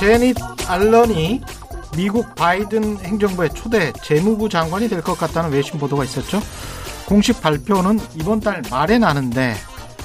네, 0.00 0.18
제닛 0.18 0.36
알런이 0.68 1.40
미국 1.96 2.34
바이든 2.34 2.98
행정부의 2.98 3.50
초대 3.54 3.92
재무부 4.04 4.48
장관이 4.48 4.88
될 4.88 5.02
것 5.02 5.18
같다는 5.18 5.50
외신 5.50 5.78
보도가 5.78 6.04
있었죠. 6.04 6.40
공식 7.06 7.40
발표는 7.40 7.98
이번 8.14 8.40
달 8.40 8.62
말에 8.70 8.98
나는데 8.98 9.54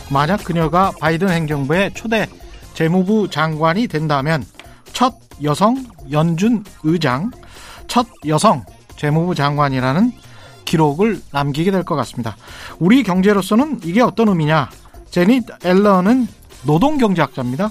만약 0.09 0.43
그녀가 0.43 0.91
바이든 0.99 1.29
행정부의 1.29 1.93
초대 1.93 2.27
재무부 2.73 3.29
장관이 3.29 3.87
된다면 3.87 4.45
첫 4.93 5.15
여성 5.43 5.85
연준 6.11 6.63
의장, 6.83 7.31
첫 7.87 8.07
여성 8.27 8.63
재무부 8.95 9.35
장관이라는 9.35 10.11
기록을 10.65 11.21
남기게 11.31 11.71
될 11.71 11.83
것 11.83 11.95
같습니다. 11.95 12.35
우리 12.79 13.03
경제로서는 13.03 13.81
이게 13.83 14.01
어떤 14.01 14.29
의미냐? 14.29 14.69
제닛 15.11 15.43
앨런은 15.63 16.27
노동 16.65 16.97
경제학자입니다. 16.97 17.69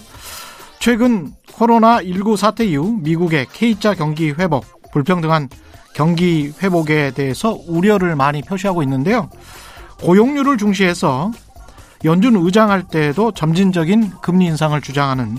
최근 0.83 1.33
코로나19 1.47 2.37
사태 2.37 2.67
이후 2.67 2.99
미국의 3.03 3.47
K자 3.53 3.95
경기 3.95 4.33
회복, 4.33 4.65
불평등한 4.91 5.49
경기 5.95 6.53
회복에 6.61 7.13
대해서 7.13 7.57
우려를 7.69 8.17
많이 8.17 8.43
표시하고 8.43 8.83
있는데요. 8.83 9.31
고용률을 10.01 10.59
중시해서 10.59 11.31
연준 12.05 12.35
의장할 12.35 12.89
때에도 12.89 13.31
점진적인 13.31 14.15
금리 14.23 14.47
인상을 14.47 14.81
주장하는 14.81 15.39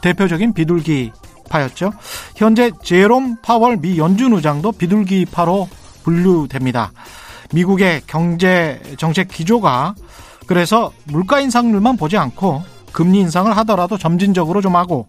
대표적인 0.00 0.54
비둘기파였죠. 0.54 1.92
현재 2.34 2.72
제롬 2.82 3.36
파월 3.42 3.76
미 3.76 3.96
연준 3.96 4.32
의장도 4.32 4.72
비둘기파로 4.72 5.68
분류됩니다. 6.02 6.90
미국의 7.54 8.02
경제 8.08 8.82
정책 8.98 9.28
기조가 9.28 9.94
그래서 10.48 10.90
물가 11.04 11.38
인상률만 11.38 11.96
보지 11.96 12.16
않고 12.16 12.79
금리 12.92 13.20
인상을 13.20 13.54
하더라도 13.58 13.98
점진적으로 13.98 14.60
좀 14.60 14.76
하고 14.76 15.06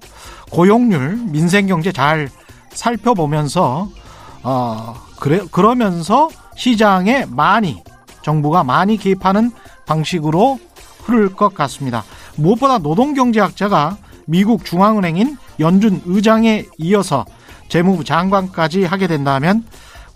고용률, 0.52 1.18
민생 1.30 1.68
경제 1.68 1.92
잘 1.92 2.30
살펴보면서 2.74 3.90
어 4.44 4.96
그래 5.20 5.42
그러면서 5.52 6.30
시장에 6.56 7.26
많이 7.30 7.84
정부가 8.22 8.64
많이 8.64 8.98
개입하는 8.98 9.52
방식으로 9.86 10.60
흐를 11.04 11.34
것 11.34 11.54
같습니다. 11.54 12.04
무엇보다 12.36 12.78
노동경제학자가 12.78 13.98
미국 14.26 14.64
중앙은행인 14.64 15.38
연준 15.60 16.02
의장에 16.06 16.66
이어서 16.78 17.26
재무부 17.70 18.04
장관까지 18.04 18.84
하게 18.86 19.08
된다면 19.08 19.64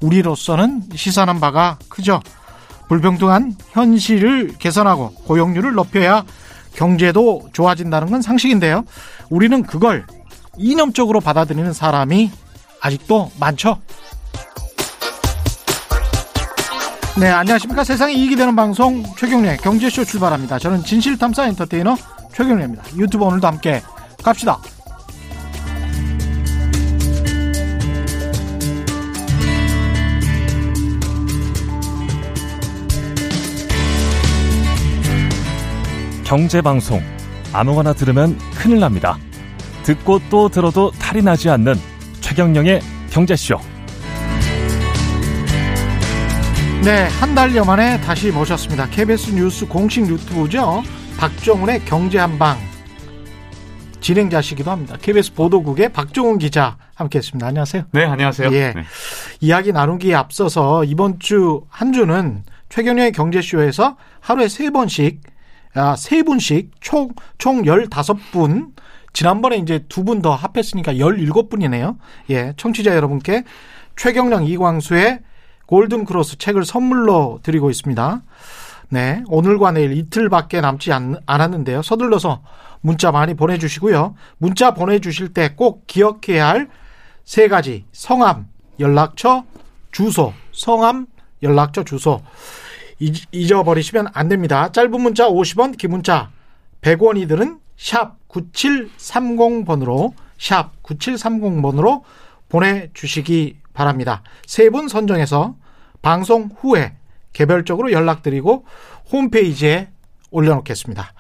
우리로서는 0.02 0.84
시사하는 0.94 1.40
바가 1.40 1.78
크죠. 1.90 2.22
불평등한 2.88 3.56
현실을 3.72 4.56
개선하고 4.60 5.12
고용률을 5.26 5.74
높여야 5.74 6.24
경제도 6.76 7.48
좋아진다는 7.54 8.10
건 8.12 8.22
상식인데요. 8.22 8.86
우리는 9.30 9.64
그걸 9.64 10.06
이념적으로 10.58 11.20
받아들이는 11.20 11.74
사람이 11.74 12.32
아직도 12.82 13.32
많죠. 13.40 13.80
네, 17.18 17.30
안녕하십니까. 17.30 17.84
세상에 17.84 18.14
이익이 18.14 18.36
되는 18.36 18.56
방송 18.56 19.04
최경련의 19.18 19.58
경제쇼 19.58 20.04
출발합니다. 20.04 20.60
저는 20.60 20.84
진실탐사 20.84 21.48
엔터테이너 21.48 21.96
최경련입니다. 22.34 22.84
유튜브 22.98 23.24
오늘도 23.24 23.48
함께 23.48 23.82
갑시다. 24.22 24.60
경제방송 36.26 37.02
아무거나 37.54 37.94
들으면 37.94 38.38
큰일 38.56 38.80
납니다. 38.80 39.18
듣고 39.84 40.20
또 40.30 40.50
들어도 40.50 40.92
탈이 40.92 41.22
나지 41.22 41.50
않는 41.50 41.76
최경령의 42.20 42.82
경제쇼. 43.12 43.58
네, 46.84 47.08
한 47.20 47.34
달여 47.34 47.64
만에 47.64 48.00
다시 48.02 48.32
모셨습니다. 48.32 48.88
KBS 48.90 49.32
뉴스 49.32 49.66
공식 49.68 50.08
유튜브죠. 50.08 50.84
박정훈의 51.18 51.86
경제 51.86 52.18
한방 52.20 52.58
진행자시기도 54.02 54.70
합니다. 54.70 54.98
KBS 55.02 55.34
보도국의 55.34 55.94
박종훈 55.94 56.38
기자 56.38 56.78
함께했습니다. 56.96 57.48
안녕하세요. 57.48 57.84
네, 57.92 58.04
안녕하세요. 58.06 58.50
예, 58.52 58.74
네. 58.76 58.84
이야기 59.42 59.72
나누기에 59.72 60.14
앞서서 60.16 60.84
이번 60.84 61.20
주 61.20 61.62
한 61.70 61.94
주는 61.94 62.44
최경영의 62.70 63.12
경제쇼에서 63.14 63.96
하루에 64.20 64.48
세 64.48 64.70
번씩 64.70 65.22
아, 65.24 65.35
세 65.98 66.24
분씩 66.24 66.72
총, 66.80 67.10
총 67.38 67.64
15분, 67.64 68.74
지난번에 69.14 69.58
이제 69.58 69.86
두 69.90 70.04
분 70.04 70.22
더 70.22 70.34
합했으니까 70.36 70.94
17분이네요. 70.94 71.98
예, 72.30 72.54
청취자 72.58 72.96
여러분께 72.96 73.44
최경령 73.96 74.46
이광수의 74.46 75.20
골든 75.68 76.06
크로스 76.06 76.38
책을 76.38 76.66
선물로 76.66 77.40
드리고 77.44 77.70
있습니다. 77.70 78.22
네, 78.90 79.24
오늘과 79.28 79.72
내일 79.72 79.98
이틀밖에 79.98 80.62
남지 80.62 80.94
않, 80.94 81.16
않았는데요. 81.26 81.82
서둘러서 81.82 82.42
문자 82.82 83.12
많이 83.12 83.34
보내주시고요. 83.34 84.16
문자 84.38 84.74
보내주실 84.74 85.34
때 85.34 85.56
꼭 85.56 85.88
기억해야 85.88 86.48
할 86.48 86.70
세 87.24 87.48
가지 87.48 87.86
성함, 87.92 88.46
연락처, 88.80 89.44
주소, 89.92 90.32
성함, 90.52 91.08
연락처, 91.42 91.84
주소. 91.84 92.22
잊- 93.00 93.26
잊어버리시면 93.32 94.08
안 94.14 94.28
됩니다. 94.28 94.72
짧은 94.72 95.00
문자 95.02 95.28
50원, 95.28 95.78
긴 95.78 95.92
문자 95.92 96.30
100원이들은 96.82 97.60
샵 97.78 98.18
9730번으로 98.30 100.14
샵 100.38 100.72
9730번으로 100.84 102.04
보내주시기 102.50 103.58
바랍니다. 103.74 104.24
세 104.46 104.70
분 104.70 104.88
선정해서 104.88 105.56
방송 106.02 106.50
후에 106.60 106.94
개별적으로 107.34 107.92
연락드리고 107.92 108.66
홈페이지에 109.12 109.90
올려놓겠습니다. 110.32 111.14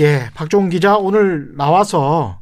예, 0.00 0.28
박종훈 0.34 0.70
기자 0.70 0.96
오늘 0.96 1.54
나와서 1.56 2.40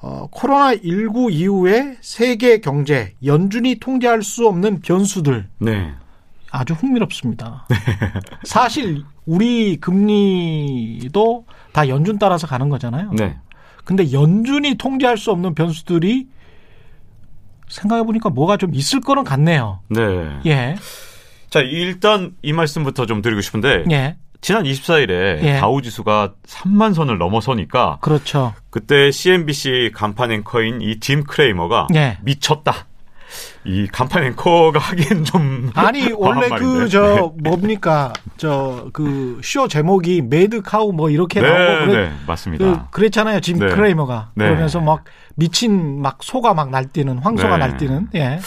어, 0.00 0.28
코로나19 0.32 1.32
이후에 1.32 1.96
세계 2.00 2.60
경제 2.60 3.14
연준이 3.24 3.76
통제할 3.76 4.22
수 4.22 4.46
없는 4.48 4.80
변수들 4.80 5.48
네. 5.58 5.92
아주 6.52 6.74
흥미롭습니다. 6.74 7.66
사실 8.44 9.02
우리 9.24 9.76
금리도 9.76 11.46
다 11.72 11.88
연준 11.88 12.18
따라서 12.18 12.46
가는 12.46 12.68
거잖아요. 12.68 13.10
네. 13.12 13.36
근데 13.84 14.12
연준이 14.12 14.74
통제할 14.76 15.16
수 15.16 15.30
없는 15.30 15.54
변수들이 15.54 16.28
생각해 17.68 18.02
보니까 18.04 18.28
뭐가 18.28 18.58
좀 18.58 18.74
있을 18.74 19.00
거는 19.00 19.24
같네요. 19.24 19.80
네. 19.88 20.00
예. 20.46 20.76
자, 21.48 21.60
일단 21.60 22.34
이 22.42 22.52
말씀부터 22.52 23.06
좀 23.06 23.22
드리고 23.22 23.40
싶은데 23.40 23.84
예. 23.90 24.16
지난 24.42 24.64
24일에 24.64 25.42
예. 25.42 25.56
다우 25.58 25.80
지수가 25.80 26.34
3만 26.44 26.92
선을 26.92 27.16
넘어서니까 27.16 27.98
그렇죠. 28.02 28.52
그때 28.70 29.10
CNBC 29.10 29.92
간판 29.94 30.32
앵커인 30.32 30.82
이 30.82 30.92
짐 30.92 31.24
크레이머가 31.24 31.86
예. 31.94 32.18
미쳤다. 32.22 32.86
이 33.64 33.86
간판 33.86 34.24
앵커가 34.24 34.78
하기엔 34.78 35.24
좀 35.24 35.70
아니 35.76 36.10
원래 36.12 36.48
과한 36.48 36.58
그 36.58 36.64
말인데. 36.64 36.88
저 36.88 37.32
뭡니까 37.42 38.12
저 38.36 38.88
그 38.92 39.40
쇼 39.42 39.68
제목이 39.68 40.22
Mad 40.22 40.62
Cow 40.62 40.92
뭐 40.92 41.10
이렇게 41.10 41.40
네, 41.40 41.48
나오고 41.48 41.86
그래, 41.92 42.08
네, 42.08 42.12
맞습니다. 42.26 42.64
그, 42.64 42.90
그랬잖아요 42.90 43.40
짐 43.40 43.58
네. 43.58 43.66
크레이머가 43.68 44.30
네. 44.34 44.46
그러면서 44.46 44.80
막 44.80 45.04
미친 45.36 46.00
막 46.02 46.18
소가 46.22 46.54
막 46.54 46.70
날뛰는 46.70 47.18
황소가 47.18 47.56
네. 47.56 47.66
날뛰는 47.66 48.08
예 48.14 48.40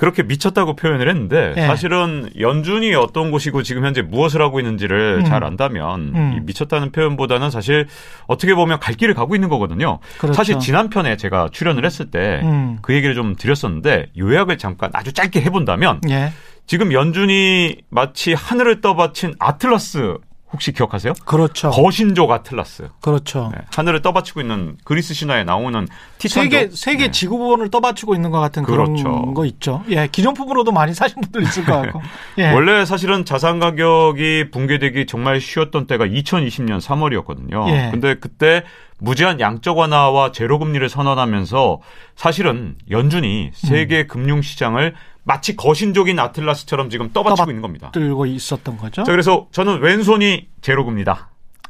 그렇게 0.00 0.22
미쳤다고 0.22 0.76
표현을 0.76 1.10
했는데 1.10 1.52
예. 1.58 1.60
사실은 1.66 2.30
연준이 2.40 2.94
어떤 2.94 3.30
곳이고 3.30 3.62
지금 3.62 3.84
현재 3.84 4.00
무엇을 4.00 4.40
하고 4.40 4.58
있는지를 4.58 5.18
음. 5.18 5.24
잘 5.26 5.44
안다면 5.44 6.00
음. 6.14 6.34
이 6.34 6.40
미쳤다는 6.40 6.90
표현보다는 6.90 7.50
사실 7.50 7.86
어떻게 8.26 8.54
보면 8.54 8.80
갈 8.80 8.94
길을 8.94 9.12
가고 9.12 9.34
있는 9.34 9.50
거거든요. 9.50 9.98
그렇죠. 10.16 10.32
사실 10.32 10.58
지난 10.58 10.88
편에 10.88 11.18
제가 11.18 11.50
출연을 11.52 11.84
했을 11.84 12.10
때그 12.10 12.46
음. 12.46 12.78
얘기를 12.88 13.14
좀 13.14 13.36
드렸었는데 13.36 14.06
요약을 14.16 14.56
잠깐 14.56 14.88
아주 14.94 15.12
짧게 15.12 15.42
해본다면 15.42 16.00
예 16.08 16.32
지금 16.66 16.94
연준이 16.94 17.76
마치 17.90 18.32
하늘을 18.32 18.80
떠받친 18.80 19.34
아틀라스 19.38 20.16
혹시 20.52 20.72
기억하세요? 20.72 21.12
그렇죠 21.24 21.70
거신족 21.70 22.30
아틀라스. 22.30 22.88
그렇죠 23.00 23.50
네, 23.54 23.62
하늘을 23.74 24.02
떠받치고 24.02 24.40
있는 24.40 24.76
그리스 24.84 25.14
신화에 25.14 25.44
나오는 25.44 25.86
티탄족. 26.18 26.52
세계 26.52 26.70
세계 26.74 27.04
네. 27.06 27.10
지구본을 27.10 27.70
떠받치고 27.70 28.14
있는 28.14 28.30
것 28.30 28.40
같은 28.40 28.62
그런 28.64 28.96
그렇죠. 28.96 29.32
거 29.34 29.44
있죠. 29.46 29.82
예, 29.90 30.08
기념품으로도 30.10 30.72
많이 30.72 30.92
사신 30.92 31.20
분들 31.20 31.42
있을 31.42 31.64
것 31.64 31.72
같고. 31.80 32.02
예. 32.38 32.50
원래 32.52 32.84
사실은 32.84 33.24
자산 33.24 33.60
가격이 33.60 34.50
붕괴되기 34.50 35.06
정말 35.06 35.40
쉬웠던 35.40 35.86
때가 35.86 36.06
2020년 36.06 36.80
3월이었거든요. 36.80 37.68
예. 37.70 37.90
근데 37.90 38.14
그때 38.14 38.64
무제한 38.98 39.40
양적 39.40 39.78
완화와 39.78 40.32
제로 40.32 40.58
금리를 40.58 40.86
선언하면서 40.88 41.80
사실은 42.16 42.76
연준이 42.90 43.50
세계 43.54 44.06
금융 44.06 44.42
시장을 44.42 44.94
마치 45.30 45.54
거신족인 45.54 46.18
아틀라스처럼 46.18 46.90
지금 46.90 47.12
떠받치고 47.12 47.36
떠받- 47.44 47.48
있는 47.50 47.62
겁니다. 47.62 47.90
들고 47.92 48.26
있었던 48.26 48.76
거죠. 48.76 49.04
자, 49.04 49.12
그래서 49.12 49.46
저는 49.52 49.78
왼손이 49.80 50.48
제로 50.60 50.84
금리다. 50.84 51.28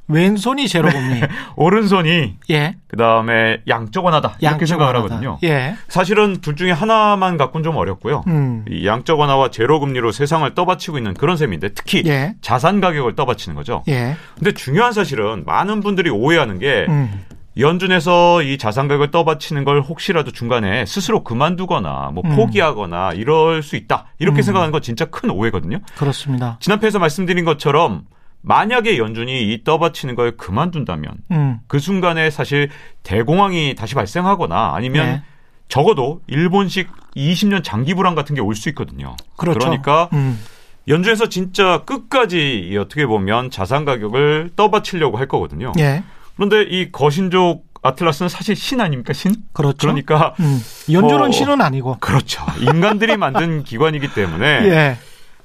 왼손이 0.09 0.67
제로금리. 0.67 1.21
오른손이 1.57 2.37
예. 2.51 2.75
그다음에 2.89 3.61
양적 3.69 4.05
완화다 4.05 4.31
이렇게 4.41 4.47
양쪽 4.47 4.67
생각을 4.67 4.97
하나다. 4.97 5.15
하거든요. 5.15 5.39
예. 5.45 5.77
사실은 5.89 6.39
둘 6.41 6.57
중에 6.57 6.73
하나만 6.73 7.37
갖고는 7.37 7.63
좀 7.63 7.77
어렵고요. 7.77 8.25
음. 8.27 8.65
이 8.69 8.87
양적 8.87 9.21
완화와 9.21 9.51
제로 9.51 9.79
금리로 9.79 10.11
세상을 10.11 10.53
떠받치고 10.55 10.97
있는 10.99 11.13
그런 11.15 11.37
셈인데 11.37 11.75
특히 11.75 12.03
예. 12.07 12.35
자산 12.41 12.81
가격을 12.81 13.15
떠받치는 13.15 13.55
거죠. 13.55 13.85
예. 13.89 14.17
근데 14.37 14.53
중요한 14.53 14.93
사실은 14.95 15.45
많은 15.45 15.81
분들이 15.81 16.09
오해하는 16.11 16.59
게 16.59 16.87
음. 16.89 17.25
연준에서 17.61 18.43
이 18.43 18.59
자산 18.59 18.89
가격을 18.89 19.11
떠받치는 19.11 19.65
걸 19.65 19.81
혹시라도 19.81 20.31
중간에 20.31 20.87
스스로 20.87 21.23
그만두거나 21.25 22.11
뭐 22.15 22.23
음. 22.25 22.37
포기하거나 22.37 23.13
이럴 23.13 23.63
수 23.63 23.77
있다 23.77 24.07
이렇게 24.19 24.41
음. 24.41 24.43
생각하는 24.43 24.73
건 24.73 24.83
진짜 24.83 25.05
큰 25.05 25.31
오해거든요. 25.31 25.79
그렇습니다. 25.97 26.57
지난 26.61 26.81
회에서 26.83 26.99
말씀드린 26.99 27.45
것처럼 27.45 28.03
만약에 28.43 28.97
연준이 28.99 29.53
이 29.53 29.65
떠받치는 29.65 30.15
걸 30.15 30.37
그만둔다면 30.37 31.13
음. 31.33 31.59
그 31.67 31.79
순간에 31.79 32.31
사실 32.31 32.71
대공황이 33.03 33.75
다시 33.75 33.95
발생하거나 33.95 34.73
아니면 34.75 35.07
네. 35.07 35.23
적어도 35.69 36.21
일본식 36.27 36.89
20년 37.17 37.63
장기 37.63 37.95
불황 37.95 38.15
같은 38.15 38.35
게 38.35 38.41
올 38.41 38.55
수 38.55 38.69
있거든요. 38.71 39.17
그렇죠. 39.37 39.59
러니까 39.59 40.09
음. 40.15 40.41
연준에서 40.89 41.29
진짜 41.29 41.83
끝까지 41.85 42.69
이 42.71 42.77
어떻게 42.77 43.07
보면 43.07 43.51
자산 43.51 43.85
가격을 43.85 44.51
떠받치려고 44.57 45.19
할 45.19 45.29
거거든요. 45.29 45.73
예. 45.79 46.03
그런데 46.41 46.63
이 46.63 46.91
거신족 46.91 47.67
아틀라스는 47.83 48.31
사실 48.31 48.57
신 48.57 48.81
아닙니까 48.81 49.13
신? 49.13 49.35
그렇죠. 49.53 49.77
그러니까 49.79 50.35
음. 50.41 50.59
연준은 50.91 51.19
뭐- 51.19 51.31
신은 51.31 51.61
아니고. 51.61 51.99
그렇죠. 52.01 52.43
인간들이 52.61 53.19
만든 53.19 53.63
기관이기 53.63 54.15
때문에 54.15 54.47
예. 54.73 54.99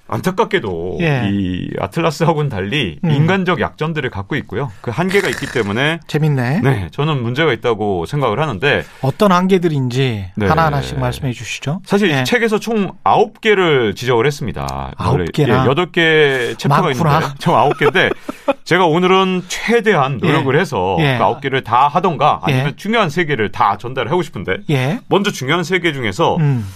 안타깝게도 0.07 0.98
예. 1.02 1.30
이 1.31 1.69
아틀라스하고는 1.80 2.50
달리 2.50 3.00
음. 3.04 3.12
인간적 3.12 3.60
약점들을 3.60 4.10
갖고 4.12 4.36
있고요. 4.38 4.72
그 4.81 4.92
한계가 4.92 5.28
있기 5.30 5.48
때문에 5.52 6.00
재밌네. 6.07 6.62
네, 6.62 6.88
저는 6.92 7.24
문제가 7.24 7.52
있다고 7.54 8.06
생각을 8.06 8.40
하는데 8.40 8.84
어떤 9.02 9.31
한계들인지 9.31 10.31
네. 10.36 10.48
하나하나씩 10.48 11.00
말씀해 11.00 11.34
주시죠. 11.34 11.81
사실 11.86 12.12
예. 12.12 12.22
이 12.22 12.25
책에서 12.25 12.60
총 12.60 12.92
9개를 13.04 13.96
지적을 13.96 14.28
했습니다. 14.28 14.92
아홉 14.98 15.13
원래, 15.13 15.25
개나? 15.34 15.66
예, 15.66 15.69
8개 15.69 16.57
챕터가 16.60 16.81
많구나. 16.81 17.13
있는데 17.16 17.36
총 17.40 17.56
9개인데 17.56 18.16
제가 18.63 18.86
오늘은 18.86 19.44
최대한 19.48 20.18
노력을 20.18 20.57
해서 20.60 20.98
예. 21.00 21.18
그 21.18 21.24
9개를 21.24 21.63
다 21.63 21.88
하던가 21.88 22.40
아니면 22.44 22.68
예. 22.68 22.75
중요한 22.75 23.07
3개를 23.07 23.52
다 23.52 23.78
전달하고 23.78 24.22
싶은데 24.22 24.57
예. 24.69 25.00
먼저 25.07 25.31
중요한 25.31 25.63
3개 25.63 25.94
중에서 25.94 26.38
음. 26.38 26.68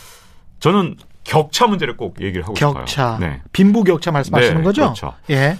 저는 0.60 0.96
격차 1.24 1.68
문제를 1.68 1.98
꼭 1.98 2.21
얘기를 2.21 2.44
하고 2.44 2.54
격차. 2.54 2.86
싶어요. 2.86 3.18
네. 3.19 3.42
빈부 3.51 3.83
격차 3.83 4.12
말씀하시는 4.12 4.57
네, 4.57 4.63
거죠? 4.63 4.81
그렇죠. 4.81 5.13
예. 5.30 5.57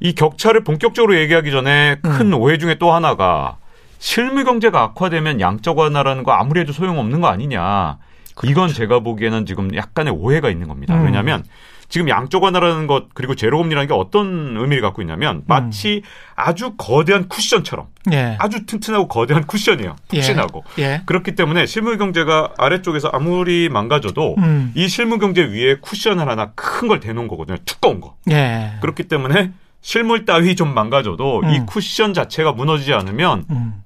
이 0.00 0.14
격차를 0.14 0.64
본격적으로 0.64 1.16
얘기하기 1.16 1.50
전에 1.50 1.96
큰 2.02 2.32
음. 2.32 2.40
오해 2.40 2.58
중에 2.58 2.76
또 2.76 2.92
하나가 2.92 3.56
실물 3.98 4.44
경제가 4.44 4.82
악화되면 4.82 5.40
양적 5.40 5.78
완화라는 5.78 6.24
거 6.24 6.32
아무리 6.32 6.60
해도 6.60 6.72
소용없는 6.72 7.20
거 7.20 7.28
아니냐. 7.28 7.98
이건 8.44 8.68
제가 8.68 9.00
보기에는 9.00 9.46
지금 9.46 9.74
약간의 9.76 10.12
오해가 10.14 10.48
있는 10.50 10.66
겁니다. 10.66 10.94
그렇죠. 10.94 11.04
음. 11.04 11.06
왜냐하면 11.06 11.44
지금 11.92 12.08
양적 12.08 12.42
완화라는 12.42 12.86
것 12.86 13.08
그리고 13.12 13.34
제로금리라는 13.34 13.86
게 13.86 13.92
어떤 13.92 14.56
의미를 14.56 14.80
갖고 14.80 15.02
있냐면 15.02 15.42
마치 15.46 16.00
아주 16.34 16.72
거대한 16.78 17.28
쿠션처럼 17.28 17.88
예. 18.12 18.38
아주 18.40 18.64
튼튼하고 18.64 19.08
거대한 19.08 19.46
쿠션이에요. 19.46 19.96
푹신하고. 20.08 20.64
예. 20.78 21.02
그렇기 21.04 21.34
때문에 21.34 21.66
실물 21.66 21.98
경제가 21.98 22.54
아래쪽에서 22.56 23.10
아무리 23.12 23.68
망가져도 23.68 24.36
음. 24.38 24.72
이 24.74 24.88
실물 24.88 25.18
경제 25.18 25.42
위에 25.44 25.76
쿠션을 25.82 26.26
하나 26.26 26.52
큰 26.52 26.88
걸 26.88 26.98
대놓은 26.98 27.28
거거든요. 27.28 27.58
두꺼운 27.66 28.00
거. 28.00 28.16
예. 28.30 28.72
그렇기 28.80 29.02
때문에 29.04 29.52
실물 29.82 30.24
따위 30.24 30.56
좀 30.56 30.72
망가져도 30.72 31.42
이 31.44 31.58
음. 31.58 31.66
쿠션 31.66 32.14
자체가 32.14 32.52
무너지지 32.52 32.94
않으면 32.94 33.44
음. 33.50 33.82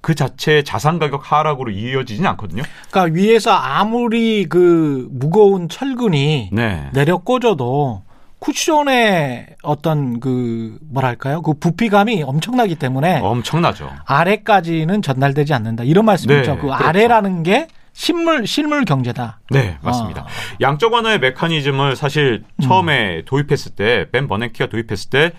그 0.00 0.14
자체의 0.14 0.64
자산 0.64 0.98
가격 0.98 1.30
하락으로 1.32 1.70
이어지진 1.70 2.26
않거든요. 2.26 2.62
그러니까 2.90 3.14
위에서 3.14 3.52
아무리 3.52 4.46
그 4.46 5.08
무거운 5.10 5.68
철근이 5.68 6.50
네. 6.52 6.88
내려 6.92 7.18
꽂아도 7.18 8.02
쿠션의 8.38 9.56
어떤 9.62 10.20
그 10.20 10.78
뭐랄까요? 10.92 11.42
그 11.42 11.54
부피감이 11.54 12.22
엄청나기 12.22 12.76
때문에 12.76 13.20
엄청나죠. 13.20 13.90
아래까지는 14.06 15.02
전달되지 15.02 15.54
않는다. 15.54 15.82
이런 15.82 16.04
말씀이죠. 16.04 16.52
네, 16.52 16.56
그 16.56 16.66
그렇죠. 16.68 16.84
아래라는 16.84 17.42
게 17.42 17.66
실물 17.92 18.46
실물 18.46 18.84
경제다. 18.84 19.40
네, 19.50 19.76
맞습니다. 19.82 20.22
아. 20.22 20.26
양적 20.60 20.92
완화의 20.92 21.18
메커니즘을 21.18 21.96
사실 21.96 22.44
음. 22.56 22.62
처음에 22.62 23.24
도입했을 23.24 23.72
때, 23.72 24.06
벤 24.12 24.28
버냉키가 24.28 24.66
도입했을 24.68 25.10
때 25.10 25.32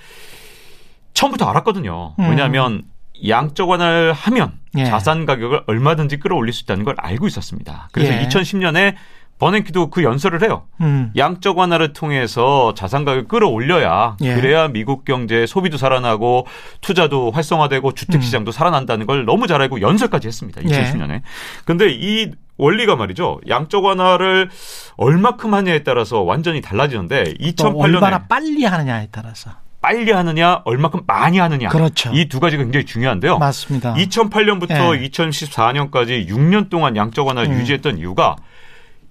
처음부터 1.13 1.45
알았거든요. 1.45 2.15
음. 2.19 2.29
왜냐하면 2.29 2.83
양적 3.27 3.69
완화를 3.69 4.13
하면 4.13 4.53
예. 4.77 4.85
자산 4.85 5.25
가격을 5.25 5.63
얼마든지 5.67 6.17
끌어올릴 6.17 6.53
수 6.53 6.63
있다는 6.63 6.85
걸 6.85 6.95
알고 6.97 7.27
있었습니다. 7.27 7.89
그래서 7.91 8.13
예. 8.13 8.27
2010년에 8.27 8.95
버냉키도 9.39 9.89
그 9.89 10.03
연설을 10.03 10.43
해요. 10.43 10.65
음. 10.81 11.11
양적 11.15 11.57
완화를 11.57 11.93
통해서 11.93 12.73
자산 12.73 13.05
가격을 13.05 13.27
끌어올려야 13.29 14.17
예. 14.21 14.35
그래야 14.35 14.67
미국 14.67 15.05
경제 15.05 15.45
소비도 15.45 15.77
살아나고 15.77 16.45
투자도 16.81 17.31
활성화되고 17.31 17.93
주택 17.93 18.21
시장도 18.21 18.51
살아난다는 18.51 19.05
걸 19.05 19.25
너무 19.25 19.47
잘 19.47 19.61
알고 19.61 19.81
연설까지 19.81 20.27
했습니다. 20.27 20.61
음. 20.61 20.69
예. 20.69 20.83
2010년에. 20.83 21.21
근데 21.65 21.89
이 21.89 22.31
원리가 22.57 22.97
말이죠. 22.97 23.39
양적 23.47 23.85
완화를 23.85 24.49
얼마큼 24.97 25.53
하냐에 25.53 25.83
따라서 25.83 26.21
완전히 26.21 26.59
달라지는데 26.59 27.23
또 27.23 27.73
2008년에 27.73 27.81
얼마나 27.81 28.27
빨리 28.27 28.65
하느냐에 28.65 29.07
따라서. 29.11 29.51
빨리 29.81 30.11
하느냐, 30.11 30.61
얼마큼 30.65 31.01
많이 31.07 31.37
하느냐. 31.39 31.69
그렇죠. 31.69 32.11
이 32.13 32.27
두 32.27 32.39
가지가 32.39 32.63
굉장히 32.63 32.85
중요한데요. 32.85 33.37
맞습니다. 33.37 33.93
2008년부터 33.95 35.01
예. 35.01 35.07
2014년까지 35.09 36.27
6년 36.27 36.69
동안 36.69 36.95
양적 36.97 37.25
완화를 37.27 37.51
음. 37.51 37.59
유지했던 37.59 37.97
이유가 37.97 38.35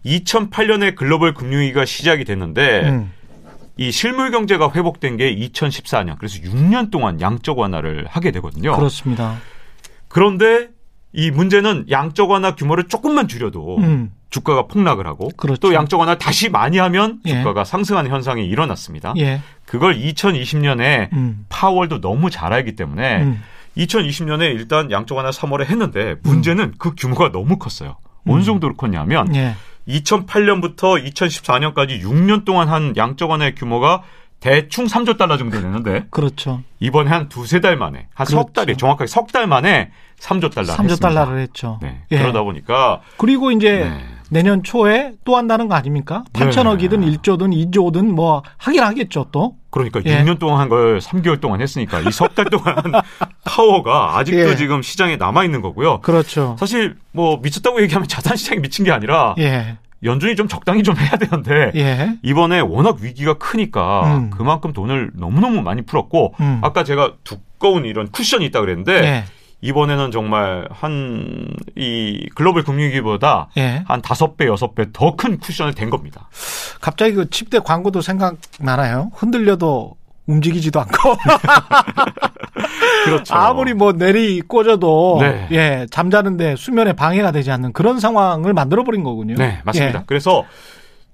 2008년에 0.04 0.94
글로벌 0.94 1.34
금융위기가 1.34 1.84
시작이 1.84 2.24
됐는데 2.24 2.80
음. 2.88 3.12
이 3.76 3.90
실물 3.92 4.30
경제가 4.30 4.72
회복된 4.74 5.16
게 5.16 5.34
2014년. 5.34 6.16
그래서 6.18 6.38
6년 6.40 6.90
동안 6.90 7.20
양적 7.20 7.58
완화를 7.58 8.06
하게 8.08 8.30
되거든요. 8.32 8.74
그렇습니다. 8.76 9.36
그런데 10.08 10.68
이 11.12 11.30
문제는 11.30 11.86
양적 11.90 12.30
완화 12.30 12.54
규모를 12.54 12.84
조금만 12.84 13.28
줄여도 13.28 13.78
음. 13.78 14.12
주가가 14.30 14.66
폭락을 14.66 15.06
하고 15.06 15.30
그렇죠. 15.36 15.60
또 15.60 15.74
양적 15.74 15.98
완화를 15.98 16.18
다시 16.18 16.50
많이 16.50 16.78
하면 16.78 17.20
예. 17.24 17.38
주가가 17.38 17.64
상승하는 17.64 18.10
현상이 18.10 18.46
일어났습니다. 18.46 19.14
예. 19.16 19.40
그걸 19.64 19.96
2020년에 19.96 21.12
음. 21.14 21.46
파월도 21.48 22.00
너무 22.00 22.30
잘 22.30 22.52
알기 22.52 22.76
때문에 22.76 23.22
음. 23.22 23.42
2020년에 23.76 24.54
일단 24.54 24.90
양적 24.90 25.16
완화 25.16 25.30
3월에 25.30 25.66
했는데 25.66 26.16
문제는 26.22 26.74
그 26.78 26.94
규모가 26.96 27.32
너무 27.32 27.58
컸어요. 27.58 27.96
어느 28.26 28.42
정도로 28.42 28.76
컸냐면 28.76 29.34
예. 29.34 29.54
2008년부터 29.88 31.02
2014년까지 31.02 32.02
6년 32.02 32.44
동안 32.44 32.68
한 32.68 32.94
양적 32.96 33.30
완화의 33.30 33.54
규모가 33.54 34.02
대충 34.40 34.86
3조 34.86 35.16
달러 35.18 35.36
정도 35.36 35.60
되는데 35.60 36.04
그렇죠. 36.10 36.62
이번에 36.80 37.10
한 37.10 37.28
두세 37.28 37.60
달 37.60 37.76
만에 37.76 38.06
한석 38.14 38.52
그렇죠. 38.52 38.52
달이 38.52 38.76
정확하게 38.76 39.06
석 39.08 39.32
달 39.32 39.46
만에 39.46 39.90
3조 40.20 40.52
달러 40.54 40.68
3조 40.74 41.00
달러를 41.00 41.38
했죠. 41.40 41.78
네. 41.82 42.02
예. 42.12 42.18
그러다 42.18 42.42
보니까 42.42 43.00
그리고 43.16 43.50
이제 43.50 43.80
네. 43.90 44.04
내년 44.30 44.62
초에 44.62 45.12
또 45.24 45.36
한다는 45.36 45.68
거 45.68 45.74
아닙니까? 45.74 46.22
8천억이든 46.34 47.18
1조든 47.20 47.70
2조든 47.72 48.04
뭐 48.12 48.42
하긴 48.58 48.82
하겠죠, 48.82 49.26
또. 49.32 49.56
그러니까 49.70 50.00
예. 50.04 50.22
6년 50.22 50.38
동안 50.38 50.60
한 50.60 50.68
걸 50.68 50.98
3개월 50.98 51.40
동안 51.40 51.60
했으니까 51.60 52.00
이 52.00 52.04
석 52.12 52.34
달 52.34 52.44
동안 52.46 52.76
한 52.76 52.92
파워가 53.44 54.18
아직도 54.18 54.50
예. 54.50 54.56
지금 54.56 54.82
시장에 54.82 55.16
남아 55.16 55.44
있는 55.44 55.62
거고요. 55.62 56.00
그렇죠. 56.02 56.56
사실 56.60 56.96
뭐 57.12 57.38
미쳤다고 57.42 57.80
얘기하면 57.82 58.06
자산 58.06 58.36
시장이 58.36 58.60
미친 58.60 58.84
게 58.84 58.92
아니라 58.92 59.34
예. 59.38 59.78
연준이 60.04 60.36
좀 60.36 60.46
적당히 60.48 60.82
좀 60.82 60.96
해야 60.96 61.10
되는데 61.10 61.72
예. 61.74 62.18
이번에 62.22 62.60
워낙 62.60 62.98
위기가 63.00 63.34
크니까 63.34 64.16
음. 64.16 64.30
그만큼 64.30 64.72
돈을 64.72 65.10
너무너무 65.14 65.60
많이 65.62 65.82
풀었고 65.82 66.34
음. 66.40 66.60
아까 66.62 66.84
제가 66.84 67.14
두꺼운 67.24 67.84
이런 67.84 68.08
쿠션이 68.10 68.44
있다 68.46 68.60
그랬는데 68.60 68.92
예. 69.04 69.24
이번에는 69.60 70.10
정말 70.12 70.68
한 70.70 71.48
이 71.76 72.28
글로벌 72.34 72.62
금융위기보다 72.64 73.48
예. 73.56 73.82
한 73.86 74.02
다섯 74.02 74.36
배 74.36 74.46
여섯 74.46 74.74
배 74.74 74.84
더 74.92 75.14
큰 75.16 75.38
쿠션을 75.38 75.74
댄 75.74 75.90
겁니다. 75.90 76.28
갑자기 76.80 77.14
그 77.14 77.30
칩대 77.30 77.60
광고도 77.60 78.00
생각나나요? 78.00 79.10
흔들려도 79.14 79.96
움직이지도 80.26 80.80
않고 80.80 81.16
그렇죠. 83.04 83.34
아무리 83.34 83.74
뭐 83.74 83.92
내리 83.92 84.40
꽂아도 84.40 85.18
네. 85.20 85.48
예 85.50 85.86
잠자는데 85.90 86.56
수면에 86.56 86.92
방해가 86.92 87.32
되지 87.32 87.50
않는 87.50 87.72
그런 87.72 88.00
상황을 88.00 88.52
만들어 88.52 88.84
버린 88.84 89.02
거군요. 89.02 89.34
네, 89.36 89.60
맞습니다. 89.64 90.00
예. 90.00 90.02
그래서 90.06 90.44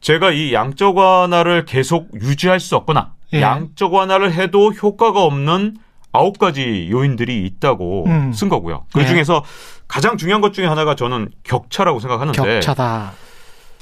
제가 0.00 0.32
이 0.32 0.52
양적 0.52 0.96
완화를 0.96 1.64
계속 1.64 2.08
유지할 2.14 2.60
수 2.60 2.76
없거나 2.76 3.12
예. 3.32 3.40
양적 3.40 3.92
완화를 3.92 4.32
해도 4.32 4.70
효과가 4.70 5.22
없는 5.22 5.76
아홉 6.12 6.38
가지 6.38 6.88
요인들이 6.90 7.44
있다고 7.44 8.04
음. 8.06 8.32
쓴 8.32 8.48
거고요. 8.48 8.86
그 8.92 9.00
예. 9.00 9.06
중에서 9.06 9.44
가장 9.88 10.16
중요한 10.16 10.40
것 10.40 10.52
중에 10.52 10.66
하나가 10.66 10.94
저는 10.94 11.30
격차라고 11.42 12.00
생각하는데 12.00 12.40
격차다. 12.40 13.12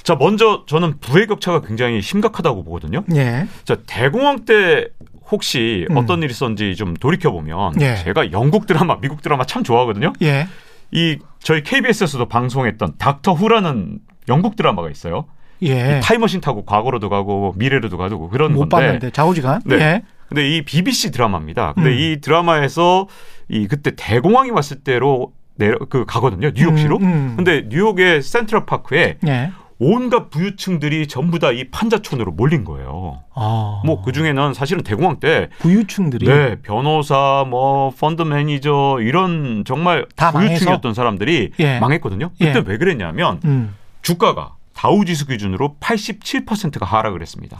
자, 0.01 0.15
먼저 0.15 0.63
저는 0.67 0.99
부의 0.99 1.27
격차가 1.27 1.61
굉장히 1.61 2.01
심각하다고 2.01 2.63
보거든요. 2.63 3.03
예. 3.15 3.47
자, 3.63 3.77
대공황 3.85 4.45
때 4.45 4.87
혹시 5.31 5.87
음. 5.89 5.97
어떤 5.97 6.21
일이 6.23 6.31
있었는지 6.31 6.75
좀 6.75 6.93
돌이켜 6.95 7.31
보면 7.31 7.73
예. 7.81 7.95
제가 7.97 8.31
영국 8.31 8.67
드라마, 8.67 8.99
미국 8.99 9.21
드라마 9.21 9.45
참 9.45 9.63
좋아하거든요. 9.63 10.13
예. 10.21 10.47
이 10.91 11.17
저희 11.39 11.63
KBS에서도 11.63 12.25
방송했던 12.27 12.95
닥터 12.97 13.33
후라는 13.33 13.99
영국 14.29 14.55
드라마가 14.55 14.89
있어요. 14.89 15.25
예. 15.63 15.99
타임머신 16.03 16.41
타고 16.41 16.65
과거로도 16.65 17.09
가고 17.09 17.53
미래로도 17.57 17.97
가고 17.97 18.29
그런 18.29 18.53
못 18.53 18.69
건데. 18.69 18.75
봤는데 18.75 19.09
자우지간. 19.11 19.61
네. 19.65 19.75
예. 19.75 20.01
근데 20.27 20.49
이 20.49 20.61
BBC 20.63 21.11
드라마입니다. 21.11 21.73
근데 21.73 21.89
음. 21.91 21.97
이 21.97 22.21
드라마에서 22.21 23.07
이 23.49 23.67
그때 23.67 23.91
대공황이 23.95 24.49
왔을 24.51 24.77
때로 24.83 25.31
내려 25.55 25.77
그 25.89 26.05
가거든요. 26.05 26.51
뉴욕시로. 26.55 26.97
음, 26.97 27.03
음. 27.03 27.33
근데 27.35 27.65
뉴욕의 27.69 28.21
센트럴 28.23 28.65
파크에 28.65 29.17
예. 29.27 29.51
온갖 29.83 30.29
부유층들이 30.29 31.07
전부 31.07 31.39
다 31.39 31.51
이 31.53 31.69
판자촌으로 31.69 32.31
몰린 32.31 32.63
거예요. 32.63 33.21
아. 33.35 33.81
뭐그 33.85 34.11
중에는 34.11 34.53
사실은 34.53 34.83
대공황 34.83 35.19
때 35.19 35.49
부유층들이 35.59 36.25
네, 36.25 36.55
변호사, 36.61 37.45
뭐 37.47 37.91
펀드 37.91 38.21
매니저 38.23 38.99
이런 39.01 39.63
정말 39.65 40.05
다 40.15 40.31
부유층이었던 40.31 40.93
사람들이 40.93 41.51
예. 41.59 41.79
망했거든요. 41.79 42.29
그때 42.31 42.53
예. 42.59 42.63
왜 42.65 42.77
그랬냐면 42.77 43.39
음. 43.45 43.75
주가가 44.01 44.55
다우지수 44.73 45.27
기준으로 45.27 45.75
87%가 45.79 46.85
하락을 46.85 47.21
했습니다. 47.21 47.59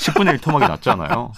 10분의 0.00 0.32
1 0.32 0.38
토막이 0.38 0.66
났잖아요. 0.66 1.32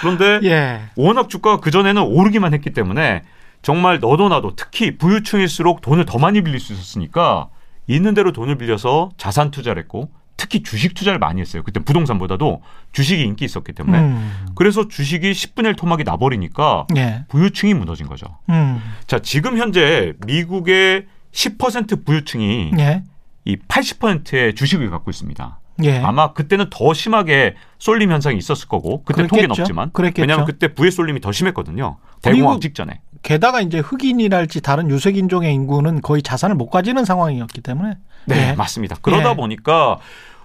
그런데 0.00 0.40
예. 0.46 0.80
워낙 0.96 1.28
주가가 1.30 1.60
그전에는 1.60 2.02
오르기만 2.02 2.52
했기 2.52 2.72
때문에 2.72 3.22
정말 3.62 3.98
너도 4.00 4.28
나도 4.28 4.54
특히 4.54 4.98
부유층일수록 4.98 5.80
돈을 5.80 6.04
더 6.04 6.18
많이 6.18 6.42
빌릴 6.42 6.60
수 6.60 6.72
있었으니까 6.74 7.48
있는 7.88 8.14
대로 8.14 8.32
돈을 8.32 8.56
빌려서 8.56 9.10
자산 9.16 9.50
투자를 9.50 9.82
했고 9.82 10.10
특히 10.36 10.62
주식 10.62 10.94
투자를 10.94 11.18
많이 11.18 11.40
했어요. 11.40 11.64
그때 11.64 11.80
부동산보다도 11.80 12.62
주식이 12.92 13.22
인기 13.24 13.44
있었기 13.44 13.72
때문에. 13.72 13.98
음. 13.98 14.46
그래서 14.54 14.86
주식이 14.86 15.32
10분의 15.32 15.66
1 15.66 15.74
토막이 15.74 16.04
나버리니까 16.04 16.86
예. 16.96 17.24
부유층이 17.28 17.74
무너진 17.74 18.06
거죠. 18.06 18.26
음. 18.48 18.80
자, 19.08 19.18
지금 19.18 19.58
현재 19.58 20.12
미국의 20.26 21.06
10% 21.32 22.04
부유층이 22.04 22.70
예. 22.78 23.02
이 23.46 23.56
80%의 23.56 24.54
주식을 24.54 24.88
갖고 24.90 25.10
있습니다. 25.10 25.58
예. 25.84 25.98
아마 25.98 26.32
그때는 26.32 26.66
더 26.70 26.92
심하게 26.92 27.54
쏠림 27.78 28.10
현상이 28.12 28.36
있었을 28.36 28.68
거고 28.68 29.02
그때 29.04 29.22
그랬겠죠. 29.22 29.28
통계는 29.28 29.50
없지만. 29.50 29.90
왜냐하면 30.22 30.46
그때 30.46 30.74
부의 30.74 30.90
쏠림이 30.90 31.20
더 31.20 31.32
심했거든요. 31.32 31.96
대공황 32.22 32.60
직전에. 32.60 33.00
게다가 33.22 33.60
이제 33.60 33.78
흑인이랄지 33.78 34.60
다른 34.60 34.90
유색 34.90 35.16
인종의 35.16 35.52
인구는 35.54 36.00
거의 36.00 36.22
자산을 36.22 36.56
못 36.56 36.70
가지는 36.70 37.04
상황이었기 37.04 37.60
때문에. 37.60 37.94
네, 38.26 38.50
예. 38.50 38.52
맞습니다. 38.54 38.96
그러다 39.00 39.32
예. 39.32 39.36
보니까 39.36 39.98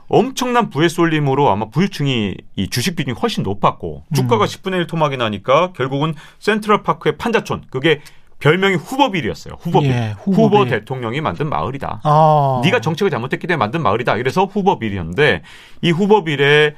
엄청난 0.08 0.70
부의 0.70 0.90
쏠림으로 0.90 1.50
아마 1.50 1.70
부유층이 1.70 2.36
이 2.56 2.70
주식 2.70 2.96
비중이 2.96 3.18
훨씬 3.20 3.44
높았고 3.44 4.04
음. 4.08 4.14
주가가 4.14 4.46
10분의 4.46 4.76
1 4.76 4.88
토막이 4.88 5.18
나니까 5.18 5.74
결국은 5.74 6.14
센트럴 6.40 6.84
파크의 6.84 7.18
판자촌 7.18 7.64
그게 7.70 8.02
별명이 8.40 8.76
후보빌이었어요. 8.76 9.56
후보빌. 9.60 9.90
예, 9.90 10.16
후보빌. 10.20 10.60
후보 10.60 10.66
대통령이 10.66 11.22
만든 11.22 11.50
마을이다. 11.50 12.02
아. 12.04 12.62
네가 12.64 12.82
정책을 12.82 13.10
잘못했기 13.10 13.48
때문에 13.48 13.58
만든 13.58 13.82
마을이다. 13.82 14.18
이래서 14.18 14.44
후보빌이었는데 14.46 15.44
이 15.82 15.92
후보빌에 15.92 16.76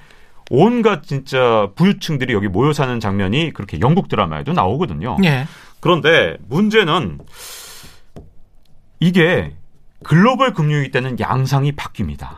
온갖 0.51 1.01
진짜 1.03 1.69
부유층들이 1.75 2.33
여기 2.33 2.47
모여 2.47 2.71
사는 2.71 2.99
장면이 2.99 3.51
그렇게 3.53 3.79
영국 3.79 4.09
드라마에도 4.09 4.53
나오거든요. 4.53 5.17
예. 5.23 5.47
그런데 5.85 6.35
문제는 6.47 7.19
이게 8.99 9.55
글로벌 10.03 10.51
금융위기 10.51 10.89
때는 10.89 11.19
양상이 11.19 11.73
바뀝니다. 11.73 12.29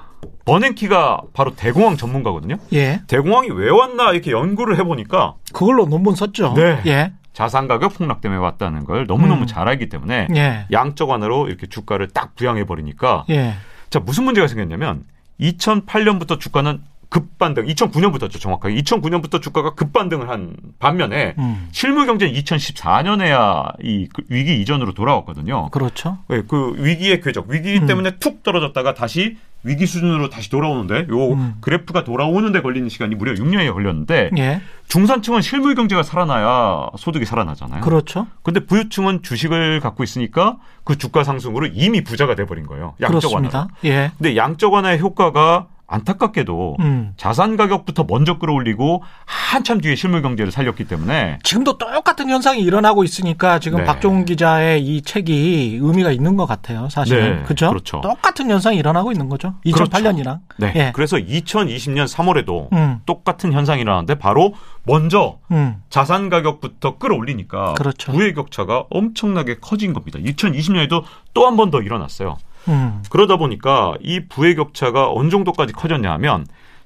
버냉키가 0.44 1.22
바로 1.32 1.56
대공황 1.56 1.96
전문가거든요. 1.96 2.58
예. 2.74 3.00
대공황이 3.08 3.48
왜 3.51 3.70
왔나 3.70 4.12
이렇게 4.12 4.32
연구를 4.32 4.77
해보니까 4.80 5.36
그걸로 5.54 5.86
논문 5.86 6.13
썼죠. 6.13 6.56
네. 6.56 6.82
예. 6.88 7.13
자산 7.32 7.70
가격 7.70 7.94
폭락 7.94 8.20
때문에 8.20 8.38
왔다는 8.38 8.84
걸 8.84 9.08
너무너무 9.08 9.44
음. 9.44 9.48
잘 9.48 9.70
알기 9.70 9.88
때문에 9.88 10.27
예. 10.36 10.68
양적 10.74 11.08
완화로 11.08 11.48
이렇게 11.48 11.68
주가를 11.68 12.10
딱 12.10 12.36
부양해 12.36 12.66
버리니까 12.66 13.24
예. 13.30 13.54
자 13.89 14.01
무슨 14.01 14.25
문제가 14.25 14.48
생겼냐면 14.48 15.06
2008년부터 15.39 16.38
주가는 16.38 16.82
급반등, 17.09 17.65
2009년부터죠 17.65 18.39
정확하게 18.39 18.75
2009년부터 18.75 19.41
주가가 19.41 19.73
급반등을 19.75 20.29
한 20.29 20.55
반면에 20.79 21.35
음. 21.37 21.67
실물 21.71 22.05
경제는 22.05 22.33
2014년에야 22.33 23.73
이그 23.81 24.23
위기 24.29 24.59
이전으로 24.61 24.93
돌아왔거든요. 24.93 25.69
그렇죠. 25.69 26.17
네, 26.27 26.43
그 26.47 26.75
위기의 26.77 27.21
궤적, 27.21 27.47
위기 27.47 27.77
음. 27.77 27.85
때문에 27.85 28.17
툭 28.19 28.43
떨어졌다가 28.43 28.93
다시 28.93 29.37
위기 29.63 29.85
수준으로 29.85 30.29
다시 30.29 30.49
돌아오는데 30.49 31.07
요 31.09 31.33
음. 31.33 31.55
그래프가 31.61 32.03
돌아오는데 32.03 32.61
걸리는 32.61 32.89
시간이 32.89 33.15
무려 33.15 33.33
6년이 33.33 33.73
걸렸는데 33.73 34.29
예. 34.37 34.61
중산층은 34.87 35.41
실물 35.41 35.75
경제가 35.75 36.03
살아나야 36.03 36.89
소득이 36.97 37.25
살아나잖아요. 37.25 37.81
그렇죠. 37.81 38.27
근데 38.43 38.61
부유층은 38.61 39.23
주식을 39.23 39.79
갖고 39.79 40.03
있으니까 40.03 40.57
그 40.83 40.97
주가 40.97 41.23
상승으로 41.23 41.67
이미 41.67 42.03
부자가 42.03 42.35
돼 42.35 42.45
버린 42.45 42.65
거예요. 42.67 42.93
양적 43.01 43.33
완화. 43.33 43.49
그렇습니다. 43.49 43.67
예. 43.83 44.11
근데 44.17 44.37
양적 44.37 44.71
완화의 44.71 44.99
효과가 44.99 45.67
안타깝게도 45.88 46.77
음. 46.82 47.13
자산 47.17 47.56
가격부터 47.58 48.06
먼저 48.08 48.38
끌어올리고 48.38 49.03
한참 49.25 49.79
뒤에 49.79 49.96
실물 49.96 50.22
경제를 50.22 50.51
살렸기 50.51 50.84
때문에 50.86 51.39
지금도 51.44 51.77
똑같은 51.77 52.29
현상이 52.29 52.62
일어나고 52.62 53.03
있으니까 53.06 53.60
지금 53.60 53.79
네. 53.79 53.86
박종훈 53.86 54.25
기자의 54.25 54.84
이 54.86 55.01
책이 55.01 55.79
의미가 55.82 56.12
있는 56.12 56.36
것 56.36 56.46
같아요. 56.46 56.89
사실은. 56.89 57.38
네, 57.38 57.44
그죠? 57.44 57.70
그렇죠. 57.70 58.01
똑같은 58.01 58.50
현상이 58.50 58.77
일어나고 58.77 59.12
있는 59.12 59.29
거죠. 59.29 59.56
그렇죠. 59.63 59.86
2008년이랑. 59.86 60.39
네. 60.58 60.74
예. 60.75 60.91
그래서 60.94 61.17
2020년 61.17 62.06
3월에도 62.13 62.72
음. 62.74 63.00
똑같은 63.06 63.53
현상이 63.53 63.82
일어나는데 63.82 64.15
바로 64.15 64.53
먼저 64.84 65.39
음. 65.51 65.82
자산 65.89 66.29
가격부터 66.29 66.98
끌어올리니까 66.98 67.74
그렇죠. 67.75 68.12
부의 68.12 68.34
격차가 68.34 68.86
엄청나게 68.89 69.58
커진 69.60 69.94
겁니다. 69.94 70.20
2020년에도 70.20 71.03
또 71.34 71.46
한 71.46 71.56
번 71.56 71.72
더 71.72 71.82
일어났어요. 71.82 72.38
음. 72.67 73.03
그러다 73.09 73.38
보니까 73.38 73.95
이 74.01 74.21
부의 74.27 74.55
격차가 74.55 75.12
어느 75.12 75.29
정도까지 75.29 75.74
커졌냐 75.74 76.12
하면 76.13 76.45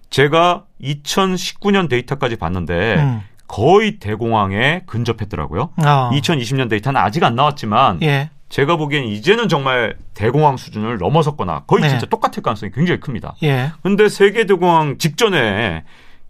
제가 0.10 0.66
2019년 0.82 1.90
데이터까지 1.90 2.36
봤는데 2.36 2.96
음. 2.96 3.22
거의 3.48 4.00
대공황에 4.00 4.84
근접했더라고요. 4.86 5.72
아. 5.78 6.10
2020년 6.14 6.70
데이터는 6.70 7.00
아직 7.00 7.24
안 7.24 7.36
나왔지만 7.36 8.02
예. 8.02 8.30
제가 8.50 8.76
보기엔 8.76 9.06
이제는 9.06 9.48
정말 9.48 9.96
대공황 10.14 10.58
수준을 10.58 10.98
넘어섰거나 10.98 11.64
거의 11.68 11.84
네. 11.84 11.90
진짜 11.90 12.06
똑같을 12.06 12.44
가능성이 12.44 12.72
굉장히 12.74 13.00
큽니다. 13.00 13.36
예. 13.44 13.72
근데 13.82 14.10
세계 14.10 14.46
대공황 14.46 14.98
직전에 14.98 15.84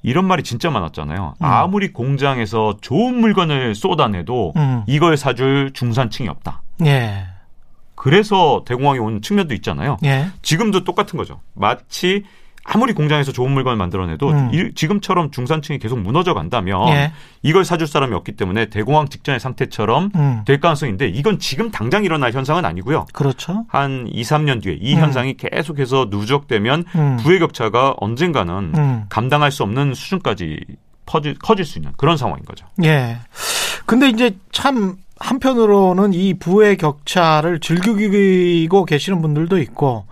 이런 0.03 0.25
말이 0.25 0.43
진짜 0.43 0.69
많았잖아요. 0.69 1.35
음. 1.39 1.45
아무리 1.45 1.93
공장에서 1.93 2.77
좋은 2.81 3.19
물건을 3.19 3.75
쏟아내도 3.75 4.53
음. 4.55 4.83
이걸 4.87 5.17
사줄 5.17 5.71
중산층이 5.73 6.29
없다. 6.29 6.61
예. 6.85 7.25
그래서 8.01 8.63
대공황이 8.65 8.97
온 8.97 9.21
측면도 9.21 9.53
있잖아요. 9.53 9.97
예. 10.05 10.25
지금도 10.41 10.83
똑같은 10.83 11.17
거죠. 11.17 11.39
마치 11.53 12.23
아무리 12.63 12.93
공장에서 12.93 13.31
좋은 13.31 13.51
물건을 13.51 13.77
만들어내도 13.77 14.27
음. 14.29 14.49
이- 14.51 14.73
지금처럼 14.73 15.29
중산층이 15.29 15.77
계속 15.77 15.99
무너져 15.99 16.33
간다면 16.33 16.87
예. 16.89 17.11
이걸 17.43 17.63
사줄 17.63 17.85
사람이 17.85 18.15
없기 18.15 18.31
때문에 18.31 18.71
대공황 18.71 19.07
직전의 19.07 19.39
상태처럼 19.39 20.09
음. 20.15 20.41
될 20.47 20.59
가능성인데 20.59 21.09
이건 21.09 21.37
지금 21.37 21.69
당장 21.69 22.03
일어날 22.03 22.31
현상은 22.33 22.65
아니고요. 22.65 23.05
그렇죠. 23.13 23.65
한 23.67 24.07
2, 24.11 24.23
3년 24.23 24.63
뒤에 24.63 24.79
이 24.81 24.95
음. 24.95 24.99
현상이 25.01 25.35
계속해서 25.37 26.07
누적되면 26.09 26.85
음. 26.95 27.17
부의 27.21 27.37
격차가 27.37 27.93
언젠가는 27.99 28.73
음. 28.75 29.05
감당할 29.09 29.51
수 29.51 29.61
없는 29.61 29.93
수준까지 29.93 30.59
퍼질, 31.05 31.37
커질 31.37 31.65
수 31.65 31.77
있는 31.77 31.91
그런 31.97 32.17
상황인 32.17 32.43
거죠. 32.45 32.65
예. 32.83 33.19
근데 33.85 34.09
이제 34.09 34.35
참 34.51 34.95
한편으로는 35.21 36.13
이 36.13 36.33
부의 36.33 36.77
격차를 36.77 37.59
즐기고 37.59 38.85
계시는 38.85 39.21
분들도 39.21 39.59
있고 39.59 40.05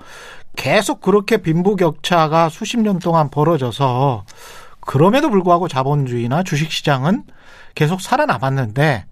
계속 0.56 1.02
그렇게 1.02 1.38
빈부 1.38 1.76
격차가 1.76 2.50
수십 2.50 2.80
년 2.80 3.00
동안 3.00 3.30
벌어져서 3.30 4.26
그럼에도 4.82 5.30
불구하고 5.30 5.68
자본주의나 5.68 6.44
주식 6.44 6.72
시장은 6.72 7.24
계속 7.76 8.02
살아남았는데 8.02 9.06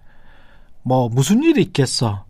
뭐 0.82 1.08
무슨 1.08 1.42
일이 1.42 1.62
있겠어. 1.62 2.24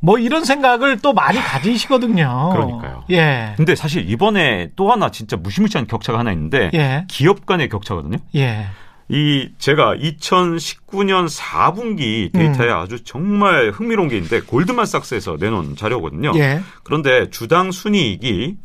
뭐 0.00 0.18
이런 0.18 0.44
생각을 0.44 0.98
또 0.98 1.12
많이 1.12 1.38
가지시거든요. 1.38 2.50
그러니까요. 2.52 3.04
예. 3.10 3.54
근데 3.56 3.74
사실 3.74 4.08
이번에 4.08 4.70
또 4.76 4.92
하나 4.92 5.10
진짜 5.10 5.36
무시무시한 5.36 5.86
격차가 5.86 6.18
하나 6.18 6.32
있는데 6.32 6.70
예. 6.74 7.04
기업 7.08 7.46
간의 7.46 7.68
격차거든요. 7.68 8.18
예. 8.36 8.66
이 9.08 9.50
제가 9.58 9.94
2019년 9.96 11.28
4분기 11.28 12.32
데이터에 12.32 12.68
음. 12.68 12.76
아주 12.76 13.04
정말 13.04 13.70
흥미로운 13.70 14.08
게 14.08 14.16
있는데 14.16 14.40
골드만삭스에서 14.40 15.36
내놓은 15.38 15.76
자료거든요. 15.76 16.32
예. 16.36 16.60
그런데 16.82 17.30
주당 17.30 17.70
순이익이 17.70 18.56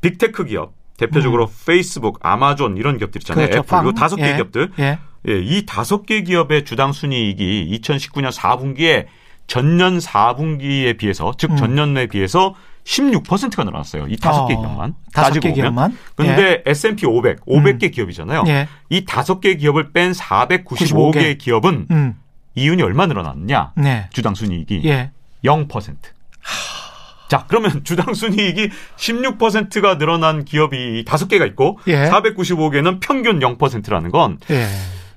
빅테크 0.00 0.46
기업 0.46 0.74
대표적으로 0.96 1.50
페이스북, 1.66 2.18
아마존 2.22 2.76
이런 2.76 2.98
기업들 2.98 3.20
있잖아요. 3.22 3.46
음. 3.46 3.50
그렇죠. 3.50 3.76
애플, 3.76 3.86
요 3.86 3.92
빵. 3.92 3.94
다섯 3.94 4.16
개 4.16 4.30
예. 4.30 4.34
기업들. 4.36 4.72
예. 4.78 4.98
예, 5.28 5.40
이 5.40 5.66
다섯 5.66 6.06
개 6.06 6.22
기업의 6.22 6.64
주당 6.64 6.92
순이익이 6.92 7.78
2019년 7.80 8.32
4분기에 8.32 9.06
전년 9.46 9.98
4분기에 9.98 10.98
비해서 10.98 11.32
즉 11.36 11.52
음. 11.52 11.56
전년에 11.56 12.06
비해서 12.06 12.54
16%가 12.86 13.64
늘어났어요. 13.64 14.06
이 14.08 14.16
다섯 14.16 14.46
개 14.46 14.54
어, 14.54 14.60
기업만. 14.60 14.94
다섯 15.12 15.40
개. 15.40 15.52
기업만. 15.52 15.96
근데 16.14 16.62
S&P 16.64 17.04
500, 17.06 17.44
500개 17.44 17.90
기업이잖아요. 17.92 18.44
예. 18.46 18.68
이 18.88 19.04
다섯 19.04 19.40
개 19.40 19.56
기업을 19.56 19.92
뺀 19.92 20.12
495개 20.12 20.64
95개. 20.64 21.38
기업은 21.38 21.86
음. 21.90 22.14
이윤이 22.54 22.82
얼마 22.82 23.06
늘어났느냐? 23.06 23.72
네. 23.76 24.08
주당 24.12 24.34
순이익이 24.34 24.82
예. 24.84 25.10
0%. 25.44 25.96
자, 27.28 27.44
그러면 27.48 27.82
주당 27.82 28.14
순이익이 28.14 28.70
16%가 28.96 29.98
늘어난 29.98 30.44
기업이 30.44 31.04
다섯 31.04 31.26
개가 31.26 31.44
있고 31.46 31.80
예. 31.88 32.08
495개는 32.08 33.00
평균 33.00 33.40
0%라는 33.40 34.10
건 34.12 34.38
예. 34.50 34.68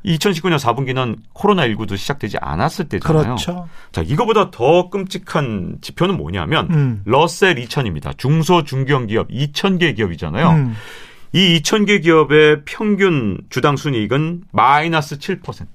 2019년 0.05 0.57
4분기는 0.57 1.17
코로나19도 1.33 1.97
시작되지 1.97 2.37
않았을 2.39 2.89
때잖아요. 2.89 3.23
그렇죠. 3.23 3.67
자, 3.91 4.01
이거보다 4.01 4.51
더 4.51 4.89
끔찍한 4.89 5.77
지표는 5.81 6.17
뭐냐면 6.17 6.67
음. 6.71 7.01
러셀 7.05 7.55
2000입니다. 7.55 8.17
중소 8.17 8.63
중견 8.63 9.07
기업 9.07 9.29
2000개 9.29 9.95
기업이잖아요. 9.95 10.49
음. 10.51 10.75
이 11.33 11.59
2000개 11.59 12.01
기업의 12.01 12.61
평균 12.65 13.37
주당 13.49 13.75
순이익은 13.75 14.43
마이너스 14.51 15.17
7%. 15.17 15.67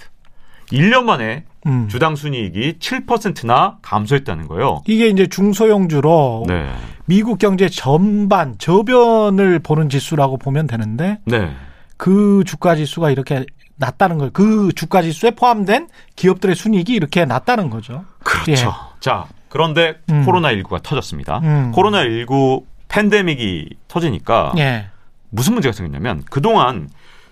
1년 0.73 1.05
만에 1.05 1.45
음. 1.67 1.89
주당 1.89 2.17
순이익이 2.17 2.75
7%나 2.79 3.79
감소했다는 3.83 4.49
거예요. 4.49 4.83
이게 4.87 5.09
이제 5.09 5.27
중소형주로 5.27 6.45
네. 6.49 6.71
미국 7.07 7.39
경제 7.39 7.69
전반 7.69 8.57
저변을 8.59 9.61
보는 9.61 9.89
지수라고 9.89 10.39
보면 10.39 10.67
되는데 10.67 11.19
네. 11.27 11.51
그 11.97 12.43
주가 12.47 12.75
지수가 12.75 13.11
이렇게 13.11 13.45
낮다는 13.77 14.19
걸 14.19 14.31
그 14.33 14.71
주가 14.75 15.03
지수에 15.03 15.33
포함된 15.33 15.89
기업들의 16.17 16.55
순이익이 16.57 16.93
이렇게 16.95 17.25
낮다는 17.25 17.71
거죠. 17.71 18.05
그렇죠. 18.23 18.73
자, 19.01 19.27
그런데 19.49 19.99
예. 20.09 20.13
음. 20.13 20.25
코로나 20.25 20.53
19가 20.53 20.83
터졌습니다. 20.83 21.39
음. 21.43 21.73
코로나 21.73 22.03
19 22.03 22.65
팬데믹이 22.89 23.69
터지니까 23.89 24.53
예. 24.59 24.87
무슨 25.31 25.55
문제가 25.55 25.73
생겼냐면 25.73 26.23
그동안 26.31 26.89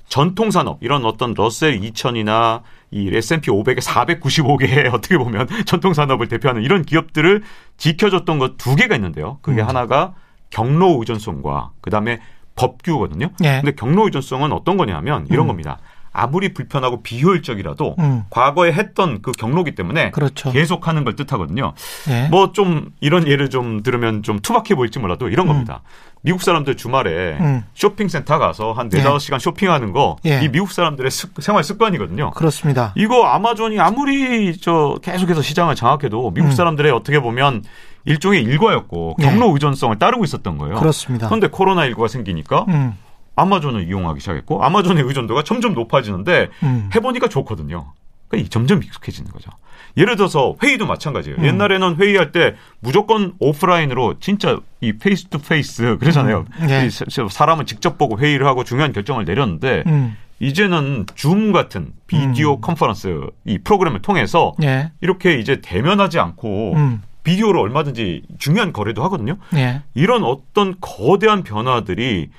전통 0.08 0.50
산업 0.50 0.78
이런 0.82 1.04
어떤 1.04 1.34
러셀 1.34 1.80
2000이나 1.80 2.62
이 2.90 3.10
S&P 3.14 3.50
500의 3.50 3.80
495개의 3.80 4.92
어떻게 4.92 5.16
보면 5.16 5.46
전통 5.64 5.94
산업을 5.94 6.28
대표하는 6.28 6.62
이런 6.62 6.82
기업들을 6.82 7.42
지켜줬던 7.78 8.38
것 8.38 8.56
두 8.58 8.76
개가 8.76 8.94
있는데요. 8.96 9.38
그게 9.42 9.62
음. 9.62 9.68
하나가 9.68 10.14
경로 10.50 10.98
의존성과 10.98 11.70
그다음에 11.80 12.20
법규거든요. 12.56 13.30
예. 13.44 13.60
근데 13.62 13.72
경로 13.72 14.04
의존성은 14.04 14.52
어떤 14.52 14.76
거냐면 14.76 15.26
이런 15.30 15.46
음. 15.46 15.48
겁니다. 15.48 15.78
아무리 16.12 16.52
불편하고 16.52 17.02
비효율적이라도 17.02 17.96
음. 17.98 18.24
과거에 18.30 18.72
했던 18.72 19.22
그 19.22 19.32
경로기 19.32 19.74
때문에 19.74 20.10
그렇죠. 20.10 20.50
계속하는 20.52 21.04
걸 21.04 21.16
뜻하거든요. 21.16 21.72
예. 22.10 22.28
뭐좀 22.28 22.90
이런 23.00 23.26
예를 23.26 23.48
좀 23.50 23.82
들으면 23.82 24.22
좀 24.22 24.38
투박해 24.40 24.74
보일지 24.74 24.98
몰라도 24.98 25.28
이런 25.28 25.46
음. 25.46 25.52
겁니다. 25.52 25.82
미국 26.24 26.42
사람들 26.42 26.76
주말에 26.76 27.36
음. 27.40 27.64
쇼핑센터 27.74 28.38
가서 28.38 28.72
한 28.72 28.88
네다섯 28.88 29.20
시간 29.20 29.40
쇼핑하는 29.40 29.92
거이 29.92 30.14
예. 30.26 30.48
미국 30.48 30.70
사람들의 30.70 31.10
습- 31.10 31.42
생활 31.42 31.64
습관이거든요. 31.64 32.30
그렇습니다. 32.32 32.92
이거 32.96 33.24
아마존이 33.26 33.80
아무리 33.80 34.56
저 34.58 34.96
계속해서 35.02 35.42
시장을 35.42 35.74
장악해도 35.74 36.30
미국 36.32 36.48
음. 36.48 36.52
사람들의 36.52 36.92
어떻게 36.92 37.18
보면 37.20 37.64
일종의 38.04 38.42
일과였고 38.42 39.16
예. 39.20 39.24
경로 39.24 39.52
의존성을 39.52 39.98
따르고 39.98 40.24
있었던 40.24 40.58
거예요. 40.58 40.76
그렇습니다. 40.76 41.26
그런데 41.28 41.48
코로나19가 41.48 42.06
생기니까 42.08 42.66
음. 42.68 42.96
아마존을 43.36 43.86
이용하기 43.88 44.20
시작했고 44.20 44.62
아마존의 44.64 45.04
의존도가 45.04 45.42
점점 45.44 45.74
높아지는데 45.74 46.48
음. 46.62 46.90
해보니까 46.94 47.28
좋거든요. 47.28 47.92
그러니까 48.28 48.48
점점 48.50 48.82
익숙해지는 48.82 49.30
거죠. 49.30 49.50
예를 49.96 50.16
들어서 50.16 50.56
회의도 50.62 50.86
마찬가지예요. 50.86 51.38
음. 51.38 51.44
옛날에는 51.44 51.96
회의할 51.96 52.32
때 52.32 52.54
무조건 52.80 53.34
오프라인으로 53.38 54.18
진짜 54.20 54.58
이 54.80 54.92
face 54.94 55.26
to 55.28 55.38
face 55.38 55.98
그러잖아요. 55.98 56.46
음. 56.60 56.70
예. 56.70 56.86
이 56.86 56.90
사- 56.90 57.04
사람을 57.28 57.66
직접 57.66 57.98
보고 57.98 58.18
회의를 58.18 58.46
하고 58.46 58.64
중요한 58.64 58.92
결정을 58.92 59.24
내렸는데 59.26 59.82
음. 59.86 60.16
이제는 60.40 61.06
줌 61.14 61.52
같은 61.52 61.92
비디오 62.06 62.54
음. 62.56 62.60
컨퍼런스 62.62 63.20
이 63.44 63.58
프로그램을 63.58 64.00
통해서 64.02 64.54
예. 64.62 64.90
이렇게 65.00 65.38
이제 65.38 65.60
대면하지 65.60 66.18
않고 66.18 66.72
음. 66.74 67.02
비디오로 67.24 67.60
얼마든지 67.60 68.22
중요한 68.38 68.72
거래도 68.72 69.04
하거든요. 69.04 69.36
예. 69.54 69.82
이런 69.94 70.24
어떤 70.24 70.74
거대한 70.80 71.44
변화들이 71.44 72.30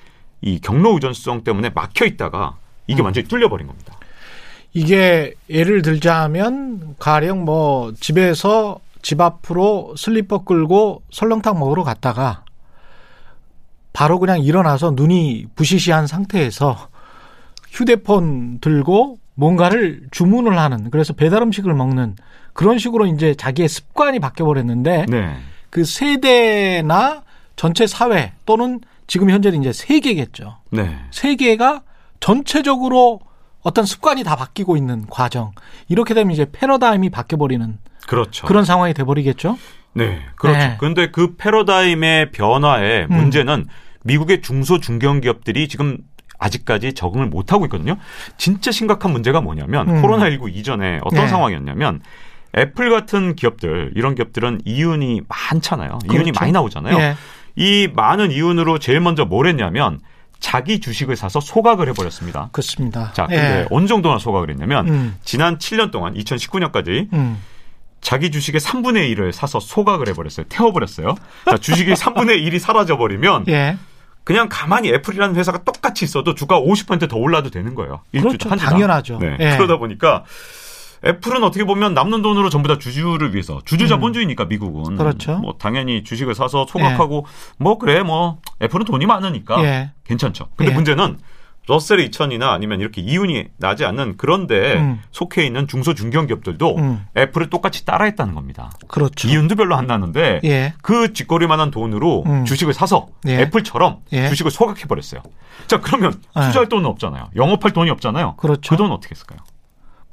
이 0.43 0.59
경로 0.59 0.93
의존성 0.93 1.43
때문에 1.43 1.69
막혀 1.69 2.05
있다가 2.05 2.57
이게 2.87 3.01
음. 3.01 3.05
완전히 3.05 3.27
뚫려버린 3.27 3.65
겁니다. 3.65 3.97
이게 4.73 5.33
예를 5.49 5.81
들자면 5.81 6.95
가령 6.99 7.45
뭐 7.45 7.93
집에서 7.99 8.79
집 9.01 9.21
앞으로 9.21 9.95
슬리퍼 9.97 10.43
끌고 10.43 11.03
설렁탕 11.11 11.59
먹으러 11.59 11.83
갔다가 11.83 12.43
바로 13.93 14.19
그냥 14.19 14.39
일어나서 14.39 14.91
눈이 14.95 15.47
부시시한 15.55 16.07
상태에서 16.07 16.89
휴대폰 17.69 18.59
들고 18.59 19.19
뭔가를 19.35 20.07
주문을 20.11 20.57
하는 20.57 20.89
그래서 20.89 21.13
배달 21.13 21.41
음식을 21.43 21.73
먹는 21.73 22.15
그런 22.53 22.79
식으로 22.79 23.05
이제 23.05 23.35
자기의 23.35 23.67
습관이 23.67 24.19
바뀌어 24.19 24.45
버렸는데 24.45 25.05
네. 25.07 25.35
그 25.69 25.83
세대나 25.83 27.23
전체 27.55 27.87
사회 27.87 28.33
또는 28.45 28.79
지금 29.07 29.29
현재는 29.29 29.61
이제 29.61 29.73
세계겠죠. 29.73 30.57
네. 30.71 30.97
세계가 31.11 31.81
전체적으로 32.19 33.19
어떤 33.61 33.85
습관이 33.85 34.23
다 34.23 34.35
바뀌고 34.35 34.77
있는 34.77 35.05
과정. 35.09 35.51
이렇게 35.87 36.13
되면 36.13 36.31
이제 36.31 36.45
패러다임이 36.51 37.09
바뀌어 37.09 37.37
버리는 37.37 37.77
그렇죠. 38.07 38.45
그런 38.45 38.65
상황이 38.65 38.93
돼 38.93 39.03
버리겠죠. 39.03 39.57
네. 39.93 40.21
그렇죠. 40.35 40.59
네. 40.59 40.75
그런데 40.79 41.11
그 41.11 41.35
패러다임의 41.35 42.31
변화의 42.31 43.07
음. 43.09 43.15
문제는 43.15 43.67
미국의 44.03 44.41
중소 44.41 44.79
중견 44.79 45.21
기업들이 45.21 45.67
지금 45.67 45.97
아직까지 46.39 46.93
적응을 46.93 47.27
못 47.27 47.53
하고 47.53 47.65
있거든요. 47.65 47.97
진짜 48.37 48.71
심각한 48.71 49.11
문제가 49.11 49.39
뭐냐면 49.39 49.87
음. 49.87 50.01
코로나19 50.01 50.53
이전에 50.53 50.99
어떤 51.03 51.21
네. 51.21 51.27
상황이었냐면 51.27 52.01
애플 52.57 52.89
같은 52.89 53.35
기업들 53.35 53.93
이런 53.95 54.13
기업들은 54.15 54.61
이윤이 54.65 55.21
많잖아요. 55.27 55.99
이윤이 56.05 56.23
그렇죠. 56.23 56.39
많이 56.39 56.51
나오잖아요. 56.51 56.97
예. 56.99 57.15
이 57.55 57.87
많은 57.93 58.31
이윤으로 58.31 58.79
제일 58.79 58.99
먼저 58.99 59.25
뭘 59.25 59.47
했냐면 59.47 59.99
자기 60.39 60.79
주식을 60.79 61.15
사서 61.15 61.39
소각을 61.39 61.87
해버렸습니다. 61.89 62.49
그렇습니다. 62.51 63.11
자, 63.13 63.27
근데 63.27 63.61
예. 63.61 63.67
어느 63.69 63.87
정도나 63.87 64.17
소각을 64.17 64.49
했냐면 64.49 64.87
음, 64.89 65.17
지난 65.23 65.57
7년 65.57 65.91
동안 65.91 66.13
2019년까지 66.15 67.11
음. 67.13 67.41
자기 68.01 68.29
주식의 68.29 68.59
3분의 68.59 69.15
1을 69.15 69.31
사서 69.31 69.61
소각을 69.61 70.09
해버렸어요. 70.09 70.45
태워버렸어요. 70.49 71.15
자, 71.49 71.57
주식이 71.57 71.93
3분의 71.93 72.45
1이 72.45 72.59
사라져버리면 72.59 73.45
예. 73.49 73.77
그냥 74.25 74.47
가만히 74.49 74.89
애플이라는 74.89 75.35
회사가 75.35 75.63
똑같이 75.63 76.03
있어도 76.05 76.33
주가 76.33 76.59
50%더 76.59 77.15
올라도 77.17 77.49
되는 77.49 77.75
거예요. 77.75 78.01
일주 78.11 78.27
그렇죠. 78.27 78.49
한 78.49 78.57
주당. 78.57 78.73
당연하죠. 78.73 79.19
네. 79.19 79.37
예. 79.39 79.55
그러다 79.55 79.77
보니까 79.77 80.23
애플은 81.05 81.43
어떻게 81.43 81.65
보면 81.65 81.93
남는 81.93 82.21
돈으로 82.21 82.49
전부 82.49 82.67
다 82.67 82.77
주주를 82.77 83.33
위해서 83.33 83.59
주주 83.65 83.87
자본주의니까 83.87 84.45
미국은 84.45 84.93
음. 84.93 84.97
그렇죠. 84.97 85.37
뭐 85.39 85.55
당연히 85.59 86.03
주식을 86.03 86.33
사서 86.35 86.65
소각하고 86.67 87.25
뭐 87.57 87.77
그래 87.77 88.03
뭐 88.03 88.37
애플은 88.61 88.85
돈이 88.85 89.05
많으니까 89.05 89.63
예. 89.63 89.91
괜찮죠. 90.05 90.47
근데 90.55 90.71
예. 90.71 90.75
문제는 90.75 91.17
러셀 91.65 91.97
2000이나 92.09 92.49
아니면 92.49 92.81
이렇게 92.81 93.01
이윤이 93.01 93.45
나지 93.57 93.85
않는 93.85 94.15
그런데 94.17 94.73
음. 94.75 95.01
속해 95.11 95.45
있는 95.45 95.65
중소 95.67 95.93
중견 95.93 96.27
기업들도 96.27 96.75
음. 96.77 97.05
애플을 97.15 97.49
똑같이 97.49 97.85
따라했다는 97.85 98.35
겁니다. 98.35 98.69
그렇죠. 98.89 99.29
이윤도 99.29 99.55
별로 99.55 99.75
안 99.75 99.87
나는데 99.87 100.41
예. 100.43 100.73
그 100.81 101.13
뒷거리만한 101.13 101.71
돈으로 101.71 102.23
음. 102.25 102.43
주식을 102.45 102.73
사서 102.73 103.07
예. 103.27 103.39
애플처럼 103.41 103.99
예. 104.11 104.27
주식을 104.29 104.51
소각해 104.51 104.85
버렸어요. 104.89 105.21
자 105.67 105.79
그러면 105.79 106.13
예. 106.37 106.41
투자할 106.47 106.67
돈은 106.67 106.85
없잖아요. 106.85 107.29
영업할 107.35 107.71
돈이 107.71 107.89
없잖아요. 107.91 108.35
그렇죠. 108.35 108.69
그 108.69 108.75
돈 108.75 108.91
어떻게 108.91 109.11
했을까요? 109.11 109.39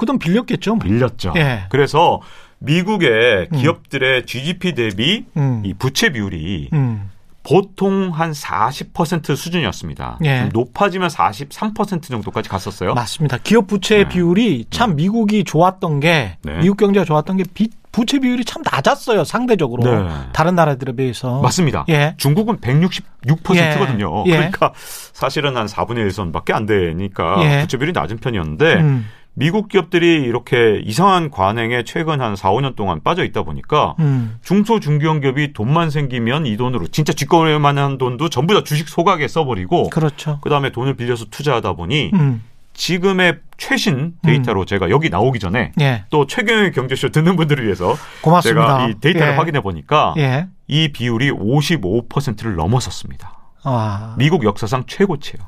그 0.01 0.07
돈 0.07 0.19
빌렸겠죠. 0.19 0.77
뭐. 0.77 0.83
빌렸죠. 0.83 1.35
예. 1.37 1.65
그래서 1.69 2.21
미국의 2.59 3.49
음. 3.53 3.59
기업들의 3.59 4.25
GDP 4.27 4.73
대비 4.75 5.27
음. 5.37 5.63
이 5.65 5.75
부채 5.75 6.11
비율이 6.11 6.71
음. 6.73 7.11
보통 7.43 8.11
한 8.13 8.33
40% 8.33 9.35
수준이었습니다. 9.37 10.19
예. 10.25 10.41
좀 10.41 10.49
높아지면 10.53 11.09
43% 11.09 12.03
정도까지 12.03 12.49
갔었어요. 12.49 12.95
맞습니다. 12.95 13.39
기업 13.43 13.67
부채 13.67 13.99
네. 14.05 14.09
비율이 14.09 14.67
참 14.71 14.95
미국이 14.97 15.45
좋았던 15.45 16.01
게 16.01 16.37
네. 16.43 16.59
미국 16.61 16.77
경제가 16.77 17.05
좋았던 17.05 17.37
게 17.39 17.45
비- 17.55 17.71
부채 17.93 18.19
비율이 18.21 18.45
참 18.45 18.63
낮았어요. 18.63 19.25
상대적으로 19.25 19.83
네. 19.83 20.09
다른 20.33 20.55
나라들에 20.55 20.93
비해서. 20.93 21.41
맞습니다. 21.41 21.85
예. 21.89 22.15
중국은 22.19 22.59
166%거든요. 22.59 24.25
예. 24.27 24.31
그러니까 24.33 24.73
사실은 25.13 25.57
한 25.57 25.67
4분의 25.67 26.09
1선밖에 26.11 26.53
안 26.53 26.67
되니까 26.67 27.37
예. 27.43 27.61
부채 27.63 27.79
비율이 27.79 27.93
낮은 27.93 28.19
편이었는데 28.19 28.75
음. 28.75 29.09
미국 29.35 29.69
기업들이 29.69 30.23
이렇게 30.23 30.81
이상한 30.85 31.31
관행에 31.31 31.85
최근 31.85 32.21
한 32.21 32.37
4, 32.37 32.51
5년 32.51 32.77
동안 32.77 33.01
빠져 33.03 33.25
있다 33.25 33.43
보니까 33.43 33.95
음. 34.01 34.39
중소 34.43 34.81
중견 34.81 35.21
기업이 35.21 35.53
돈만 35.53 35.91
생기면 35.91 36.47
이 36.47 36.57
돈으로 36.57 36.89
진짜 36.89 37.13
뒷거래만한 37.13 37.99
돈도 37.99 38.29
전부 38.29 38.55
다 38.55 38.63
주식 38.65 38.89
소각에 38.89 39.29
써버리고 39.29 39.91
그렇죠. 39.91 40.39
그다음에 40.41 40.71
돈을 40.71 40.95
빌려서 40.95 41.27
투자하다 41.31 41.75
보니 41.75 42.11
음. 42.15 42.43
지금의 42.75 43.39
최신 43.59 44.15
데이터로 44.23 44.65
제가 44.65 44.89
여기 44.91 45.11
나오기 45.11 45.39
전에 45.39 45.73
예. 45.81 46.05
또 46.09 46.27
최경영의 46.27 46.73
경제쇼 46.73 47.11
듣는 47.11 47.37
분들을 47.37 47.63
위해서 47.65 47.95
고맙습니다. 48.23 48.79
제가 48.79 48.89
이 48.89 48.95
데이터를 49.01 49.33
예. 49.33 49.37
확인해 49.37 49.61
보니까 49.61 50.15
예. 50.17 50.49
이 50.67 50.89
비율이 50.89 51.31
55%를 51.31 52.57
넘어섰습니다. 52.57 53.37
아. 53.65 54.15
미국 54.17 54.45
역사상 54.45 54.85
최고치예요. 54.87 55.47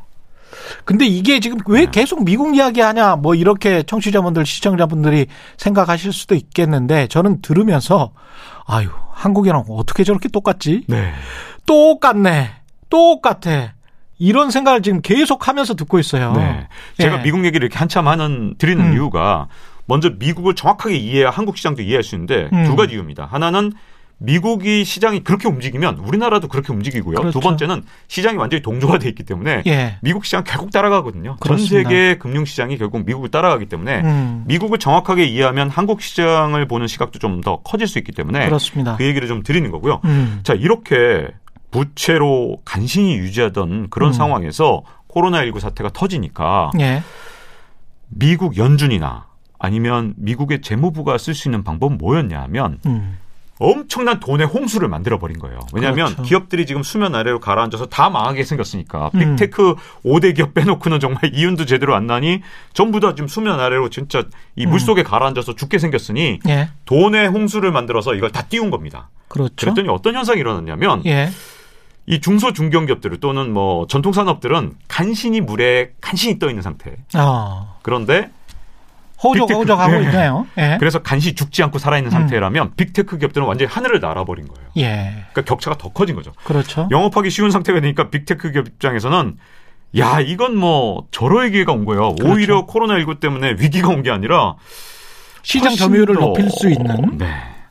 근데 0.84 1.06
이게 1.06 1.40
지금 1.40 1.58
네. 1.58 1.64
왜 1.66 1.86
계속 1.90 2.24
미국 2.24 2.56
이야기 2.56 2.80
하냐, 2.80 3.16
뭐 3.16 3.34
이렇게 3.34 3.82
청취자분들, 3.82 4.46
시청자분들이 4.46 5.26
생각하실 5.56 6.12
수도 6.12 6.34
있겠는데, 6.34 7.06
저는 7.08 7.42
들으면서, 7.42 8.12
아유, 8.66 8.88
한국이랑 9.10 9.64
어떻게 9.68 10.04
저렇게 10.04 10.28
똑같지? 10.28 10.84
네. 10.88 11.12
똑같네. 11.66 12.50
똑같아. 12.88 13.72
이런 14.18 14.50
생각을 14.50 14.82
지금 14.82 15.00
계속 15.00 15.48
하면서 15.48 15.74
듣고 15.74 15.98
있어요. 15.98 16.32
네. 16.34 16.68
제가 16.98 17.18
예. 17.18 17.22
미국 17.22 17.44
얘기를 17.44 17.64
이렇게 17.64 17.78
한참 17.78 18.06
하는 18.06 18.54
드리는 18.56 18.84
음. 18.84 18.92
이유가 18.92 19.48
먼저 19.86 20.10
미국을 20.16 20.54
정확하게 20.54 20.96
이해해야 20.96 21.30
한국 21.30 21.56
시장도 21.56 21.82
이해할 21.82 22.04
수 22.04 22.14
있는데 22.14 22.48
음. 22.52 22.64
두 22.64 22.76
가지 22.76 22.94
이유입니다. 22.94 23.24
하나는 23.24 23.72
미국이 24.22 24.84
시장이 24.84 25.24
그렇게 25.24 25.48
움직이면 25.48 25.98
우리나라도 25.98 26.48
그렇게 26.48 26.72
움직이고요. 26.72 27.16
그렇죠. 27.16 27.38
두 27.38 27.40
번째는 27.40 27.82
시장이 28.08 28.38
완전히 28.38 28.62
동조화돼 28.62 29.08
있기 29.10 29.24
때문에 29.24 29.62
예. 29.66 29.98
미국 30.00 30.24
시장 30.24 30.44
결국 30.44 30.70
따라가거든요. 30.70 31.36
그렇습니다. 31.40 31.82
전 31.82 31.82
세계 31.82 32.18
금융 32.18 32.44
시장이 32.44 32.78
결국 32.78 33.04
미국을 33.04 33.30
따라가기 33.30 33.66
때문에 33.66 34.00
음, 34.00 34.44
미국을 34.46 34.78
정확하게 34.78 35.24
이해하면 35.26 35.70
한국 35.70 36.00
시장을 36.02 36.66
보는 36.68 36.86
시각도 36.86 37.18
좀 37.18 37.42
더 37.42 37.56
커질 37.62 37.88
수 37.88 37.98
있기 37.98 38.12
때문에 38.12 38.44
그렇습니다. 38.46 38.96
그 38.96 39.04
얘기를 39.04 39.26
좀 39.26 39.42
드리는 39.42 39.68
거고요. 39.72 40.00
음, 40.04 40.40
자, 40.44 40.54
이렇게 40.54 41.26
부채로 41.72 42.58
간신히 42.64 43.16
유지하던 43.16 43.88
그런 43.90 44.10
음. 44.10 44.12
상황에서 44.12 44.82
코로나19 45.08 45.58
사태가 45.58 45.90
터지니까 45.90 46.70
예. 46.78 47.02
미국 48.08 48.56
연준이나 48.58 49.26
아니면 49.58 50.14
미국의 50.18 50.60
재무부가 50.60 51.18
쓸 51.18 51.34
수 51.34 51.48
있는 51.48 51.64
방법은 51.64 51.98
뭐였냐 51.98 52.40
하면 52.42 52.78
음, 52.86 53.18
엄청난 53.58 54.18
돈의 54.18 54.46
홍수를 54.46 54.88
만들어 54.88 55.18
버린 55.18 55.38
거예요. 55.38 55.60
왜냐하면 55.72 56.06
그렇죠. 56.06 56.22
기업들이 56.22 56.66
지금 56.66 56.82
수면 56.82 57.14
아래로 57.14 57.38
가라앉아서 57.38 57.86
다 57.86 58.10
망하게 58.10 58.44
생겼으니까 58.44 59.10
음. 59.14 59.36
빅테크 59.36 59.76
5대 60.04 60.34
기업 60.34 60.54
빼놓고는 60.54 61.00
정말 61.00 61.20
이윤도 61.32 61.66
제대로 61.66 61.94
안 61.94 62.06
나니 62.06 62.40
전부 62.72 62.98
다 62.98 63.14
지금 63.14 63.28
수면 63.28 63.60
아래로 63.60 63.90
진짜 63.90 64.24
이 64.56 64.64
음. 64.64 64.70
물속에 64.70 65.02
가라앉아서 65.02 65.54
죽게 65.54 65.78
생겼으니 65.78 66.40
예. 66.48 66.70
돈의 66.86 67.28
홍수를 67.28 67.70
만들어서 67.70 68.14
이걸 68.14 68.30
다 68.30 68.42
띄운 68.42 68.70
겁니다. 68.70 69.10
그렇죠. 69.28 69.54
그랬더니 69.56 69.88
어떤 69.88 70.14
현상이 70.14 70.40
일어났냐면 70.40 71.02
예. 71.06 71.30
이 72.06 72.20
중소 72.20 72.52
중견기업들 72.52 73.20
또는 73.20 73.52
뭐 73.52 73.86
전통 73.86 74.12
산업들은 74.12 74.72
간신히 74.88 75.40
물에 75.40 75.92
간신히 76.00 76.38
떠 76.38 76.48
있는 76.48 76.62
상태. 76.62 76.96
어. 77.16 77.78
그런데 77.82 78.30
호적, 79.22 79.46
빅테크. 79.48 79.60
호적하고 79.60 79.94
예. 79.96 80.02
있네요. 80.02 80.46
예. 80.58 80.76
그래서 80.80 81.00
간신히 81.00 81.34
죽지 81.34 81.62
않고 81.62 81.78
살아있는 81.78 82.10
상태라면 82.10 82.72
빅테크 82.76 83.18
기업들은 83.18 83.46
완전히 83.46 83.70
하늘을 83.70 84.00
날아버린 84.00 84.48
거예요. 84.48 84.68
예. 84.78 85.24
그러니까 85.32 85.42
격차가 85.42 85.78
더 85.78 85.90
커진 85.90 86.16
거죠. 86.16 86.32
그렇죠. 86.44 86.88
영업하기 86.90 87.30
쉬운 87.30 87.50
상태가 87.50 87.80
되니까 87.80 88.10
빅테크 88.10 88.50
기업 88.52 88.66
입장에서는 88.68 89.36
야 89.98 90.20
이건 90.20 90.56
뭐 90.56 91.06
절호의 91.10 91.50
기회가 91.52 91.72
온 91.72 91.84
거예요. 91.84 92.14
그렇죠. 92.14 92.32
오히려 92.32 92.66
코로나19 92.66 93.20
때문에 93.20 93.56
위기가 93.58 93.88
온 93.88 94.02
게 94.02 94.10
아니라 94.10 94.54
시장 95.42 95.74
점유율을 95.74 96.14
더- 96.16 96.20
높일 96.20 96.50
수 96.50 96.68
있는. 96.70 97.18
네. 97.18 97.26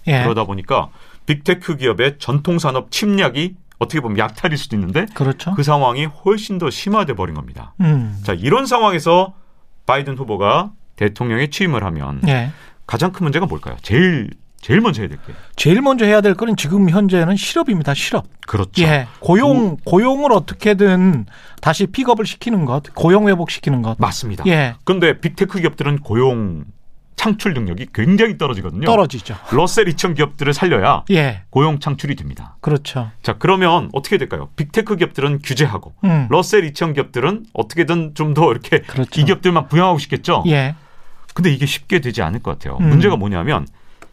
예. 0.08 0.24
그러다 0.24 0.44
보니까 0.46 0.90
빅테크 1.26 1.78
기업의 1.78 2.16
전통 2.20 2.60
산업 2.60 2.92
침략이 2.92 3.56
어떻게 3.80 4.00
보면 4.00 4.18
약탈일 4.20 4.58
수도 4.58 4.76
있는데 4.76 5.06
그렇죠. 5.14 5.54
그 5.56 5.64
상황이 5.64 6.06
훨씬 6.06 6.58
더 6.60 6.70
심화돼 6.70 7.14
버린 7.14 7.34
겁니다. 7.36 7.74
음. 7.82 8.20
자, 8.24 8.34
이런 8.34 8.66
상황에서 8.68 9.34
바이든 9.88 10.18
후보가 10.18 10.72
대통령에 11.06 11.48
취임을 11.48 11.84
하면 11.84 12.22
예. 12.28 12.52
가장 12.86 13.12
큰 13.12 13.24
문제가 13.26 13.46
뭘까요? 13.48 13.76
제일 13.82 14.30
제일 14.62 14.80
먼저 14.82 15.02
해야 15.02 15.10
될 15.10 15.18
게. 15.26 15.34
제일 15.56 15.82
먼저 15.82 16.06
해야 16.06 16.22
될 16.22 16.36
거는 16.36 16.56
지금 16.56 16.88
현재는 16.90 17.36
실업입니다. 17.36 17.96
실업. 17.96 18.26
그렇죠. 18.46 18.84
예. 18.84 19.08
고용 19.20 19.78
고용을 19.86 20.32
어떻게든 20.32 21.26
다시 21.62 21.88
pick 21.88 22.06
up을 22.06 22.28
시키는 22.28 22.66
것, 22.66 22.84
고용 22.94 23.28
회복시키는 23.28 23.82
것. 23.82 23.96
맞습니다. 23.98 24.44
예. 24.46 24.76
그런데 24.84 25.20
빅테크 25.20 25.60
기업들은 25.62 26.00
고용 26.02 26.66
창출 27.16 27.54
능력이 27.54 27.88
굉장히 27.94 28.38
떨어지거든요. 28.38 28.86
떨어지죠. 28.86 29.36
러셀 29.52 29.88
2000 29.88 30.14
기업들을 30.16 30.54
살려야 30.54 31.04
예. 31.12 31.42
고용 31.50 31.80
창출이 31.80 32.16
됩니다. 32.16 32.58
그렇죠. 32.62 33.10
자, 33.24 33.36
그러면 33.40 33.90
어떻게 33.94 34.18
될까요? 34.18 34.50
빅테크 34.56 34.96
기업들은 34.96 35.40
규제하고 35.44 35.94
음. 36.04 36.28
러셀 36.30 36.64
2000 36.66 36.94
기업들은 36.94 37.46
어떻게든 37.54 38.14
좀 38.16 38.34
더 38.34 38.52
이렇게 38.52 38.80
그렇죠. 38.82 39.20
이 39.22 39.26
기업들만 39.26 39.68
부양하고 39.70 39.98
싶겠죠. 40.00 40.44
예. 40.48 40.76
근데 41.34 41.52
이게 41.52 41.66
쉽게 41.66 42.00
되지 42.00 42.22
않을 42.22 42.42
것 42.42 42.52
같아요. 42.58 42.78
음. 42.82 42.90
문제가 42.90 43.16
뭐냐면 43.16 43.66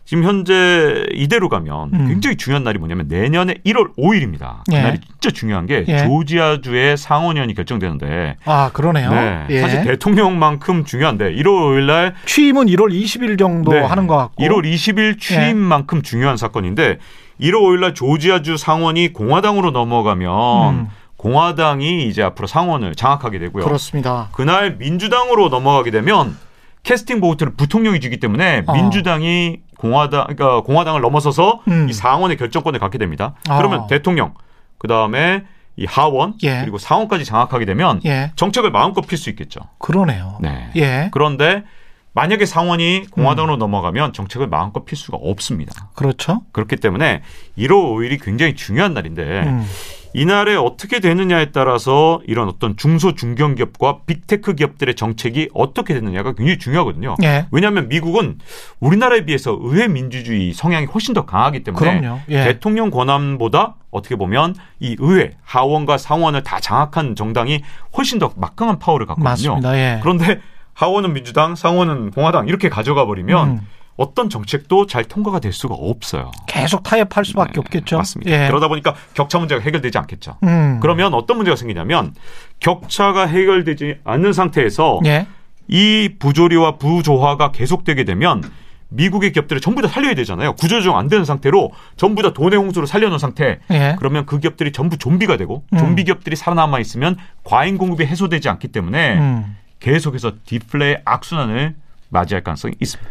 지금 0.08 0.24
현재 0.24 1.04
이대로 1.12 1.50
가면 1.50 1.90
음. 1.92 2.08
굉장히 2.08 2.36
중요한 2.38 2.64
날이 2.64 2.78
뭐냐면 2.78 3.08
내년에 3.08 3.56
1월 3.66 3.94
5일입니다. 3.94 4.60
예. 4.72 4.76
그날이 4.80 5.00
진짜 5.00 5.30
중요한 5.30 5.66
게 5.66 5.84
예. 5.86 5.98
조지아주의 5.98 6.96
상원의원이 6.96 7.52
결정되는데 7.52 8.36
아, 8.46 8.70
그러네요. 8.72 9.10
네, 9.10 9.44
예. 9.50 9.60
사실 9.60 9.84
대통령만큼 9.84 10.86
중요한데 10.86 11.34
1월 11.34 11.44
5일 11.44 11.84
날 11.84 12.14
취임은 12.24 12.68
1월 12.68 12.90
20일 12.90 13.38
정도 13.38 13.72
네, 13.72 13.80
하는 13.80 14.06
것 14.06 14.16
같고. 14.16 14.42
1월 14.42 14.64
20일 14.64 15.20
취임만큼 15.20 16.00
중요한 16.00 16.38
사건인데 16.38 16.96
1월 17.38 17.60
5일 17.60 17.80
날 17.80 17.94
조지아주 17.94 18.56
상원이 18.56 19.12
공화당으로 19.12 19.72
넘어가면 19.72 20.74
음. 20.74 20.88
공화당이 21.18 22.08
이제 22.08 22.22
앞으로 22.22 22.46
상원을 22.46 22.94
장악하게 22.94 23.40
되고요. 23.40 23.62
그렇습니다. 23.62 24.30
그날 24.32 24.76
민주당으로 24.78 25.50
넘어가게 25.50 25.90
되면 25.90 26.34
캐스팅 26.88 27.20
보트를 27.20 27.52
부통령이 27.54 28.00
주기 28.00 28.18
때문에 28.18 28.62
어. 28.66 28.72
민주당이 28.72 29.60
공화당 29.76 30.24
그러니까 30.24 30.62
공화당을 30.62 31.02
넘어서서 31.02 31.60
음. 31.68 31.86
이 31.90 31.92
상원의 31.92 32.38
결정권을 32.38 32.80
갖게 32.80 32.96
됩니다. 32.96 33.34
어. 33.50 33.58
그러면 33.58 33.86
대통령 33.88 34.32
그다음에 34.78 35.44
이 35.76 35.84
하원 35.84 36.32
예. 36.42 36.60
그리고 36.62 36.78
상원까지 36.78 37.26
장악하게 37.26 37.66
되면 37.66 38.00
예. 38.06 38.32
정책을 38.36 38.70
마음껏 38.70 39.02
필 39.02 39.18
수 39.18 39.28
있겠죠. 39.28 39.60
그러네요. 39.76 40.38
네. 40.40 40.70
예. 40.76 41.10
그런데 41.12 41.62
만약에 42.14 42.46
상원이 42.46 43.08
공화당으로 43.10 43.58
넘어가면 43.58 44.14
정책을 44.14 44.46
마음껏 44.46 44.86
필 44.86 44.96
수가 44.96 45.18
없습니다. 45.18 45.90
그렇죠. 45.94 46.40
그렇기 46.52 46.76
때문에 46.76 47.20
1월 47.58 47.70
5일이 47.70 48.24
굉장히 48.24 48.56
중요한 48.56 48.94
날인데 48.94 49.42
음. 49.42 49.66
이날에 50.18 50.56
어떻게 50.56 50.98
되느냐에 50.98 51.52
따라서 51.52 52.20
이런 52.26 52.48
어떤 52.48 52.76
중소 52.76 53.14
중견 53.14 53.54
기업과 53.54 54.00
빅테크 54.06 54.54
기업들의 54.54 54.96
정책이 54.96 55.50
어떻게 55.54 55.94
되느냐가 55.94 56.32
굉장히 56.32 56.58
중요하거든요. 56.58 57.14
예. 57.22 57.46
왜냐하면 57.52 57.88
미국은 57.88 58.38
우리나라에 58.80 59.24
비해서 59.24 59.56
의회 59.60 59.86
민주주의 59.86 60.52
성향이 60.52 60.86
훨씬 60.86 61.14
더 61.14 61.24
강하기 61.24 61.62
때문에. 61.62 62.02
예. 62.30 62.44
대통령 62.44 62.90
권한보다 62.90 63.76
어떻게 63.90 64.16
보면 64.16 64.54
이 64.80 64.96
의회 64.98 65.36
하원과 65.44 65.98
상원을 65.98 66.42
다 66.42 66.58
장악한 66.58 67.14
정당이 67.14 67.62
훨씬 67.96 68.18
더 68.18 68.32
막강한 68.36 68.80
파워를 68.80 69.06
갖거든요. 69.06 69.28
맞습니다. 69.28 69.76
예. 69.76 70.00
그런데 70.02 70.40
하원은 70.74 71.12
민주당, 71.12 71.54
상원은 71.54 72.10
공화당 72.10 72.48
이렇게 72.48 72.68
가져가 72.68 73.06
버리면 73.06 73.48
음. 73.48 73.60
어떤 73.98 74.30
정책도 74.30 74.86
잘 74.86 75.04
통과가 75.04 75.40
될 75.40 75.52
수가 75.52 75.74
없어요. 75.74 76.30
계속 76.46 76.84
타협할 76.84 77.24
수밖에 77.24 77.54
네, 77.54 77.60
없겠죠. 77.60 77.98
맞습니다. 77.98 78.30
예. 78.30 78.46
그러다 78.46 78.68
보니까 78.68 78.94
격차 79.12 79.38
문제가 79.38 79.60
해결되지 79.60 79.98
않겠죠. 79.98 80.38
음. 80.44 80.78
그러면 80.80 81.14
어떤 81.14 81.36
문제가 81.36 81.56
생기냐면 81.56 82.14
격차가 82.60 83.26
해결되지 83.26 83.98
않는 84.04 84.32
상태에서 84.32 85.00
예. 85.04 85.26
이 85.66 86.10
부조리와 86.18 86.76
부조화가 86.76 87.50
계속되게 87.50 88.04
되면 88.04 88.42
미국의 88.90 89.32
기업들을 89.32 89.60
전부 89.60 89.82
다 89.82 89.88
살려야 89.88 90.14
되잖아요. 90.14 90.54
구조조정 90.54 90.96
안 90.96 91.08
되는 91.08 91.24
상태로 91.24 91.72
전부 91.96 92.22
다 92.22 92.32
돈의 92.32 92.56
홍수로 92.56 92.86
살려놓은 92.86 93.18
상태. 93.18 93.58
예. 93.72 93.96
그러면 93.98 94.26
그 94.26 94.38
기업들이 94.38 94.70
전부 94.70 94.96
좀비가 94.96 95.36
되고 95.36 95.64
음. 95.72 95.78
좀비 95.78 96.04
기업들이 96.04 96.36
살아남아 96.36 96.78
있으면 96.78 97.16
과잉 97.42 97.76
공급이 97.76 98.06
해소되지 98.06 98.48
않기 98.48 98.68
때문에 98.68 99.18
음. 99.18 99.56
계속해서 99.80 100.34
디플레이 100.46 100.98
악순환을 101.04 101.74
맞이할 102.10 102.42
가능성이 102.44 102.74
있습니다. 102.80 103.10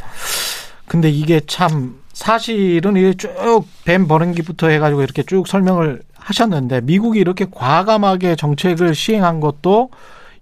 근데 0.88 1.10
이게 1.10 1.42
참 1.46 2.00
사실은 2.14 2.96
이게 2.96 3.14
쭉뱀 3.14 4.08
버는기부터 4.08 4.70
해가지고 4.70 5.04
이렇게 5.04 5.24
쭉 5.24 5.48
설명을 5.48 6.02
하셨는데 6.16 6.82
미국이 6.82 7.20
이렇게 7.20 7.46
과감하게 7.50 8.36
정책을 8.36 8.96
시행한 8.96 9.40
것도 9.40 9.92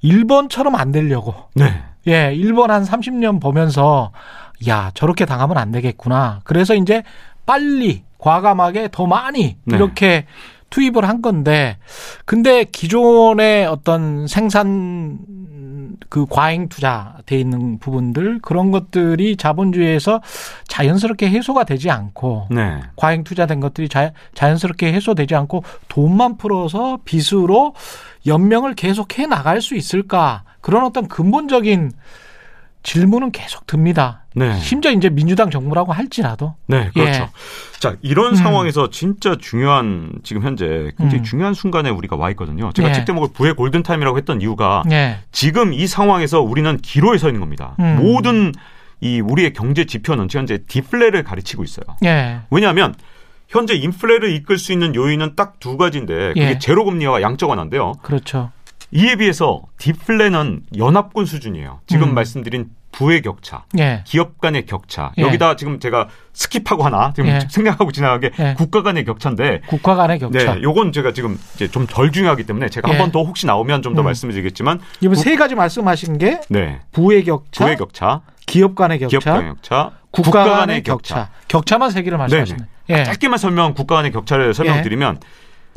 일본처럼 0.02 0.76
안 0.76 0.92
되려고. 0.92 1.36
네. 1.54 1.84
예, 2.08 2.34
일본 2.34 2.72
한 2.72 2.84
30년 2.84 3.42
보면서 3.42 4.12
야, 4.68 4.92
저렇게 4.94 5.26
당하면 5.26 5.58
안 5.58 5.72
되겠구나. 5.72 6.42
그래서 6.44 6.76
이제 6.76 7.04
빨리 7.46 8.04
과감하게 8.20 8.90
더 8.92 9.06
많이 9.06 9.58
네. 9.66 9.76
이렇게 9.76 10.26
투입을 10.70 11.08
한 11.08 11.22
건데 11.22 11.78
근데 12.26 12.64
기존의 12.66 13.66
어떤 13.68 14.28
생산 14.28 15.20
그 16.10 16.26
과잉 16.26 16.70
투자돼 16.70 17.40
있는 17.40 17.80
부분들 17.80 18.40
그런 18.42 18.72
것들이 18.72 19.38
자본주의에서 19.38 20.22
자연스럽게 20.68 21.30
해소가 21.30 21.64
되지 21.64 21.90
않고 21.90 22.48
네. 22.52 22.82
과잉 22.96 23.24
투자된 23.24 23.60
것들이 23.60 23.90
자, 23.90 24.12
자연스럽게 24.34 24.92
해소되지 24.94 25.36
않고 25.36 25.64
돈만 25.88 26.38
풀어서 26.38 27.00
빚으로 27.06 27.74
연명을 28.26 28.76
계속 28.76 29.18
해 29.20 29.26
나갈 29.26 29.62
수 29.62 29.76
있을까? 29.76 30.44
그런 30.62 30.84
어떤 30.84 31.08
근본적인 31.08 31.92
질문은 32.86 33.32
계속 33.32 33.66
듭니다. 33.66 34.26
네. 34.36 34.58
심지어 34.60 34.92
이제 34.92 35.10
민주당 35.10 35.50
정부라고 35.50 35.92
할지라도. 35.92 36.54
네, 36.68 36.92
그렇죠. 36.94 37.24
예. 37.24 37.30
자, 37.80 37.96
이런 38.02 38.34
음. 38.34 38.36
상황에서 38.36 38.90
진짜 38.92 39.36
중요한 39.36 40.12
지금 40.24 40.44
현재 40.44 40.92
굉장히 40.98 41.22
음. 41.22 41.24
중요한 41.24 41.54
순간에 41.56 41.90
우리가 41.90 42.16
와 42.16 42.30
있거든요. 42.32 42.72
제가 42.74 42.90
예. 42.90 42.94
책 42.94 43.08
제목을 43.08 43.30
부의 43.34 43.56
골든 43.56 43.82
타임이라고 43.82 44.18
했던 44.18 44.40
이유가 44.40 44.84
예. 44.92 45.18
지금 45.32 45.74
이 45.74 45.88
상황에서 45.88 46.42
우리는 46.42 46.78
기로에 46.78 47.18
서 47.18 47.28
있는 47.28 47.40
겁니다. 47.40 47.76
음. 47.80 47.98
모든 48.02 48.52
이 49.02 49.20
우리의 49.20 49.54
경제 49.54 49.86
지표는 49.86 50.28
지금 50.28 50.42
현재 50.42 50.60
디플레를 50.68 51.24
가르치고 51.24 51.64
있어요. 51.64 51.86
예. 52.06 52.42
왜냐하면 52.52 52.94
현재 53.48 53.74
인플레를 53.74 54.32
이끌 54.32 54.60
수 54.60 54.72
있는 54.72 54.94
요인은 54.94 55.36
딱 55.36 55.56
두 55.60 55.78
가지인데 55.78 56.30
그게 56.30 56.42
예. 56.42 56.60
제로 56.60 56.86
금리와 56.86 57.24
양적 57.24 57.50
완화인데요. 57.50 57.94
그렇죠. 58.04 58.52
이에 58.96 59.18
비해서 59.18 59.62
디플레는 59.78 60.62
연합군 60.78 61.26
수준이에요. 61.26 61.82
지금 61.86 62.10
음. 62.10 62.14
말씀드린 62.16 62.70
부의 62.94 63.22
격차, 63.22 63.66
예. 63.78 64.04
기업 64.06 64.40
간의 64.40 64.66
격차. 64.66 65.12
예. 65.18 65.22
여기다 65.24 65.58
지금 65.58 65.82
제가 65.82 66.08
skip하고 66.34 66.80
하나 66.80 67.12
지금 67.14 67.30
예. 67.30 67.42
생각하고 67.50 67.92
지나간 67.92 68.22
게 68.22 68.32
예. 68.40 68.54
국가 68.58 68.84
간의 68.84 69.04
격차인데 69.04 69.64
국가 69.68 69.96
간의 69.96 70.18
격차. 70.20 70.56
네, 70.56 70.62
요건 70.62 70.94
제가 70.94 71.12
지금 71.12 71.38
이제 71.56 71.68
좀 71.68 71.88
덜 71.88 72.14
중요하기 72.14 72.46
때문에 72.46 72.70
제가 72.70 72.88
예. 72.88 72.94
한번 72.94 73.12
더 73.12 73.22
혹시 73.28 73.46
나오면 73.48 73.82
좀더 73.82 74.02
음. 74.02 74.06
말씀을 74.06 74.34
드리겠지만 74.34 74.80
이번 75.02 75.16
국- 75.16 75.22
세 75.24 75.36
가지 75.36 75.56
말씀하신 75.56 76.18
게 76.20 76.40
네. 76.48 76.80
부의 76.94 77.26
격차, 77.26 77.66
부의 77.66 77.76
격차, 77.76 78.22
기업 78.46 78.76
간의 78.76 79.00
격차, 79.00 79.20
기업 79.20 79.24
간의 79.26 79.50
격차, 79.56 79.92
국가 80.12 80.44
간의 80.46 80.84
격차. 80.84 81.30
격차만 81.50 81.92
세 81.92 82.02
개를 82.02 82.18
말씀하시네. 82.18 82.60
예. 82.92 83.04
짧게만 83.04 83.38
설명 83.40 83.74
국가 83.74 83.96
간의 83.96 84.14
격차를 84.14 84.54
설명드리면 84.54 85.20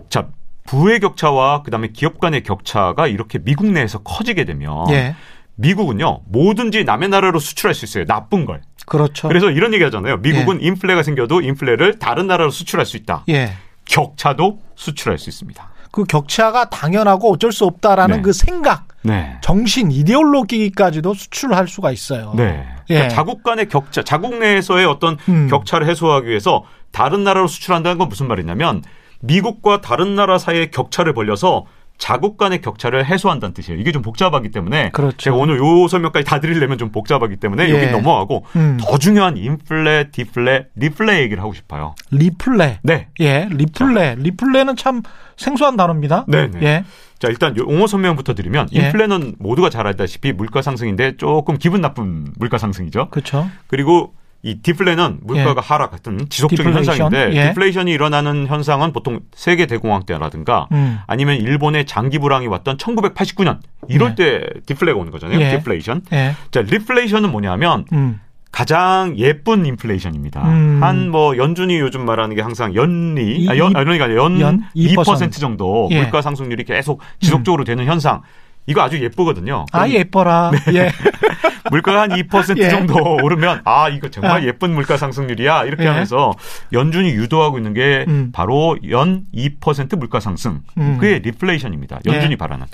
자 0.09 0.28
부의 0.68 1.00
격차와 1.00 1.62
그다음에 1.62 1.88
기업 1.88 2.20
간의 2.20 2.42
격차가 2.42 3.07
이렇게 3.07 3.38
미국 3.38 3.66
내에서 3.66 3.98
커지게 4.00 4.44
되면 4.44 4.88
예. 4.90 5.16
미국은요 5.54 6.20
뭐든지 6.26 6.85
남의 6.85 7.09
나라로 7.09 7.38
수출할 7.38 7.74
수 7.74 7.87
있어요 7.87 8.04
나쁜 8.04 8.44
걸 8.44 8.61
그렇죠. 8.87 9.28
그래서 9.28 9.50
이런 9.50 9.72
얘기 9.72 9.83
하잖아요 9.85 10.18
미국은 10.18 10.61
인플레가 10.61 11.02
생겨도 11.02 11.40
인플레를 11.40 11.98
다른 11.98 12.26
나라로 12.26 12.50
수출할 12.50 12.85
수 12.85 12.98
있다 12.98 13.24
예. 13.31 13.52
격차도 13.87 14.61
수출할 14.74 15.18
수 15.18 15.31
있습니다 15.31 15.70
그 15.90 16.04
격차가 16.04 16.68
당연하고 16.68 17.33
어쩔 17.33 17.50
수 17.50 17.64
없다라는 17.64 18.16
네. 18.16 18.22
그 18.22 18.35
생각, 18.35 18.87
네 19.02 19.38
정신, 19.40 19.90
이데올로기까지도 19.90 21.14
수출할 21.14 21.66
수가 21.66 21.90
있어요. 21.92 22.35
네. 22.37 22.66
예. 22.90 22.94
그러니까 22.94 23.14
자국 23.14 23.42
간의 23.42 23.70
격차, 23.70 24.02
자국 24.02 24.37
내에서의 24.37 24.85
어떤 24.85 25.16
음. 25.31 25.48
격차를 25.48 25.88
해소하기 25.88 26.28
위해서 26.28 26.64
다른 26.92 27.24
나라로 27.24 27.48
수출한다는 27.48 27.96
건 27.96 28.11
무슨 28.11 28.28
말이냐면 28.28 28.83
미국과 29.20 29.81
다른 29.81 30.14
나라 30.14 30.38
사이의 30.38 30.70
격차를 30.70 31.12
벌려서 31.14 31.66
자국 31.98 32.38
간의 32.38 32.61
격차를 32.61 33.04
해소한다는 33.04 33.52
뜻이에요. 33.54 33.81
이게 33.81 33.90
좀 33.90 34.02
복잡하기 34.02 34.50
때문에 34.52 34.90
그렇죠. 34.90 35.16
제가 35.16 35.37
오늘 35.37 35.59
요 35.59 35.88
설명까지 35.88 36.24
다 36.24 36.38
드리려면 36.38 36.78
좀 36.78 36.90
복잡하기 36.90 37.37
때문에 37.37 37.68
예. 37.68 37.74
여기 37.74 37.90
넘어가고 37.90 38.44
음. 38.54 38.78
더 38.81 38.98
중요한 38.98 39.37
인플레, 39.37 40.11
디플레, 40.12 40.68
리플레 40.76 41.20
얘기를 41.22 41.42
하고 41.42 41.52
싶어요. 41.54 41.96
리플레. 42.12 42.78
네. 42.85 43.09
예, 43.18 43.48
리플레. 43.50 44.14
리플레는 44.18 44.76
참 44.76 45.02
생소한 45.37 45.76
단어입니다. 45.76 46.24
네네. 46.28 46.62
예. 46.62 46.85
자, 47.18 47.26
일단 47.26 47.57
용어 47.57 47.88
설명부터 47.88 48.35
드리면 48.35 48.68
예. 48.74 48.87
인플레는 48.87 49.35
모두가 49.40 49.68
잘 49.68 49.88
알다시피 49.88 50.33
물가 50.33 50.62
상승인데 50.62 51.16
조금 51.16 51.59
기분 51.59 51.81
나쁜 51.81 52.28
물가 52.38 52.59
상승이죠. 52.59 53.09
그렇죠. 53.11 53.50
그리고 53.66 54.14
이 54.42 54.57
디플레는 54.62 55.18
물가가 55.22 55.61
하락하던 55.61 56.29
지속적인 56.29 56.64
디플레이션? 56.72 56.94
현상인데 57.11 57.37
예. 57.37 57.48
디플레이션이 57.48 57.90
일어나는 57.90 58.46
현상은 58.46 58.92
보통 58.92 59.20
세계 59.35 59.66
대공황 59.66 60.05
때라든가 60.05 60.68
음. 60.72 60.98
아니면 61.09 61.38
일본의 61.40 61.87
장기 61.87 62.18
불황이 62.18 62.46
왔던 62.46 62.77
1989년 62.77 63.59
이럴 63.88 64.11
예. 64.11 64.14
때 64.14 64.46
디플레가 64.66 64.98
오는 64.98 65.11
거잖아요. 65.11 65.40
예. 65.40 65.51
디플레이션. 65.59 66.03
예. 66.12 66.35
자, 66.53 66.61
리플레이션은 66.62 67.33
뭐냐면 67.33 67.85
음. 67.92 68.20
가장 68.53 69.14
예쁜 69.18 69.66
인플레이션입니다. 69.66 70.42
음. 70.48 70.79
한뭐 70.83 71.37
연준이 71.37 71.79
요즘 71.81 72.05
말하는 72.07 72.35
게 72.37 72.40
항상 72.42 72.74
연리, 72.77 73.42
이- 73.42 73.48
아, 73.48 73.57
연, 73.59 73.72
이- 73.72 73.74
아, 73.77 73.85
그러니까 73.85 74.14
연, 74.14 74.40
연? 74.40 74.62
2%, 74.74 74.94
2% 75.05 75.33
정도 75.40 75.88
예. 75.90 76.01
물가 76.01 76.22
상승률이 76.22 76.62
계속 76.64 77.01
지속적으로 77.20 77.64
되는 77.64 77.85
현상. 77.87 78.22
이거 78.68 78.83
아주 78.83 79.02
예쁘거든요. 79.02 79.64
아, 79.72 79.88
예뻐라. 79.88 80.52
예. 80.74 80.92
물가가 81.70 82.02
한 82.02 82.11
2% 82.11 82.59
예. 82.59 82.68
정도 82.68 82.94
오르면 83.22 83.62
아 83.64 83.88
이거 83.88 84.09
정말 84.09 84.40
아. 84.40 84.44
예쁜 84.44 84.74
물가 84.74 84.96
상승률이야 84.96 85.64
이렇게 85.64 85.85
예. 85.85 85.88
하면서 85.88 86.33
연준이 86.72 87.11
유도하고 87.11 87.59
있는 87.59 87.74
게 87.74 88.04
음. 88.09 88.31
바로 88.33 88.78
연 88.90 89.24
2% 89.35 89.98
물가 89.98 90.20
상승 90.20 90.62
음. 90.78 90.98
그게 90.98 91.18
리플레이션입니다. 91.18 92.00
연준이 92.07 92.33
예. 92.33 92.37
바라는. 92.37 92.66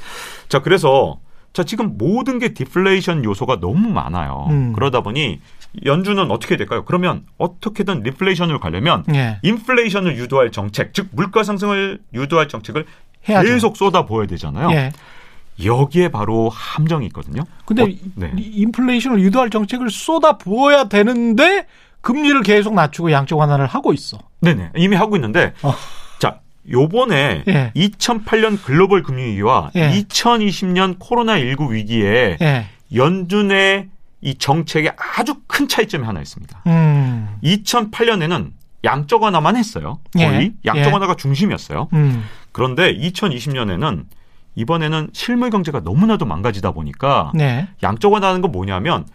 자 0.48 0.60
그래서 0.60 1.18
자 1.52 1.64
지금 1.64 1.96
모든 1.96 2.38
게 2.38 2.54
디플레이션 2.54 3.24
요소가 3.24 3.60
너무 3.60 3.88
많아요. 3.88 4.46
음. 4.50 4.72
그러다 4.74 5.00
보니 5.00 5.40
연준은 5.84 6.30
어떻게 6.30 6.56
될까요? 6.56 6.84
그러면 6.84 7.24
어떻게든 7.38 8.02
리플레이션을 8.02 8.60
가려면 8.60 9.04
예. 9.12 9.38
인플레이션을 9.42 10.16
유도할 10.18 10.52
정책, 10.52 10.94
즉 10.94 11.08
물가 11.12 11.42
상승을 11.42 12.00
유도할 12.12 12.48
정책을 12.48 12.86
해야죠. 13.28 13.48
계속 13.48 13.76
쏟아 13.76 14.04
부어야 14.04 14.26
되잖아요. 14.26 14.70
예. 15.60 15.66
여기에 15.66 16.08
바로 16.08 16.48
함정이 16.48 17.06
있거든요. 17.06 17.42
근데 17.64 17.82
어, 17.82 17.86
이- 17.86 18.00
네. 18.14 18.32
이 18.36 18.42
인플레이션을 18.62 19.20
유도할 19.20 19.50
정책을 19.50 19.90
쏟아 19.90 20.36
부어야 20.38 20.84
되는데 20.84 21.66
금리를 22.00 22.42
계속 22.42 22.74
낮추고 22.74 23.12
양적 23.12 23.38
완화를 23.38 23.66
하고 23.66 23.92
있어. 23.92 24.18
네네. 24.40 24.70
이미 24.76 24.94
하고 24.96 25.16
있는데, 25.16 25.54
어. 25.62 25.74
자, 26.18 26.40
요번에 26.70 27.44
예. 27.48 27.72
2008년 27.74 28.62
글로벌 28.62 29.02
금융위기와 29.02 29.70
예. 29.76 29.90
2020년 29.90 30.98
코로나19 30.98 31.70
위기에 31.70 32.36
예. 32.42 32.66
연준의 32.94 33.88
이 34.20 34.34
정책에 34.36 34.92
아주 35.16 35.34
큰 35.46 35.68
차이점이 35.68 36.04
하나 36.04 36.20
있습니다. 36.20 36.62
음. 36.66 37.36
2008년에는 37.42 38.50
양적 38.84 39.22
완화만 39.22 39.56
했어요. 39.56 39.98
거의 40.14 40.26
예. 40.26 40.52
양적 40.66 40.86
예. 40.86 40.90
완화가 40.92 41.16
중심이었어요. 41.16 41.88
음. 41.94 42.24
그런데 42.52 42.94
2020년에는 42.94 44.04
이번에는 44.54 45.08
실물 45.12 45.50
경제가 45.50 45.80
너무나도 45.80 46.26
망가지다 46.26 46.72
보니까 46.72 47.32
네. 47.34 47.68
양적 47.82 48.12
완화하는 48.12 48.40
건 48.40 48.52
뭐냐면 48.52 49.06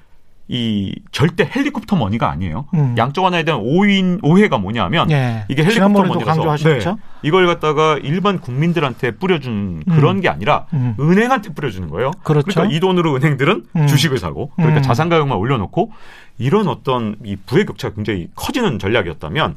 이 0.51 0.95
절대 1.11 1.47
헬리콥터 1.55 1.95
머니가 1.95 2.31
아니에요. 2.31 2.65
음. 2.73 2.95
양적 2.97 3.23
완화에 3.23 3.43
대한 3.43 3.61
오인 3.63 4.19
오해가 4.23 4.57
뭐냐면 4.57 5.09
예. 5.11 5.45
이게 5.47 5.63
헬리콥터 5.63 6.03
머니라서? 6.03 6.55
네, 6.57 6.79
이걸 7.21 7.45
갖다가 7.45 7.99
일반 8.01 8.39
국민들한테 8.39 9.11
뿌려주는 9.11 9.83
그런 9.85 10.21
게 10.21 10.27
아니라 10.27 10.65
음. 10.73 10.95
은행한테 10.99 11.53
뿌려주는 11.53 11.87
거예요. 11.89 12.11
그렇죠. 12.23 12.61
러니까 12.61 12.75
이 12.75 12.79
돈으로 12.79 13.15
은행들은 13.15 13.65
음. 13.75 13.87
주식을 13.87 14.17
사고 14.17 14.49
그러니까 14.55 14.79
음. 14.79 14.81
자산 14.81 15.07
가격만 15.09 15.37
올려놓고 15.37 15.91
이런 16.39 16.67
어떤 16.67 17.15
이 17.23 17.35
부의 17.35 17.67
격차가 17.67 17.93
굉장히 17.93 18.27
커지는 18.33 18.79
전략이었다면 18.79 19.55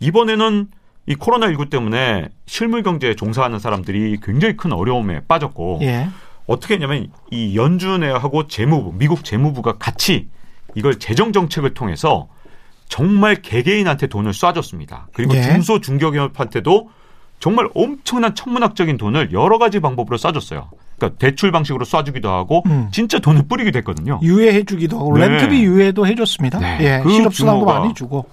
이번에는 0.00 0.68
이 1.06 1.14
코로나19 1.14 1.70
때문에 1.70 2.28
실물 2.46 2.82
경제에 2.82 3.14
종사하는 3.14 3.58
사람들이 3.58 4.18
굉장히 4.22 4.56
큰 4.56 4.72
어려움에 4.72 5.20
빠졌고 5.26 5.80
예. 5.82 6.08
어떻게 6.46 6.74
했냐면 6.74 7.08
이 7.30 7.56
연준하고 7.56 8.46
재무부, 8.48 8.92
미국 8.96 9.24
재무부가 9.24 9.76
같이 9.78 10.28
이걸 10.74 10.98
재정 10.98 11.32
정책을 11.32 11.74
통해서 11.74 12.28
정말 12.88 13.36
개개인한테 13.36 14.06
돈을 14.06 14.32
쏴줬습니다. 14.32 15.04
그리고 15.12 15.34
예. 15.34 15.42
중소 15.42 15.80
중견기업한테도 15.80 16.90
정말 17.40 17.68
엄청난 17.74 18.34
천문학적인 18.34 18.96
돈을 18.96 19.32
여러 19.32 19.58
가지 19.58 19.80
방법으로 19.80 20.16
쏴줬어요. 20.16 20.68
그러니까 20.96 21.18
대출 21.18 21.50
방식으로 21.50 21.84
쏴주기도 21.84 22.26
하고 22.26 22.62
음. 22.66 22.88
진짜 22.92 23.18
돈을 23.18 23.42
뿌리기도 23.48 23.78
했거든요. 23.78 24.20
유예해주기도 24.22 24.98
하고 24.98 25.18
네. 25.18 25.28
렌트비 25.28 25.62
유예도 25.64 26.06
해줬습니다. 26.06 26.58
네. 26.60 26.78
예. 26.80 27.00
그 27.02 27.10
실업수당도 27.10 27.64
많이 27.64 27.92
주고. 27.94 28.24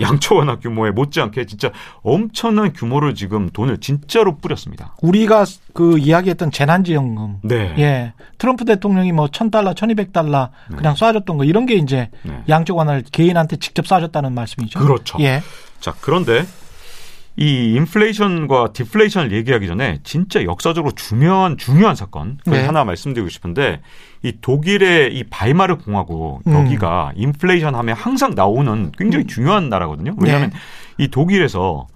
양초 0.00 0.36
완화 0.36 0.58
규모에 0.58 0.90
못지않게 0.90 1.46
진짜 1.46 1.70
엄청난 2.02 2.72
규모를 2.72 3.14
지금 3.14 3.50
돈을 3.50 3.78
진짜로 3.78 4.36
뿌렸습니다. 4.36 4.94
우리가 5.02 5.44
그 5.72 5.98
이야기했던 5.98 6.50
재난지원금. 6.50 7.38
네. 7.42 7.74
예. 7.78 8.12
트럼프 8.38 8.64
대통령이 8.64 9.12
뭐 9.12 9.26
1000달러, 9.26 9.74
1200달러 9.74 10.50
그냥 10.76 10.94
쏴줬던 10.94 11.38
거 11.38 11.44
이런 11.44 11.66
게 11.66 11.74
이제 11.74 12.10
네. 12.22 12.42
양적 12.48 12.76
완화를 12.76 13.04
개인한테 13.10 13.56
직접 13.56 13.84
쏴줬다는 13.84 14.32
말씀이죠. 14.32 14.78
그렇죠. 14.78 15.18
예. 15.20 15.42
자, 15.80 15.94
그런데 16.00 16.44
이 17.38 17.74
인플레이션과 17.74 18.72
디플레이션을 18.72 19.32
얘기하기 19.32 19.66
전에 19.66 19.98
진짜 20.04 20.42
역사적으로 20.44 20.94
중요한 20.94 21.58
중요한 21.58 21.94
사건 21.94 22.38
네. 22.46 22.64
하나 22.64 22.84
말씀드리고 22.84 23.28
싶은데 23.28 23.82
이 24.22 24.32
독일의 24.40 25.14
이 25.14 25.24
바이마르 25.24 25.76
공화국 25.78 26.40
음. 26.46 26.52
여기가 26.54 27.12
인플레이션 27.14 27.74
하면 27.74 27.94
항상 27.94 28.34
나오는 28.34 28.90
굉장히 28.96 29.26
중요한 29.26 29.68
나라거든요. 29.68 30.14
왜냐하면 30.18 30.50
이 30.96 31.08
독일에서 31.08 31.86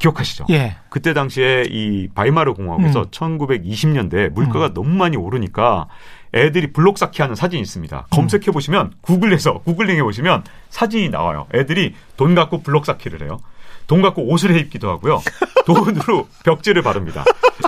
기억하시죠? 0.00 0.46
예. 0.50 0.76
그때 0.90 1.14
당시에 1.14 1.64
이 1.70 2.08
바이마르 2.14 2.54
공화국에서 2.54 3.02
음. 3.02 3.10
1920년대 3.10 4.30
물가가 4.30 4.74
너무 4.74 4.90
많이 4.90 5.16
오르니까 5.16 5.86
애들이 6.34 6.72
블록 6.72 6.98
쌓기 6.98 7.22
하는 7.22 7.34
사진이 7.34 7.62
있습니다. 7.62 8.08
검색해 8.10 8.46
보시면 8.52 8.92
구글에서 9.00 9.60
구글링해 9.60 10.02
보시면 10.02 10.44
사진이 10.68 11.08
나와요. 11.08 11.46
애들이 11.54 11.94
돈 12.16 12.34
갖고 12.34 12.62
블록 12.62 12.84
쌓기를 12.84 13.22
해요. 13.22 13.38
돈 13.86 14.02
갖고 14.02 14.22
옷을 14.30 14.54
해 14.54 14.58
입기도 14.58 14.90
하고요. 14.90 15.22
돈으로 15.64 16.26
벽지를 16.44 16.82
바릅니다. 16.82 17.24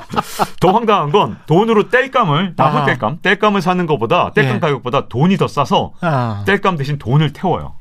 더 0.61 0.73
황당한 0.73 1.11
건 1.11 1.39
돈으로 1.47 1.89
땔감을 1.89 2.55
나무 2.57 2.79
아. 2.79 2.85
땔감, 2.87 3.19
땔감을 3.23 3.63
사는 3.63 3.87
것보다 3.87 4.33
땔감 4.35 4.57
예. 4.57 4.61
가격보다 4.61 5.09
돈이 5.09 5.37
더 5.37 5.49
싸서 5.49 5.93
아. 6.01 6.43
땔감 6.47 6.77
대신 6.77 6.99
돈을 6.99 7.33
태워요. 7.33 7.75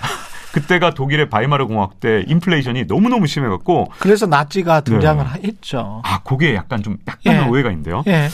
그때가 0.52 0.94
독일의 0.94 1.30
바이마르 1.30 1.66
공화국 1.66 2.00
때 2.00 2.24
인플레이션이 2.28 2.84
너무너무 2.84 3.26
심해갖고 3.26 3.90
그래서 3.98 4.26
나치가 4.26 4.80
등장을 4.82 5.24
네. 5.24 5.48
했죠. 5.48 6.00
아, 6.04 6.20
그게 6.22 6.54
약간 6.54 6.82
좀 6.82 6.96
약간의 7.08 7.42
예. 7.42 7.48
오해가 7.48 7.70
있는데요. 7.70 8.04
예. 8.06 8.28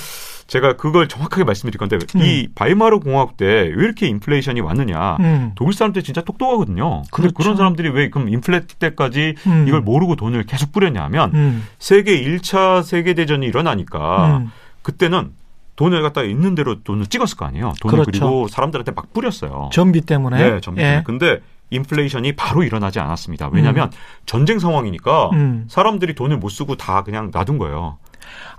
제가 0.51 0.73
그걸 0.73 1.07
정확하게 1.07 1.45
말씀드릴 1.45 1.79
건데 1.79 1.97
음. 2.17 2.21
이 2.23 2.49
바이마르 2.55 2.99
공화국 2.99 3.37
때 3.37 3.45
왜 3.47 3.85
이렇게 3.85 4.09
인플레이션이 4.09 4.61
왔느냐? 4.61 5.17
음. 5.21 5.53
독일 5.55 5.75
사람들 5.75 6.03
진짜 6.03 6.23
똑똑하거든요. 6.23 7.03
근데 7.13 7.29
그렇죠. 7.29 7.35
그런 7.35 7.57
사람들이 7.57 7.89
왜 7.91 8.11
그럼 8.11 8.29
인플레 8.29 8.63
때까지 8.81 9.37
음. 9.47 9.65
이걸 9.69 9.81
모르고 9.81 10.17
돈을 10.17 10.43
계속 10.45 10.73
뿌렸냐 10.73 11.03
하면 11.05 11.31
음. 11.35 11.67
세계 11.79 12.21
1차 12.21 12.83
세계 12.83 13.15
대전이 13.15 13.47
일어나니까 13.47 14.39
음. 14.39 14.51
그때는 14.83 15.31
돈을 15.77 16.03
갖다 16.03 16.23
있는 16.25 16.57
대로 16.57 16.83
돈을 16.83 17.07
찍었을 17.07 17.37
거 17.37 17.45
아니에요. 17.47 17.73
돈을 17.81 18.05
그렇죠. 18.05 18.11
그리고 18.11 18.49
사람들한테 18.49 18.91
막 18.91 19.13
뿌렸어요. 19.13 19.71
전비 19.73 20.01
때문에. 20.01 20.37
네, 20.37 20.61
전비 20.61 20.81
때문에. 20.81 20.97
예. 20.99 21.03
근데 21.07 21.39
인플레이션이 21.71 22.33
바로 22.33 22.65
일어나지 22.65 22.99
않았습니다. 22.99 23.51
왜냐하면 23.53 23.91
전쟁 24.27 24.59
상황이니까 24.59 25.31
음. 25.33 25.67
사람들이 25.69 26.15
돈을 26.17 26.39
못 26.39 26.49
쓰고 26.49 26.77
다 26.77 27.03
그냥 27.05 27.31
놔둔 27.33 27.59
거예요. 27.59 27.99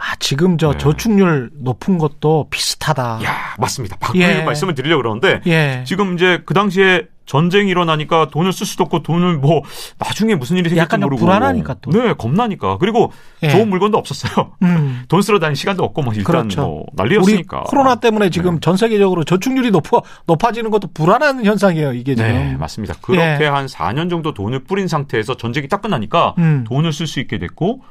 아, 0.02 0.16
지금 0.20 0.58
저 0.58 0.72
네. 0.72 0.78
저축률 0.80 1.52
높은 1.54 2.00
것도 2.00 2.48
비슷하다. 2.50 3.20
야 3.24 3.56
맞습니다. 3.60 3.98
바꾸그 3.98 4.20
예. 4.20 4.42
말씀을 4.42 4.74
드리려고 4.74 5.04
그러는데 5.04 5.42
예. 5.46 5.84
지금 5.86 6.16
이제 6.16 6.42
그 6.44 6.56
당시에 6.56 7.04
전쟁이 7.28 7.70
일어나니까 7.70 8.30
돈을 8.32 8.52
쓸 8.52 8.66
수도 8.66 8.84
없고 8.84 9.04
돈을 9.04 9.38
뭐 9.38 9.62
나중에 10.00 10.34
무슨 10.34 10.58
일이 10.58 10.70
생길지 10.70 10.98
모르고 10.98 11.24
불안하니까 11.24 11.76
또. 11.82 11.92
네 11.92 12.14
겁나니까 12.14 12.78
그리고 12.80 13.14
예. 13.44 13.50
좋은 13.50 13.70
물건도 13.70 13.96
없었어요. 14.00 14.54
음. 14.64 15.04
돈 15.08 15.22
쓰러 15.22 15.38
다닐 15.38 15.56
시간도 15.56 15.84
없고 15.84 16.02
뭐 16.02 16.14
일단 16.16 16.26
그렇죠. 16.26 16.62
뭐 16.62 16.86
난리였으니까 16.94 17.62
코로나 17.62 17.96
때문에 17.96 18.32
지금 18.32 18.56
네. 18.56 18.60
전 18.60 18.78
세계적으로 18.78 19.24
저축률이 19.24 19.70
높아 19.70 20.02
높아지는 20.26 20.72
것도 20.72 20.90
불안한 20.96 21.46
현상이에요. 21.46 21.94
이게 21.94 22.16
지금. 22.16 22.28
네 22.28 22.58
맞습니다. 22.58 22.96
그렇게 23.04 23.44
예. 23.44 23.48
한 23.48 23.68
4년 23.68 24.10
정도 24.10 24.34
돈을 24.34 24.64
뿌린 24.64 24.88
상태에서 24.88 25.38
전쟁이 25.38 25.68
딱 25.68 25.84
끝나니까 25.84 26.34
음. 26.40 26.66
돈을 26.68 26.92
쓸 26.92 27.06
수 27.06 27.20
있게 27.20 27.38
됐고 27.38 27.82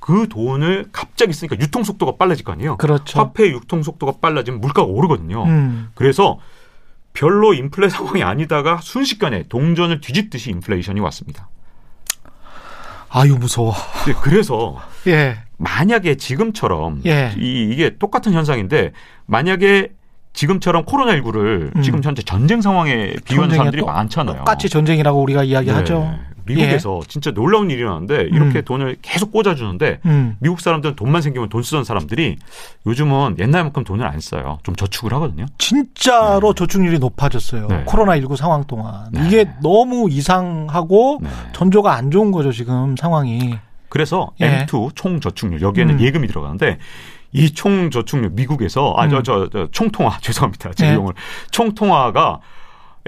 그 0.00 0.28
돈을 0.28 0.86
갑자기 0.92 1.32
쓰니까 1.32 1.56
유통 1.60 1.84
속도가 1.84 2.16
빨라질 2.16 2.44
거 2.44 2.52
아니에요. 2.52 2.76
그렇죠. 2.76 3.18
화폐 3.18 3.48
유통 3.48 3.82
속도가 3.82 4.14
빨라지면 4.20 4.60
물가가 4.60 4.86
오르거든요. 4.86 5.44
음. 5.44 5.90
그래서 5.94 6.38
별로 7.12 7.52
인플레 7.52 7.88
상황이 7.88 8.22
아니다가 8.22 8.78
순식간에 8.80 9.44
동전을 9.48 10.00
뒤집듯이 10.00 10.50
인플레이션이 10.50 11.00
왔습니다. 11.00 11.48
아유 13.10 13.36
무서워. 13.38 13.74
네, 14.06 14.12
그래서 14.22 14.80
예. 15.06 15.38
만약에 15.56 16.16
지금처럼 16.16 17.02
예. 17.06 17.34
이, 17.36 17.68
이게 17.72 17.96
똑같은 17.98 18.32
현상인데 18.32 18.92
만약에 19.26 19.90
지금처럼 20.32 20.84
코로나19를 20.84 21.74
음. 21.74 21.82
지금 21.82 22.00
현재 22.04 22.22
전쟁 22.22 22.60
상황에 22.60 23.14
비유하는 23.24 23.56
사람들이 23.56 23.80
또 23.80 23.86
많잖아요. 23.86 24.38
똑같이 24.38 24.68
전쟁이라고 24.68 25.20
우리가 25.20 25.42
이야기하죠. 25.42 25.98
네. 25.98 26.20
미국에서 26.48 27.00
진짜 27.08 27.30
놀라운 27.30 27.70
일이 27.70 27.80
일어나는데 27.80 28.22
이렇게 28.32 28.58
음. 28.60 28.64
돈을 28.64 28.96
계속 29.02 29.30
꽂아주는데 29.32 30.00
음. 30.06 30.36
미국 30.40 30.60
사람들은 30.60 30.96
돈만 30.96 31.22
생기면 31.22 31.48
돈 31.48 31.62
쓰던 31.62 31.84
사람들이 31.84 32.36
요즘은 32.86 33.36
옛날만큼 33.38 33.84
돈을 33.84 34.06
안 34.06 34.20
써요. 34.20 34.58
좀 34.62 34.74
저축을 34.76 35.12
하거든요. 35.14 35.46
진짜로 35.58 36.52
저축률이 36.54 36.98
높아졌어요. 36.98 37.66
네. 37.68 37.84
코로나19 37.84 38.36
상황 38.36 38.64
동안. 38.64 39.06
네. 39.12 39.26
이게 39.26 39.48
너무 39.62 40.08
이상하고 40.10 41.18
네. 41.22 41.28
전조가 41.52 41.94
안 41.94 42.10
좋은 42.10 42.32
거죠, 42.32 42.52
지금 42.52 42.96
상황이. 42.96 43.58
그래서 43.88 44.32
예. 44.40 44.66
M2 44.66 44.94
총 44.94 45.20
저축률 45.20 45.62
여기에는 45.62 45.94
음. 45.94 46.00
예금이 46.00 46.26
들어가는데 46.28 46.78
이 47.32 47.52
총 47.54 47.90
저축률 47.90 48.30
미국에서 48.30 48.94
아저 48.96 49.18
음. 49.18 49.22
저 49.22 49.48
저 49.52 49.68
총통화 49.70 50.18
죄송합니다 50.22 50.72
제 50.72 50.88
예. 50.90 50.94
용을 50.94 51.12
총통화가 51.50 52.40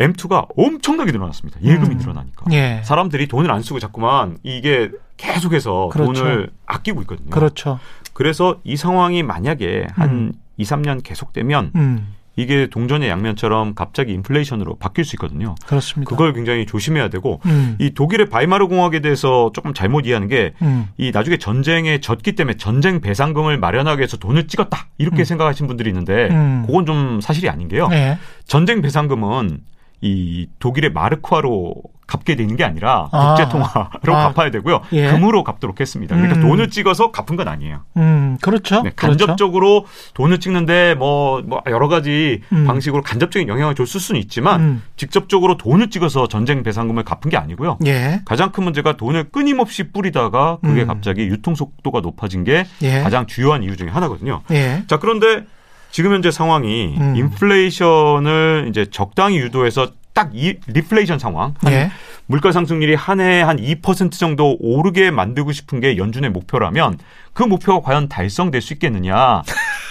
M2가 0.00 0.48
엄청나게 0.56 1.12
늘어났습니다. 1.12 1.60
예금이 1.62 1.94
음. 1.94 1.98
늘어나니까 1.98 2.46
예. 2.52 2.80
사람들이 2.84 3.28
돈을 3.28 3.50
안 3.50 3.62
쓰고 3.62 3.78
자꾸만 3.78 4.38
이게 4.42 4.90
계속해서 5.18 5.90
그렇죠. 5.92 6.24
돈을 6.24 6.50
아끼고 6.66 7.02
있거든요. 7.02 7.30
그렇죠. 7.30 7.78
그래서 8.14 8.58
이 8.64 8.76
상황이 8.76 9.22
만약에 9.22 9.86
한 9.92 10.10
음. 10.10 10.32
2, 10.56 10.64
3년 10.64 11.02
계속되면 11.02 11.72
음. 11.74 12.14
이게 12.36 12.68
동전의 12.68 13.08
양면처럼 13.10 13.74
갑자기 13.74 14.12
인플레이션으로 14.14 14.76
바뀔 14.76 15.04
수 15.04 15.16
있거든요. 15.16 15.54
그렇습니다. 15.66 16.08
그걸 16.08 16.32
굉장히 16.32 16.64
조심해야 16.64 17.08
되고 17.08 17.40
음. 17.44 17.76
이 17.78 17.90
독일의 17.90 18.30
바이마르 18.30 18.68
공화국에 18.68 19.00
대해서 19.00 19.50
조금 19.52 19.74
잘못 19.74 20.06
이해하는 20.06 20.28
게 20.28 20.54
음. 20.62 20.88
이 20.96 21.10
나중에 21.12 21.36
전쟁에 21.36 22.00
졌기 22.00 22.32
때문에 22.32 22.56
전쟁 22.56 23.00
배상금을 23.00 23.58
마련하기 23.58 23.98
위해서 23.98 24.16
돈을 24.16 24.46
찍었다 24.46 24.86
이렇게 24.96 25.22
음. 25.22 25.24
생각하시는 25.24 25.66
분들이 25.66 25.90
있는데 25.90 26.28
음. 26.30 26.64
그건 26.66 26.86
좀 26.86 27.20
사실이 27.20 27.48
아닌 27.50 27.68
게요. 27.68 27.88
네. 27.88 28.16
전쟁 28.46 28.80
배상금은 28.80 29.60
이 30.00 30.48
독일의 30.58 30.92
마르크화로 30.92 31.74
갚게 32.10 32.34
되는 32.34 32.56
게 32.56 32.64
아니라 32.64 33.08
아. 33.12 33.34
국제 33.34 33.48
통화로 33.48 34.16
아. 34.16 34.32
갚아야 34.32 34.50
되고요. 34.50 34.80
예. 34.92 35.12
금으로 35.12 35.44
갚도록 35.44 35.80
했습니다. 35.80 36.16
그러니까 36.16 36.40
음. 36.40 36.42
돈을 36.42 36.70
찍어서 36.70 37.12
갚은 37.12 37.36
건 37.36 37.46
아니에요. 37.46 37.82
음, 37.98 38.36
그렇죠. 38.42 38.82
네, 38.82 38.90
그렇죠. 38.90 39.26
간접적으로 39.26 39.86
돈을 40.14 40.40
찍는데 40.40 40.96
뭐, 40.96 41.40
뭐 41.42 41.62
여러 41.66 41.86
가지 41.86 42.40
음. 42.52 42.66
방식으로 42.66 43.02
간접적인 43.02 43.48
영향을 43.48 43.76
줄 43.76 43.86
수는 43.86 44.20
있지만 44.22 44.60
음. 44.60 44.82
직접적으로 44.96 45.56
돈을 45.56 45.90
찍어서 45.90 46.26
전쟁 46.26 46.64
배상금을 46.64 47.04
갚은 47.04 47.30
게 47.30 47.36
아니고요. 47.36 47.78
예. 47.86 48.22
가장 48.24 48.50
큰 48.50 48.64
문제가 48.64 48.96
돈을 48.96 49.30
끊임없이 49.30 49.92
뿌리다가 49.92 50.58
그게 50.62 50.82
음. 50.82 50.86
갑자기 50.88 51.22
유통 51.22 51.54
속도가 51.54 52.00
높아진 52.00 52.42
게 52.42 52.64
예. 52.82 53.00
가장 53.02 53.26
주요한 53.26 53.62
이유 53.62 53.76
중에 53.76 53.88
하나거든요. 53.88 54.42
예. 54.50 54.82
자, 54.88 54.98
그런데 54.98 55.44
지금 55.90 56.12
현재 56.12 56.30
상황이 56.30 56.96
음. 56.98 57.16
인플레이션을 57.16 58.66
이제 58.68 58.86
적당히 58.90 59.38
유도해서 59.38 59.88
딱 60.12 60.30
이 60.32 60.56
리플레이션 60.66 61.18
상황, 61.18 61.54
한 61.60 61.72
예. 61.72 61.90
물가 62.26 62.52
상승률이 62.52 62.94
한 62.94 63.20
해에 63.20 63.42
한 63.42 63.56
2% 63.56 64.12
정도 64.12 64.56
오르게 64.60 65.10
만들고 65.10 65.52
싶은 65.52 65.80
게 65.80 65.96
연준의 65.96 66.30
목표라면 66.30 66.98
그 67.32 67.42
목표가 67.42 67.80
과연 67.80 68.08
달성될 68.08 68.60
수 68.60 68.72
있겠느냐. 68.74 69.42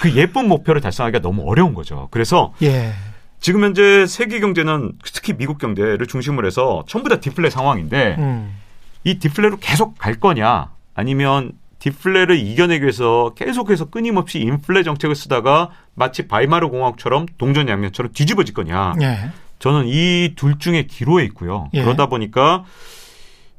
그 0.01 0.15
예쁜 0.15 0.47
목표를 0.47 0.81
달성하기가 0.81 1.21
너무 1.21 1.43
어려운 1.49 1.73
거죠. 1.73 2.07
그래서 2.12 2.53
예. 2.62 2.93
지금 3.39 3.63
현재 3.63 4.05
세계 4.05 4.39
경제는 4.39 4.93
특히 5.03 5.33
미국 5.33 5.57
경제를 5.57 6.05
중심으로 6.07 6.45
해서 6.45 6.83
전부 6.88 7.09
다 7.09 7.19
디플레 7.19 7.49
상황인데 7.49 8.15
음. 8.19 8.55
이 9.03 9.19
디플레로 9.19 9.57
계속 9.57 9.97
갈 9.97 10.15
거냐 10.15 10.69
아니면 10.93 11.53
디플레를 11.79 12.37
이겨내기 12.37 12.83
위해서 12.83 13.33
계속해서 13.35 13.85
끊임없이 13.85 14.39
인플레 14.39 14.83
정책을 14.83 15.15
쓰다가 15.15 15.69
마치 15.95 16.27
바이마르 16.27 16.69
공화국처럼 16.69 17.25
동전 17.37 17.67
양면처럼 17.69 18.11
뒤집어질 18.13 18.53
거냐. 18.53 18.95
예. 19.01 19.31
저는 19.59 19.85
이 19.87 20.33
둘 20.35 20.59
중에 20.59 20.83
기로에 20.83 21.23
있고요. 21.25 21.69
예. 21.73 21.83
그러다 21.83 22.07
보니까 22.07 22.63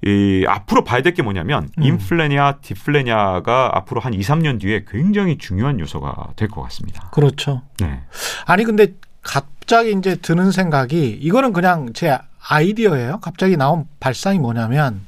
이 0.04 0.44
앞으로 0.48 0.82
봐야 0.84 1.02
될 1.02 1.12
게 1.12 1.22
뭐냐면 1.22 1.68
음. 1.76 1.82
인플레냐 1.82 2.58
디플레냐가 2.62 3.70
앞으로 3.74 4.00
한 4.00 4.14
2, 4.14 4.20
3년 4.20 4.58
뒤에 4.60 4.84
굉장히 4.88 5.36
중요한 5.36 5.78
요소가 5.78 6.28
될 6.36 6.48
것 6.48 6.62
같습니다. 6.62 7.10
그렇죠. 7.12 7.62
네. 7.80 8.00
아니 8.46 8.64
근데 8.64 8.94
갑자기 9.22 9.92
이제 9.92 10.16
드는 10.16 10.52
생각이 10.52 11.18
이거는 11.20 11.52
그냥 11.52 11.92
제 11.92 12.16
아이디어예요. 12.48 13.18
갑자기 13.20 13.58
나온 13.58 13.84
발상이 14.00 14.38
뭐냐면 14.38 15.02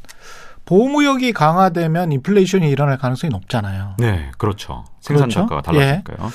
보호무역이 0.64 1.32
강화되면 1.32 2.12
인플레이션이 2.12 2.68
일어날 2.70 2.98
가능성이 2.98 3.30
높잖아요. 3.30 3.96
네, 3.98 4.30
그렇죠. 4.38 4.84
생산 5.00 5.28
그렇죠? 5.28 5.40
단가가 5.40 5.62
달라지니까요. 5.62 6.30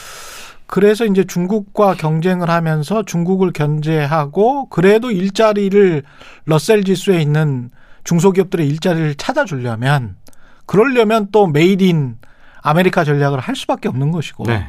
그래서 0.67 1.05
이제 1.05 1.23
중국과 1.23 1.95
경쟁을 1.95 2.49
하면서 2.49 3.03
중국을 3.03 3.53
견제하고 3.53 4.67
그래도 4.67 5.11
일자리를 5.11 6.03
러셀 6.45 6.83
지수에 6.83 7.21
있는 7.21 7.69
중소기업들의 8.03 8.67
일자리를 8.67 9.15
찾아주려면 9.15 10.17
그러려면 10.65 11.29
또 11.31 11.47
made 11.47 11.83
in 11.83 12.17
America 12.61 13.05
전략을 13.05 13.39
할 13.39 13.55
수밖에 13.55 13.87
없는 13.87 14.11
것이고 14.11 14.43
네. 14.43 14.67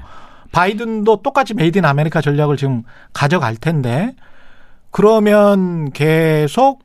바이든도 0.53 1.23
똑같이 1.23 1.55
made 1.55 1.79
in 1.79 1.85
America 1.85 2.21
전략을 2.21 2.57
지금 2.57 2.85
가져갈 3.13 3.57
텐데 3.57 4.15
그러면 4.93 5.91
계속 5.91 6.85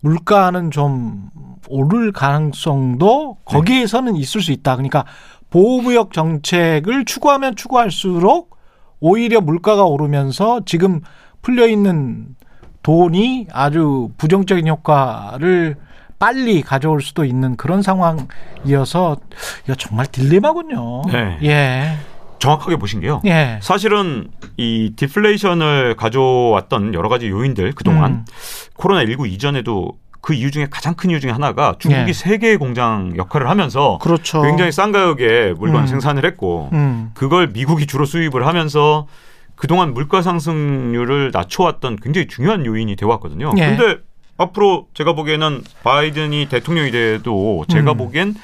물가는 0.00 0.70
좀 0.70 1.30
오를 1.68 2.12
가능성도 2.12 3.38
거기에서는 3.44 4.16
있을 4.16 4.40
수 4.40 4.52
있다. 4.52 4.76
그러니까 4.76 5.04
보호무역 5.50 6.12
정책을 6.12 7.04
추구하면 7.04 7.56
추구할수록 7.56 8.56
오히려 9.00 9.40
물가가 9.40 9.84
오르면서 9.84 10.62
지금 10.64 11.00
풀려 11.42 11.66
있는 11.66 12.36
돈이 12.82 13.48
아주 13.52 14.10
부정적인 14.16 14.66
효과를 14.66 15.76
빨리 16.18 16.62
가져올 16.62 17.02
수도 17.02 17.24
있는 17.24 17.56
그런 17.56 17.82
상황이어서 17.82 19.16
이거 19.64 19.74
정말 19.74 20.06
딜레마군요. 20.06 21.02
네. 21.12 21.38
예. 21.42 21.96
정확하게 22.42 22.76
보신 22.76 23.00
게요. 23.00 23.22
예. 23.24 23.60
사실은 23.62 24.28
이 24.56 24.94
디플레이션을 24.96 25.94
가져왔던 25.94 26.92
여러 26.92 27.08
가지 27.08 27.28
요인들 27.28 27.72
그동안 27.72 28.10
음. 28.12 28.24
코로나19 28.76 29.30
이전에도 29.30 29.92
그 30.20 30.34
이유 30.34 30.50
중에 30.50 30.66
가장 30.68 30.94
큰 30.94 31.10
이유 31.10 31.20
중에 31.20 31.30
하나가 31.30 31.76
중국이 31.78 32.08
예. 32.08 32.12
세계의 32.12 32.56
공장 32.56 33.12
역할을 33.16 33.48
하면서 33.48 33.98
그렇죠. 34.02 34.42
굉장히 34.42 34.72
싼 34.72 34.90
가격에 34.90 35.54
물건 35.56 35.82
음. 35.82 35.86
생산을 35.86 36.24
했고 36.24 36.68
음. 36.72 37.10
그걸 37.14 37.48
미국이 37.48 37.86
주로 37.86 38.04
수입을 38.04 38.44
하면서 38.44 39.06
그동안 39.54 39.94
물가 39.94 40.20
상승률을 40.20 41.30
낮춰왔던 41.32 41.98
굉장히 42.02 42.26
중요한 42.26 42.66
요인이 42.66 42.96
되어왔거든요. 42.96 43.52
예. 43.58 43.76
근데 43.76 43.98
앞으로 44.36 44.88
제가 44.94 45.12
보기에는 45.12 45.62
바이든이 45.84 46.48
대통령이 46.48 46.90
돼도 46.90 47.66
제가 47.68 47.92
음. 47.92 47.96
보기엔 47.98 48.34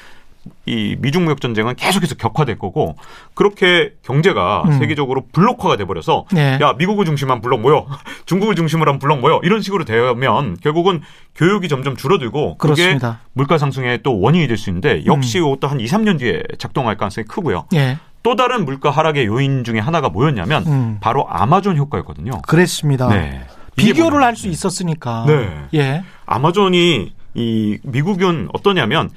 이 0.65 0.95
미중 0.99 1.25
무역 1.25 1.41
전쟁은 1.41 1.75
계속해서 1.75 2.15
격화될 2.15 2.59
거고 2.59 2.95
그렇게 3.33 3.93
경제가 4.03 4.63
음. 4.67 4.79
세계적으로 4.79 5.23
블록화가 5.33 5.77
돼 5.77 5.85
버려서 5.85 6.25
예. 6.35 6.59
야 6.61 6.73
미국을 6.77 7.05
중심한 7.05 7.41
블록 7.41 7.61
모여 7.61 7.87
중국을 8.25 8.55
중심으로 8.55 8.91
한 8.91 8.99
블록 8.99 9.19
모여 9.19 9.39
이런 9.43 9.61
식으로 9.61 9.85
되면 9.85 10.57
결국은 10.61 11.01
교육이 11.35 11.67
점점 11.69 11.95
줄어들고 11.95 12.57
그게 12.57 12.73
그렇습니다. 12.73 13.09
음. 13.23 13.29
물가 13.33 13.57
상승의 13.57 14.03
또 14.03 14.19
원인이 14.19 14.47
될 14.47 14.57
수 14.57 14.69
있는데 14.69 15.05
역시 15.05 15.37
이것도 15.37 15.67
한 15.67 15.79
2, 15.79 15.85
3년 15.85 16.19
뒤에 16.19 16.43
작동할 16.57 16.97
가능성이 16.97 17.25
크고요. 17.25 17.65
예. 17.73 17.97
또 18.21 18.35
다른 18.35 18.65
물가 18.65 18.89
하락의 18.91 19.25
요인 19.27 19.63
중에 19.63 19.79
하나가 19.79 20.09
뭐였냐면 20.09 20.65
음. 20.67 20.97
바로 20.99 21.25
아마존 21.29 21.77
효과였거든요. 21.77 22.41
그랬습니다. 22.41 23.07
네. 23.07 23.45
비교를 23.77 24.03
뭐냐면 24.11 24.27
할수 24.27 24.49
있었으니까. 24.49 25.23
네. 25.25 25.49
예. 25.75 26.03
아마존이 26.25 27.13
이 27.35 27.77
미국은 27.83 28.49
어떠냐면 28.53 29.09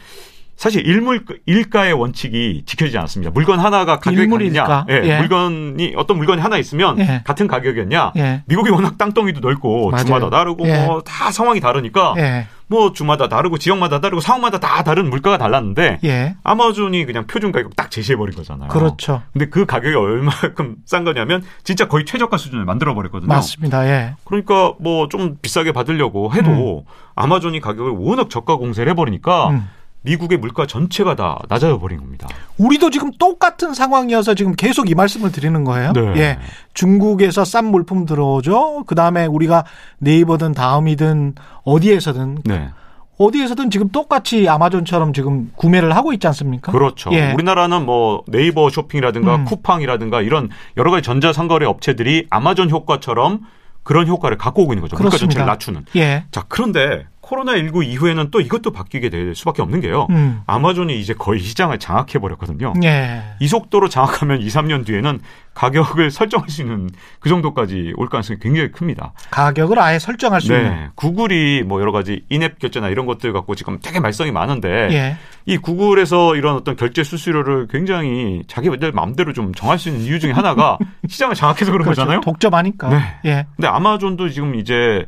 사실 0.62 0.86
일물 0.86 1.24
일가의 1.44 1.92
원칙이 1.92 2.62
지켜지지 2.66 2.96
않습니다. 2.96 3.32
물건 3.32 3.58
하나가 3.58 3.98
가격이? 3.98 4.28
같냐, 4.30 4.86
예, 4.90 5.00
예. 5.02 5.18
물건이 5.18 5.94
어떤 5.96 6.18
물건이 6.18 6.40
하나 6.40 6.56
있으면 6.56 7.00
예. 7.00 7.22
같은 7.24 7.48
가격이었냐. 7.48 8.12
예. 8.16 8.44
미국이 8.46 8.70
워낙 8.70 8.96
땅덩이도 8.96 9.40
넓고 9.40 9.90
맞아요. 9.90 10.04
주마다 10.04 10.30
다르고 10.30 10.68
예. 10.68 10.86
뭐다 10.86 11.32
상황이 11.32 11.58
다르니까 11.58 12.14
예. 12.18 12.46
뭐 12.68 12.92
주마다 12.92 13.28
다르고 13.28 13.58
지역마다 13.58 14.00
다르고 14.00 14.20
상황마다 14.20 14.60
다 14.60 14.84
다른 14.84 15.10
물가가 15.10 15.36
달랐는데 15.36 15.98
예. 16.04 16.36
아마존이 16.44 17.06
그냥 17.06 17.26
표준 17.26 17.50
가격 17.50 17.74
딱 17.74 17.90
제시해 17.90 18.14
버린 18.16 18.36
거잖아요. 18.36 18.68
그렇죠. 18.68 19.20
근데 19.32 19.46
그 19.46 19.66
가격이 19.66 19.96
얼마큼 19.96 20.76
싼 20.84 21.02
거냐면 21.02 21.42
진짜 21.64 21.88
거의 21.88 22.04
최저가 22.04 22.36
수준을 22.36 22.64
만들어 22.64 22.94
버렸거든요. 22.94 23.26
맞습니다. 23.26 23.84
예. 23.88 24.14
그러니까 24.24 24.74
뭐 24.78 25.08
좀 25.08 25.38
비싸게 25.42 25.72
받으려고 25.72 26.32
해도 26.32 26.84
아마존이 27.16 27.58
가격을 27.60 27.94
워낙 27.96 28.30
저가 28.30 28.54
공세를 28.58 28.92
해 28.92 28.94
버리니까 28.94 29.48
음. 29.50 29.68
미국의 30.02 30.38
물가 30.38 30.66
전체가 30.66 31.14
다 31.14 31.38
낮아져 31.48 31.78
버린 31.78 31.98
겁니다. 31.98 32.28
우리도 32.58 32.90
지금 32.90 33.10
똑같은 33.18 33.72
상황이어서 33.72 34.34
지금 34.34 34.54
계속 34.54 34.90
이 34.90 34.94
말씀을 34.94 35.32
드리는 35.32 35.64
거예요. 35.64 35.92
네. 35.92 36.00
예. 36.16 36.38
중국에서 36.74 37.44
싼 37.44 37.66
물품 37.66 38.04
들어오죠. 38.04 38.84
그 38.86 38.94
다음에 38.94 39.26
우리가 39.26 39.64
네이버든 39.98 40.52
다음이든 40.52 41.34
어디에서든 41.64 42.38
네. 42.44 42.70
어디에서든 43.18 43.70
지금 43.70 43.90
똑같이 43.90 44.48
아마존처럼 44.48 45.12
지금 45.12 45.52
구매를 45.54 45.94
하고 45.94 46.12
있지 46.12 46.26
않습니까? 46.26 46.72
그렇죠. 46.72 47.10
예. 47.12 47.32
우리나라는 47.32 47.84
뭐 47.86 48.24
네이버 48.26 48.70
쇼핑이라든가 48.70 49.36
음. 49.36 49.44
쿠팡이라든가 49.44 50.22
이런 50.22 50.48
여러 50.76 50.90
가지 50.90 51.04
전자상거래 51.04 51.66
업체들이 51.66 52.26
아마존 52.30 52.70
효과처럼 52.70 53.40
그런 53.84 54.08
효과를 54.08 54.38
갖고 54.38 54.62
오고 54.62 54.72
있는 54.72 54.82
거죠. 54.82 54.96
물가 54.96 55.10
그렇습니다. 55.10 55.34
전체를 55.34 55.46
낮추는. 55.46 55.84
예. 55.96 56.24
자, 56.32 56.44
그런데 56.48 57.06
코로나19 57.32 57.86
이후에는 57.86 58.30
또 58.30 58.40
이것도 58.40 58.72
바뀌게 58.72 59.08
될 59.08 59.34
수밖에 59.34 59.62
없는 59.62 59.80
게요. 59.80 60.06
음. 60.10 60.42
아마존이 60.46 61.00
이제 61.00 61.14
거의 61.14 61.40
시장을 61.40 61.78
장악해 61.78 62.18
버렸거든요. 62.18 62.74
예. 62.84 63.22
이 63.40 63.48
속도로 63.48 63.88
장악하면 63.88 64.42
2, 64.42 64.48
3년 64.48 64.84
뒤에는 64.84 65.20
가격을 65.54 66.10
설정할 66.12 66.48
수 66.50 66.62
있는 66.62 66.90
그 67.20 67.28
정도까지 67.28 67.94
올 67.96 68.08
가능성이 68.08 68.38
굉장히 68.40 68.70
큽니다. 68.70 69.12
가격을 69.30 69.78
아예 69.78 69.98
설정할 69.98 70.40
수 70.40 70.52
있는. 70.52 70.70
네. 70.70 70.88
구글이 70.94 71.62
뭐 71.62 71.80
여러 71.80 71.92
가지 71.92 72.24
인앱 72.28 72.58
결제나 72.58 72.88
이런 72.88 73.06
것들 73.06 73.32
갖고 73.32 73.54
지금 73.54 73.78
되게 73.82 74.00
말썽이 74.00 74.30
많은데 74.30 74.88
예. 74.92 75.16
이 75.46 75.56
구글에서 75.56 76.36
이런 76.36 76.56
어떤 76.56 76.76
결제 76.76 77.02
수수료를 77.02 77.66
굉장히 77.68 78.42
자기들 78.46 78.92
마음대로 78.92 79.32
좀 79.32 79.54
정할 79.54 79.78
수 79.78 79.88
있는 79.88 80.04
이유 80.04 80.20
중에 80.20 80.32
하나가 80.32 80.78
시장을 81.08 81.34
장악해서 81.34 81.72
그런 81.72 81.84
그렇죠. 81.84 82.02
거잖아요. 82.02 82.20
독점하니까. 82.20 82.88
네. 82.88 83.00
예. 83.24 83.46
근데 83.56 83.68
아마존도 83.68 84.28
지금 84.28 84.54
이제 84.54 85.06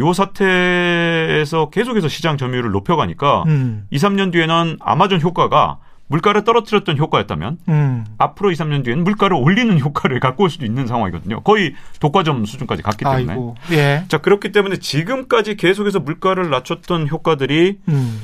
요 0.00 0.12
사태에서 0.12 1.70
계속해서 1.70 2.08
시장 2.08 2.36
점유율을 2.36 2.70
높여가니까 2.70 3.44
음. 3.46 3.86
2, 3.90 3.98
3년 3.98 4.32
뒤에는 4.32 4.78
아마존 4.80 5.20
효과가 5.20 5.78
물가를 6.08 6.42
떨어뜨렸던 6.42 6.98
효과였다면 6.98 7.58
음. 7.68 8.04
앞으로 8.18 8.50
2, 8.50 8.54
3년 8.54 8.82
뒤에는 8.82 9.04
물가를 9.04 9.36
올리는 9.36 9.78
효과를 9.78 10.18
갖고 10.18 10.44
올 10.44 10.50
수도 10.50 10.64
있는 10.64 10.86
상황이거든요. 10.86 11.40
거의 11.42 11.74
독과점 12.00 12.44
수준까지 12.46 12.82
갔기 12.82 13.04
때문에. 13.04 13.54
예. 13.70 14.04
자, 14.08 14.18
그렇기 14.18 14.50
때문에 14.50 14.78
지금까지 14.78 15.56
계속해서 15.56 16.00
물가를 16.00 16.50
낮췄던 16.50 17.08
효과들이 17.08 17.78
음. 17.88 18.20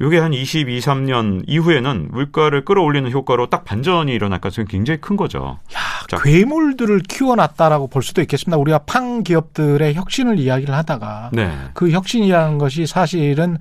요게 0.00 0.18
한 0.18 0.34
22, 0.34 0.78
3년 0.80 1.44
이후에는 1.46 2.08
물가를 2.10 2.64
끌어올리는 2.64 3.10
효과로 3.10 3.48
딱 3.48 3.64
반전이 3.64 4.12
일어날 4.12 4.40
가능성이 4.40 4.66
굉장히 4.68 5.00
큰 5.00 5.16
거죠. 5.16 5.58
야, 5.74 5.78
자. 6.08 6.18
괴물들을 6.22 7.00
키워놨다라고 7.00 7.88
볼 7.88 8.02
수도 8.02 8.20
있겠습니다. 8.20 8.58
우리가 8.58 8.80
팡 8.80 9.22
기업들의 9.22 9.94
혁신을 9.94 10.38
이야기를 10.38 10.74
하다가 10.74 11.30
네. 11.32 11.50
그 11.72 11.90
혁신이라는 11.90 12.58
것이 12.58 12.86
사실은 12.86 13.56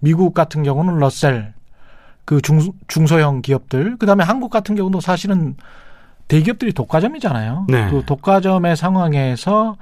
미국 0.00 0.32
같은 0.32 0.62
경우는 0.62 0.98
러셀 0.98 1.52
그 2.24 2.40
중, 2.40 2.60
중소형 2.86 3.42
기업들 3.42 3.96
그다음에 3.98 4.24
한국 4.24 4.50
같은 4.50 4.74
경우도 4.74 5.00
사실은 5.00 5.56
대기업들이 6.28 6.72
독과점이잖아요. 6.72 7.66
네. 7.68 7.90
그 7.90 8.02
독과점의 8.06 8.76
상황에서 8.76 9.76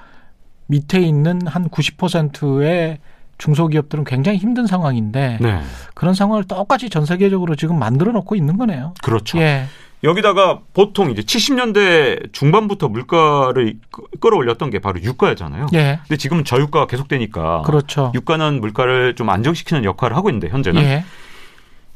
밑에 0.68 1.00
있는 1.00 1.46
한 1.46 1.68
90%의 1.68 2.98
중소기업들은 3.38 4.04
굉장히 4.04 4.38
힘든 4.38 4.66
상황인데 4.66 5.38
네. 5.40 5.60
그런 5.94 6.14
상황을 6.14 6.44
똑같이 6.44 6.88
전 6.90 7.04
세계적으로 7.06 7.54
지금 7.56 7.78
만들어 7.78 8.12
놓고 8.12 8.34
있는 8.34 8.56
거네요. 8.56 8.94
그렇죠. 9.02 9.38
예. 9.38 9.66
여기다가 10.04 10.60
보통 10.74 11.10
이제 11.10 11.22
70년대 11.22 12.32
중반부터 12.32 12.88
물가를 12.88 13.74
끄- 13.90 14.02
끌어올렸던 14.20 14.70
게 14.70 14.78
바로 14.78 15.00
유가였잖아요. 15.02 15.66
예. 15.74 15.98
근데 16.06 16.16
지금 16.16 16.44
저유가가 16.44 16.86
계속되니까 16.86 17.62
그렇죠. 17.62 18.12
유가는 18.14 18.60
물가를 18.60 19.14
좀 19.14 19.28
안정시키는 19.30 19.84
역할을 19.84 20.16
하고 20.16 20.28
있는데 20.30 20.48
현재는 20.48 20.82
예. 20.82 21.04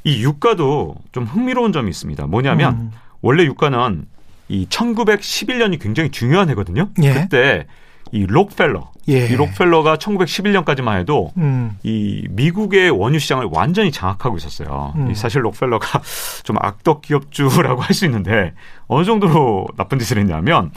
이 0.04 0.22
유가도 0.22 0.96
좀 1.12 1.24
흥미로운 1.24 1.72
점이 1.72 1.90
있습니다. 1.90 2.26
뭐냐면 2.26 2.72
음. 2.74 2.90
원래 3.20 3.44
유가는 3.44 4.06
이 4.48 4.66
1911년이 4.68 5.78
굉장히 5.80 6.10
중요한 6.10 6.48
해거든요. 6.50 6.88
예. 7.02 7.12
그때 7.12 7.66
이 8.12 8.26
록펠러, 8.26 8.90
예. 9.08 9.26
이 9.26 9.36
록펠러가 9.36 9.96
1911년까지만 9.96 10.98
해도 10.98 11.32
음. 11.36 11.76
이 11.82 12.26
미국의 12.30 12.90
원유 12.90 13.18
시장을 13.18 13.48
완전히 13.50 13.90
장악하고 13.92 14.36
있었어요. 14.36 14.92
음. 14.96 15.10
이 15.10 15.14
사실 15.14 15.44
록펠러가 15.44 16.00
좀 16.42 16.56
악덕 16.60 17.02
기업주라고 17.02 17.82
할 17.82 17.94
수 17.94 18.04
있는데 18.06 18.52
어느 18.86 19.04
정도로 19.04 19.66
나쁜 19.76 19.98
짓을 19.98 20.18
했냐면 20.18 20.70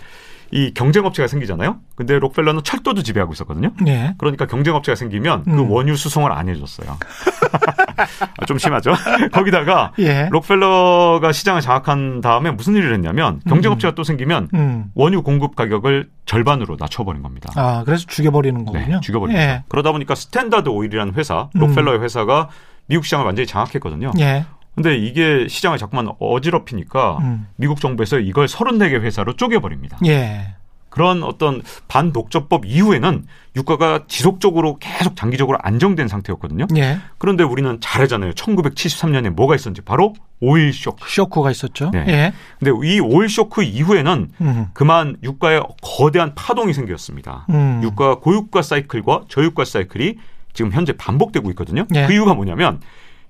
이 0.52 0.72
경쟁업체가 0.74 1.28
생기잖아요. 1.28 1.78
근데 1.96 2.20
록펠러는 2.20 2.64
철도도 2.64 3.02
지배하고 3.02 3.34
있었거든요. 3.34 3.72
예. 3.88 4.14
그러니까 4.20 4.46
경쟁업체가 4.46 4.96
생기면 4.96 5.44
그 5.46 5.52
음. 5.52 5.72
원유 5.72 5.96
수송을 5.96 6.32
안 6.32 6.48
해줬어요. 6.50 6.98
아, 7.98 8.46
좀 8.46 8.58
심하죠. 8.58 8.94
거기다가 9.32 9.92
예. 10.00 10.28
록펠러가 10.32 11.32
시장을 11.32 11.62
장악한 11.62 12.22
다음에 12.22 12.52
무슨 12.52 12.76
일을 12.76 12.94
했냐면 12.94 13.40
경쟁업체가 13.48 13.96
또 13.96 14.04
생기면 14.04 14.50
음. 14.54 14.86
원유 14.96 15.24
공급 15.24 15.56
가격을 15.56 16.10
절반으로 16.26 16.78
낮춰버린 16.80 17.22
겁니다. 17.24 17.52
아, 17.56 17.84
그래서 17.86 18.06
죽여버리는 18.08 18.66
거군요. 18.66 18.86
네, 18.86 19.00
죽여버립니다. 19.02 19.42
예. 19.44 19.64
그러다 19.70 19.92
보니까 19.92 20.16
스탠다드 20.16 20.70
오일이라는 20.70 21.14
회사, 21.16 21.50
음. 21.56 21.60
록펠러의 21.60 22.02
회사가 22.02 22.50
미국 22.88 23.06
시장을 23.06 23.26
완전히 23.26 23.48
장악했거든요. 23.48 24.12
예. 24.20 24.46
근데 24.76 24.96
이게 24.96 25.48
시장을 25.48 25.78
자꾸만 25.78 26.10
어지럽히니까 26.20 27.18
음. 27.22 27.48
미국 27.58 27.80
정부에서 27.80 28.20
이걸 28.20 28.48
34개 28.48 29.02
회사로 29.02 29.36
쪼개버립니다. 29.36 30.00
예. 30.06 30.56
그런 30.94 31.24
어떤 31.24 31.64
반독점법 31.88 32.68
이후에는 32.68 33.26
유가가 33.56 34.02
지속적으로 34.08 34.78
계속 34.78 35.16
장기적으로 35.16 35.58
안정된 35.60 36.08
상태였거든요. 36.08 36.68
예. 36.78 37.00
그런데 37.18 37.44
우리는 37.44 37.80
잘 37.82 37.94
알잖아요. 37.94 38.34
1973년에 38.34 39.32
뭐가 39.32 39.56
있었는지 39.56 39.82
바로 39.82 40.14
오일 40.40 40.72
쇼크. 40.72 41.10
쇼크가 41.10 41.50
있었죠. 41.50 41.90
네. 41.90 42.06
예. 42.08 42.34
근데 42.60 42.88
이 42.88 43.00
오일 43.00 43.28
쇼크 43.28 43.64
이후에는 43.64 44.30
음. 44.40 44.68
그만 44.74 45.18
유가에 45.24 45.62
거대한 45.82 46.36
파동이 46.36 46.76
생겼습니다. 46.76 47.48
음. 47.50 47.82
유가 47.84 48.20
고유가 48.20 48.62
사이클과 48.62 49.24
저유가 49.30 49.66
사이클이 49.66 50.18
지금 50.54 50.72
현재 50.74 50.94
반복되고 50.94 51.50
있거든요. 51.52 51.88
예. 51.96 52.06
그 52.06 52.14
이유가 52.14 52.36
뭐냐면 52.36 52.80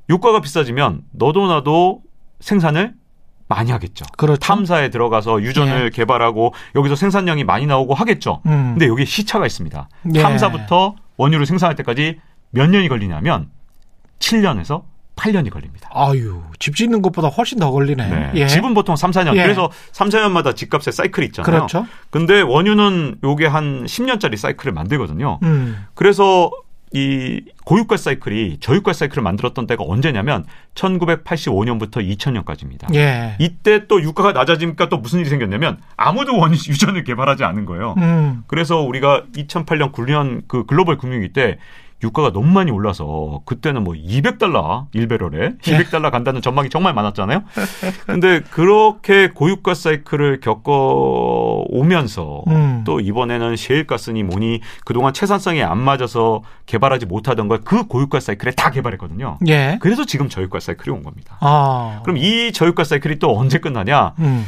유가가 0.09 0.41
비싸지면 0.41 1.03
너도 1.13 1.47
나도 1.47 2.01
생산을 2.41 2.93
많이 3.53 3.71
하겠죠. 3.71 4.05
그렇죠. 4.17 4.39
탐사에 4.39 4.89
들어가서 4.89 5.41
유전을 5.41 5.91
개발하고 5.91 6.53
여기서 6.75 6.95
생산량이 6.95 7.43
많이 7.43 7.65
나오고 7.65 7.93
하겠죠. 7.93 8.41
음. 8.45 8.73
근데 8.73 8.87
여기에 8.87 9.05
시차가 9.05 9.45
있습니다. 9.45 9.89
예. 10.15 10.21
탐사부터 10.21 10.95
원유를 11.17 11.45
생산할 11.45 11.75
때까지 11.75 12.19
몇 12.49 12.69
년이 12.69 12.89
걸리냐면 12.89 13.49
7년에서 14.19 14.83
8년이 15.15 15.51
걸립니다. 15.51 15.89
아유, 15.93 16.41
집 16.57 16.75
짓는 16.75 17.03
것보다 17.03 17.27
훨씬 17.27 17.59
더 17.59 17.69
걸리네. 17.69 18.07
네. 18.07 18.31
예. 18.35 18.47
집은 18.47 18.73
보통 18.73 18.95
3, 18.95 19.11
4년. 19.11 19.35
예. 19.35 19.43
그래서 19.43 19.69
3, 19.91 20.09
4년마다 20.09 20.55
집값의 20.55 20.91
사이클이 20.91 21.27
있잖아요. 21.27 21.45
그렇죠. 21.45 21.85
근데 22.09 22.41
원유는 22.41 23.19
요게 23.23 23.45
한 23.45 23.85
10년짜리 23.85 24.37
사이클을 24.37 24.73
만들거든요. 24.73 25.39
음. 25.43 25.85
그래서 25.93 26.49
이 26.93 27.41
고유가 27.65 27.97
사이클이 27.97 28.59
저유가 28.59 28.93
사이클을 28.93 29.23
만들었던 29.23 29.65
때가 29.65 29.83
언제냐면 29.85 30.45
1985년부터 30.75 32.07
2000년까지입니다. 32.07 32.93
예. 32.93 33.35
이때 33.39 33.87
또 33.87 34.01
유가가 34.01 34.31
낮아지니까 34.31 34.89
또 34.89 34.97
무슨 34.97 35.19
일이 35.19 35.29
생겼냐면 35.29 35.79
아무도 35.97 36.37
원 36.37 36.53
유전을 36.53 37.03
개발하지 37.03 37.43
않은 37.43 37.65
거예요. 37.65 37.95
음. 37.97 38.43
그래서 38.45 38.81
우리가 38.81 39.23
2008년 39.35 39.91
9년 39.91 40.43
그 40.47 40.65
글로벌 40.65 40.97
금융위 40.97 41.33
때 41.33 41.57
유가가 42.03 42.31
너무 42.31 42.47
많이 42.51 42.69
올라서 42.69 43.41
그때는 43.45 43.83
뭐 43.83 43.93
200달러 43.93 44.91
1배럴에 44.93 45.59
200달러 45.61 46.11
간다는 46.11 46.41
전망이 46.41 46.69
정말 46.69 46.93
많았잖아요. 46.93 47.43
근데 48.05 48.41
그렇게 48.51 49.29
고유가 49.29 49.73
사이클을 49.73 50.41
겪어 50.41 51.63
오면서 51.69 52.43
음. 52.47 52.83
또 52.85 52.99
이번에는 52.99 53.55
셰일가스니 53.55 54.23
뭐니 54.23 54.59
그동안 54.85 55.13
채산성이 55.13 55.63
안 55.63 55.77
맞아서 55.79 56.41
개발하지 56.65 57.05
못하던 57.05 57.47
걸 57.47 57.63
그 57.63 57.87
고유가 57.87 58.19
사이클에 58.19 58.51
다 58.51 58.71
개발했거든요. 58.71 59.37
예. 59.47 59.77
그래서 59.81 60.05
지금 60.05 60.27
저유가 60.27 60.59
사이클이 60.59 60.93
온 60.93 61.01
겁니다. 61.03 61.37
아. 61.39 62.01
그럼 62.03 62.17
이 62.17 62.51
저유가 62.51 62.83
사이클이 62.83 63.19
또 63.19 63.37
언제 63.39 63.59
끝나냐? 63.59 64.13
음. 64.19 64.45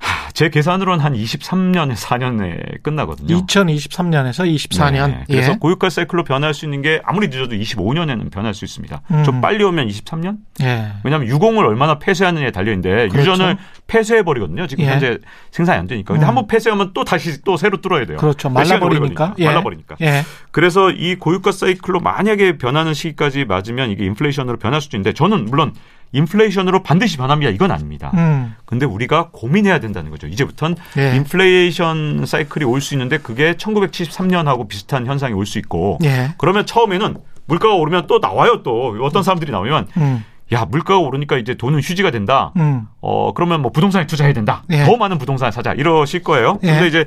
하, 0.00 0.30
제 0.32 0.48
계산으로는 0.48 1.04
한 1.04 1.12
23년에 1.12 1.94
4년에 1.94 2.82
끝나거든요. 2.82 3.44
2023년에서 3.46 4.52
24년. 4.54 5.10
네, 5.10 5.24
그래서 5.26 5.52
예. 5.52 5.56
고유가 5.56 5.90
사이클로 5.90 6.24
변할 6.24 6.54
수 6.54 6.64
있는 6.64 6.80
게 6.80 7.02
아무리 7.04 7.28
늦어도 7.28 7.54
25년에는 7.54 8.30
변할 8.30 8.54
수 8.54 8.64
있습니다. 8.64 9.02
음. 9.10 9.24
좀 9.24 9.40
빨리 9.42 9.62
오면 9.62 9.88
23년? 9.88 10.38
예. 10.62 10.92
왜냐하면 11.04 11.28
유공을 11.28 11.64
얼마나 11.66 11.98
폐쇄하느냐에 11.98 12.50
달려 12.50 12.72
있는데 12.72 13.08
그렇죠. 13.08 13.32
유전을 13.32 13.58
폐쇄해 13.86 14.22
버리거든요. 14.22 14.66
지금 14.66 14.84
예. 14.84 14.88
현재 14.90 15.18
생산이 15.50 15.78
안 15.78 15.86
되니까. 15.86 16.14
근데 16.14 16.24
음. 16.24 16.28
한번 16.28 16.46
폐쇄하면 16.46 16.92
또 16.94 17.04
다시 17.04 17.42
또 17.42 17.58
새로 17.58 17.80
뚫어야 17.82 18.06
돼요. 18.06 18.16
그렇죠. 18.16 18.48
말라버리니까. 18.48 19.34
예. 19.38 19.44
말라버리니까. 19.44 19.96
예. 20.00 20.24
그래서 20.50 20.90
이 20.90 21.16
고유가 21.16 21.52
사이클로 21.52 22.00
만약에 22.00 22.56
변하는 22.56 22.94
시기까지 22.94 23.44
맞으면 23.44 23.90
이게 23.90 24.06
인플레이션으로 24.06 24.56
변할 24.56 24.80
수도 24.80 24.96
있는데 24.96 25.12
저는 25.12 25.44
물론 25.44 25.74
인플레이션으로 26.12 26.82
반드시 26.82 27.16
변합니다. 27.16 27.50
이건 27.52 27.70
아닙니다. 27.70 28.10
음. 28.14 28.54
근데 28.64 28.84
우리가 28.86 29.28
고민해야 29.32 29.78
된다는 29.80 30.10
거죠. 30.10 30.26
이제부터는 30.26 30.76
예. 30.98 31.16
인플레이션 31.16 32.24
사이클이 32.26 32.64
올 32.64 32.80
수 32.80 32.94
있는데 32.94 33.18
그게 33.18 33.52
1973년하고 33.54 34.66
비슷한 34.68 35.06
현상이 35.06 35.34
올 35.34 35.46
수 35.46 35.58
있고 35.58 35.98
예. 36.04 36.34
그러면 36.38 36.66
처음에는 36.66 37.16
물가가 37.46 37.74
오르면 37.74 38.06
또 38.06 38.18
나와요 38.20 38.62
또 38.62 38.96
어떤 39.02 39.22
사람들이 39.22 39.50
나오면 39.52 39.88
음. 39.96 40.24
야 40.52 40.64
물가가 40.64 40.98
오르니까 41.00 41.38
이제 41.38 41.54
돈은 41.54 41.80
휴지가 41.80 42.10
된다. 42.10 42.52
음. 42.56 42.86
어 43.00 43.32
그러면 43.34 43.62
뭐 43.62 43.70
부동산에 43.72 44.06
투자해야 44.06 44.32
된다. 44.34 44.64
예. 44.70 44.84
더 44.84 44.96
많은 44.96 45.18
부동산을 45.18 45.52
사자 45.52 45.72
이러실 45.72 46.22
거예요. 46.22 46.58
예. 46.64 46.68
근데 46.72 46.86
이제 46.88 47.04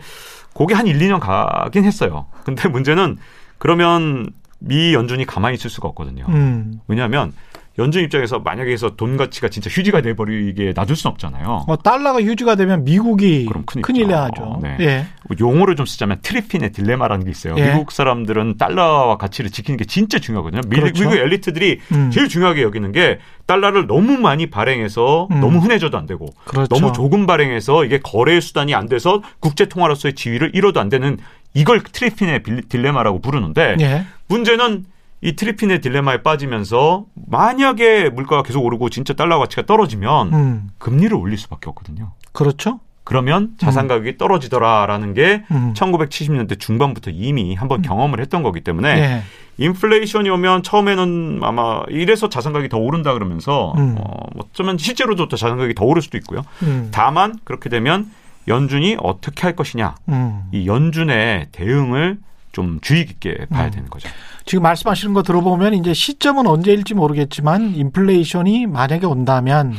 그게 0.54 0.74
한 0.76 0.88
1, 0.88 0.97
2년 0.99 1.20
가긴 1.20 1.84
했어요. 1.84 2.28
근데 2.45 2.70
문제는 2.70 3.18
그러면 3.58 4.30
미 4.60 4.93
연준이 4.93 5.26
가만히 5.26 5.56
있을 5.56 5.70
수가 5.70 5.89
없거든요. 5.89 6.26
음. 6.30 6.80
왜냐하면 6.88 7.34
연준 7.80 8.03
입장에서 8.03 8.38
만약에 8.38 8.71
해서 8.71 8.91
돈 8.95 9.17
가치가 9.17 9.47
진짜 9.49 9.67
휴지가 9.71 10.01
돼버리게 10.01 10.74
놔둘 10.76 10.95
수는 10.95 11.11
없잖아요. 11.13 11.65
어, 11.67 11.76
달러가 11.78 12.21
휴지가 12.21 12.53
되면 12.53 12.84
미국이 12.84 13.45
그럼 13.47 13.63
큰일 13.65 13.82
큰일 13.82 14.07
나죠. 14.09 14.59
네. 14.61 14.78
예. 14.80 15.05
용어를 15.39 15.76
좀 15.76 15.88
쓰자면 15.88 16.19
트리핀의 16.21 16.71
딜레마라는 16.71 17.26
게 17.26 17.32
있어요. 17.32 17.55
예. 17.57 17.71
미국 17.71 17.91
사람들은 17.91 18.57
달러와 18.59 19.17
가치를 19.17 19.49
지키는 19.49 19.78
게 19.78 19.86
진짜 19.86 20.19
중요하거든요. 20.19 20.61
미, 20.67 20.76
그렇죠. 20.80 21.03
미국 21.03 21.17
엘리트들이 21.17 21.80
음. 21.93 22.11
제일 22.11 22.28
중요하게 22.30 22.61
여기는 22.61 22.91
게 22.91 23.17
달러를 23.47 23.88
너무 23.88 24.17
많이 24.19 24.51
발행해서 24.51 25.30
음. 25.32 25.41
너무 25.41 25.57
흔해져도 25.57 25.97
안 25.97 26.05
되고 26.05 26.28
그렇죠. 26.45 26.67
너무 26.76 26.93
조금 26.93 27.26
발행해서 27.26 27.86
이게 27.86 27.99
거래 28.03 28.39
수단이 28.39 28.76
안 28.76 28.88
돼서 28.88 29.24
국제 29.39 29.65
통화로서의 29.65 30.13
지위를 30.13 30.51
잃어도 30.53 30.80
안 30.80 30.89
되는 30.89 31.17
이걸 31.55 31.82
트리핀의 31.82 32.43
빌- 32.43 32.69
딜레마라고 32.69 33.19
부르는데 33.19 33.78
예. 33.82 34.05
문제는 34.28 34.86
이 35.24 35.36
트리핀의 35.36 35.80
딜레마에 35.80 36.21
빠지면서 36.21 37.05
만약에 37.13 38.09
물가가 38.09 38.43
계속 38.43 38.63
오르고 38.65 38.89
진짜 38.89 39.13
달러 39.13 39.39
가치가 39.39 39.61
떨어지면 39.61 40.34
음. 40.34 40.69
금리를 40.78 41.15
올릴 41.15 41.38
수밖에 41.38 41.69
없거든요. 41.69 42.11
그렇죠. 42.34 42.82
그러면 43.05 43.51
자산 43.57 43.88
가격이 43.88 44.17
떨어지더라라는 44.17 45.13
게 45.13 45.43
음. 45.51 45.74
1970년대 45.76 46.59
중반부터 46.59 47.11
이미 47.11 47.53
한번 47.55 47.82
경험을 47.82 48.21
했던 48.21 48.43
거기 48.43 48.61
때문에 48.61 48.89
예. 48.89 49.21
인플레이션이 49.57 50.30
오면 50.30 50.63
처음에는 50.63 51.39
아마 51.43 51.84
이래서 51.89 52.30
자산 52.30 52.53
가격이 52.53 52.69
더 52.69 52.78
오른다 52.78 53.13
그러면서 53.13 53.74
음. 53.78 53.95
어, 53.97 54.28
어쩌면 54.39 54.78
실제로도 54.78 55.28
또 55.28 55.36
자산 55.36 55.57
가격이 55.57 55.76
더 55.76 55.86
오를 55.86 56.01
수도 56.01 56.17
있고요. 56.17 56.43
음. 56.63 56.89
다만 56.91 57.36
그렇게 57.43 57.69
되면 57.69 58.09
연준이 58.47 58.97
어떻게 58.99 59.43
할 59.43 59.55
것이냐 59.55 59.95
음. 60.09 60.43
이 60.51 60.67
연준의 60.67 61.47
대응을 61.51 62.19
좀 62.53 62.80
주의 62.82 63.05
깊게 63.05 63.47
봐야 63.49 63.65
음. 63.65 63.71
되는 63.71 63.89
거죠. 63.89 64.09
지금 64.46 64.64
말씀하시는 64.64 65.14
거 65.14 65.24
들어보면 65.24 65.74
이제 65.74 65.94
시점은 65.94 66.48
언제일지 66.48 66.94
모르겠지만 66.94 67.76
인플레이션이 67.76 68.68
만약에 68.68 69.06
온다면 69.06 69.74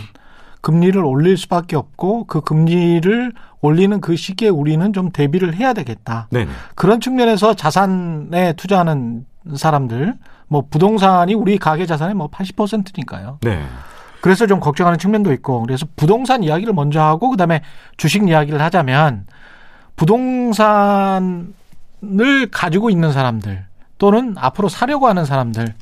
금리를 0.60 1.02
올릴 1.04 1.36
수밖에 1.36 1.76
없고 1.76 2.24
그 2.24 2.40
금리를 2.40 3.32
올리는 3.60 4.00
그 4.00 4.16
시기에 4.16 4.48
우리는 4.48 4.92
좀 4.92 5.10
대비를 5.10 5.54
해야 5.54 5.74
되겠다. 5.74 6.28
네네. 6.30 6.50
그런 6.74 7.00
측면에서 7.00 7.54
자산에 7.54 8.54
투자하는 8.54 9.26
사람들 9.54 10.14
뭐 10.48 10.64
부동산이 10.68 11.34
우리 11.34 11.58
가계 11.58 11.84
자산의 11.84 12.14
뭐 12.14 12.28
80%니까요. 12.28 13.38
네. 13.42 13.62
그래서 14.22 14.46
좀 14.46 14.58
걱정하는 14.58 14.98
측면도 14.98 15.34
있고 15.34 15.62
그래서 15.62 15.86
부동산 15.96 16.42
이야기를 16.42 16.72
먼저 16.72 17.02
하고 17.02 17.28
그다음에 17.28 17.60
주식 17.98 18.26
이야기를 18.26 18.58
하자면 18.62 19.26
부동산을 19.96 21.52
가지고 22.50 22.88
있는 22.88 23.12
사람들 23.12 23.66
또는 24.04 24.34
앞으로 24.36 24.68
사려고 24.68 25.08
하는 25.08 25.24
사람들 25.24 25.72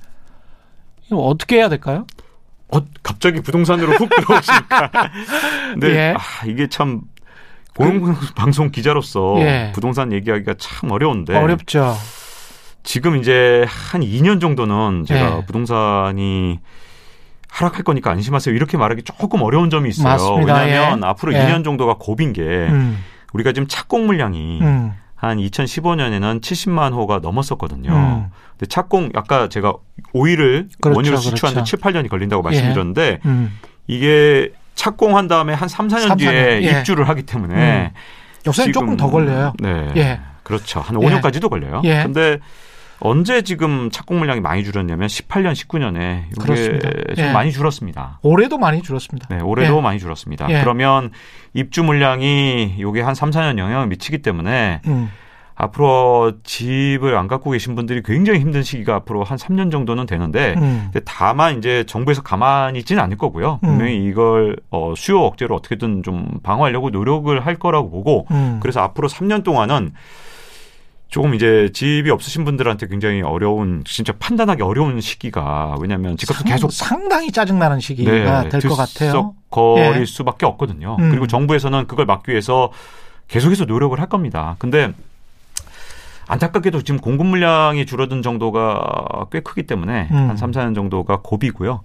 어떻게 1.10 1.56
해야 1.56 1.68
될까요? 1.68 2.06
어, 2.68 2.78
갑자기 3.02 3.40
부동산으로 3.40 3.94
훅 3.94 4.08
들어오시니까. 4.08 4.90
근데 5.72 5.90
예. 5.98 6.14
아, 6.16 6.46
이게 6.46 6.68
참 6.68 7.00
공영 7.74 8.14
방송 8.36 8.70
기자로서 8.70 9.40
예. 9.40 9.72
부동산 9.74 10.12
얘기하기가 10.12 10.54
참 10.56 10.92
어려운데 10.92 11.36
어렵죠. 11.36 11.96
지금 12.84 13.16
이제 13.16 13.66
한 13.66 14.02
2년 14.02 14.40
정도는 14.40 15.04
제가 15.04 15.38
예. 15.38 15.44
부동산이 15.44 16.60
하락할 17.48 17.82
거니까 17.82 18.12
안심하세요. 18.12 18.54
이렇게 18.54 18.76
말하기 18.76 19.02
조금 19.02 19.42
어려운 19.42 19.68
점이 19.68 19.88
있어요. 19.88 20.06
맞습니다. 20.06 20.60
왜냐하면 20.60 21.00
예. 21.02 21.06
앞으로 21.08 21.34
예. 21.34 21.38
2년 21.38 21.64
정도가 21.64 21.96
고비인 21.98 22.32
게 22.32 22.42
음, 22.42 23.02
우리가 23.32 23.52
지금 23.52 23.66
착공 23.66 24.06
물량이 24.06 24.60
음, 24.62 24.92
한 25.22 25.38
2015년에는 25.38 26.40
70만 26.40 26.92
호가 26.92 27.20
넘었었거든요. 27.20 27.92
음. 27.92 28.26
근데 28.58 28.66
착공 28.66 29.10
아까 29.14 29.48
제가 29.48 29.72
오일을 30.12 30.68
그렇죠, 30.80 30.96
원유를 30.96 31.18
수출하는데 31.18 31.60
그렇죠. 31.60 31.76
7, 31.76 31.78
8년이 31.78 32.10
걸린다고 32.10 32.42
예. 32.42 32.44
말씀드렸는데 32.44 33.20
음. 33.24 33.56
이게 33.86 34.50
착공한 34.74 35.28
다음에 35.28 35.54
한 35.54 35.68
3, 35.68 35.86
4년 35.86 36.08
삼, 36.08 36.18
뒤에 36.18 36.26
사년, 36.26 36.62
예. 36.64 36.80
입주를 36.80 37.08
하기 37.08 37.22
때문에 37.22 37.92
요새는 38.48 38.72
조금 38.72 38.96
더 38.96 39.08
걸려요. 39.08 39.52
네. 39.60 39.92
예. 39.94 40.20
그렇죠. 40.42 40.80
한 40.80 40.96
5년까지도 40.96 41.48
걸려요. 41.48 41.82
예. 41.84 42.02
근데 42.02 42.40
언제 43.04 43.42
지금 43.42 43.90
착공 43.90 44.20
물량이 44.20 44.40
많이 44.40 44.62
줄었냐면 44.62 45.08
18년, 45.08 45.52
19년에 45.52 46.26
이게 46.30 46.40
그렇습니다. 46.40 46.90
좀 47.16 47.24
예. 47.24 47.32
많이 47.32 47.50
줄었습니다. 47.50 48.20
올해도 48.22 48.58
많이 48.58 48.80
줄었습니다. 48.80 49.26
네, 49.28 49.40
올해도 49.42 49.76
예. 49.76 49.80
많이 49.80 49.98
줄었습니다. 49.98 50.46
예. 50.50 50.60
그러면 50.60 51.10
입주 51.52 51.82
물량이 51.82 52.76
요게 52.78 53.00
한 53.02 53.14
3, 53.14 53.30
4년 53.30 53.58
영향을 53.58 53.88
미치기 53.88 54.18
때문에 54.22 54.82
음, 54.86 55.10
앞으로 55.56 56.34
집을 56.44 57.16
안 57.16 57.26
갖고 57.26 57.50
계신 57.50 57.74
분들이 57.74 58.02
굉장히 58.04 58.38
힘든 58.38 58.62
시기가 58.62 58.94
앞으로 58.94 59.24
한 59.24 59.36
3년 59.36 59.72
정도는 59.72 60.06
되는데 60.06 60.54
음, 60.56 60.90
다만 61.04 61.58
이제 61.58 61.84
정부에서 61.84 62.22
가만히 62.22 62.78
있지는 62.78 63.02
않을 63.02 63.16
거고요. 63.16 63.58
음. 63.64 63.68
분명히 63.68 64.04
이걸 64.04 64.56
어, 64.70 64.94
수요 64.96 65.22
억제로 65.22 65.56
어떻게든 65.56 66.04
좀 66.04 66.28
방어하려고 66.44 66.90
노력을 66.90 67.44
할 67.44 67.56
거라고 67.56 67.90
보고 67.90 68.26
음. 68.30 68.58
그래서 68.62 68.80
앞으로 68.80 69.08
3년 69.08 69.42
동안은 69.42 69.92
조금 71.12 71.34
이제 71.34 71.68
집이 71.74 72.08
없으신 72.10 72.46
분들한테 72.46 72.86
굉장히 72.86 73.20
어려운 73.20 73.82
진짜 73.84 74.14
판단하기 74.18 74.62
어려운 74.62 74.98
시기가 75.02 75.76
왜냐하면 75.78 76.16
집값은 76.16 76.46
상- 76.46 76.50
계속 76.50 76.72
상당히 76.72 77.30
짜증나는 77.30 77.80
시기가 77.80 78.10
네, 78.44 78.48
될것 78.48 78.74
같아요. 78.78 79.34
들썩거릴 79.50 80.00
예. 80.00 80.04
수밖에 80.06 80.46
없거든요. 80.46 80.96
음. 80.98 81.10
그리고 81.10 81.26
정부에서는 81.26 81.86
그걸 81.86 82.06
막기 82.06 82.30
위해서 82.30 82.72
계속해서 83.28 83.66
노력을 83.66 84.00
할 84.00 84.08
겁니다. 84.08 84.56
근데 84.58 84.90
안타깝게도 86.28 86.80
지금 86.80 86.98
공급 86.98 87.26
물량이 87.26 87.84
줄어든 87.84 88.22
정도가 88.22 89.26
꽤 89.30 89.40
크기 89.40 89.64
때문에 89.64 90.08
음. 90.10 90.16
한 90.30 90.36
3, 90.38 90.50
4년 90.50 90.74
정도가 90.74 91.18
고비고요. 91.22 91.82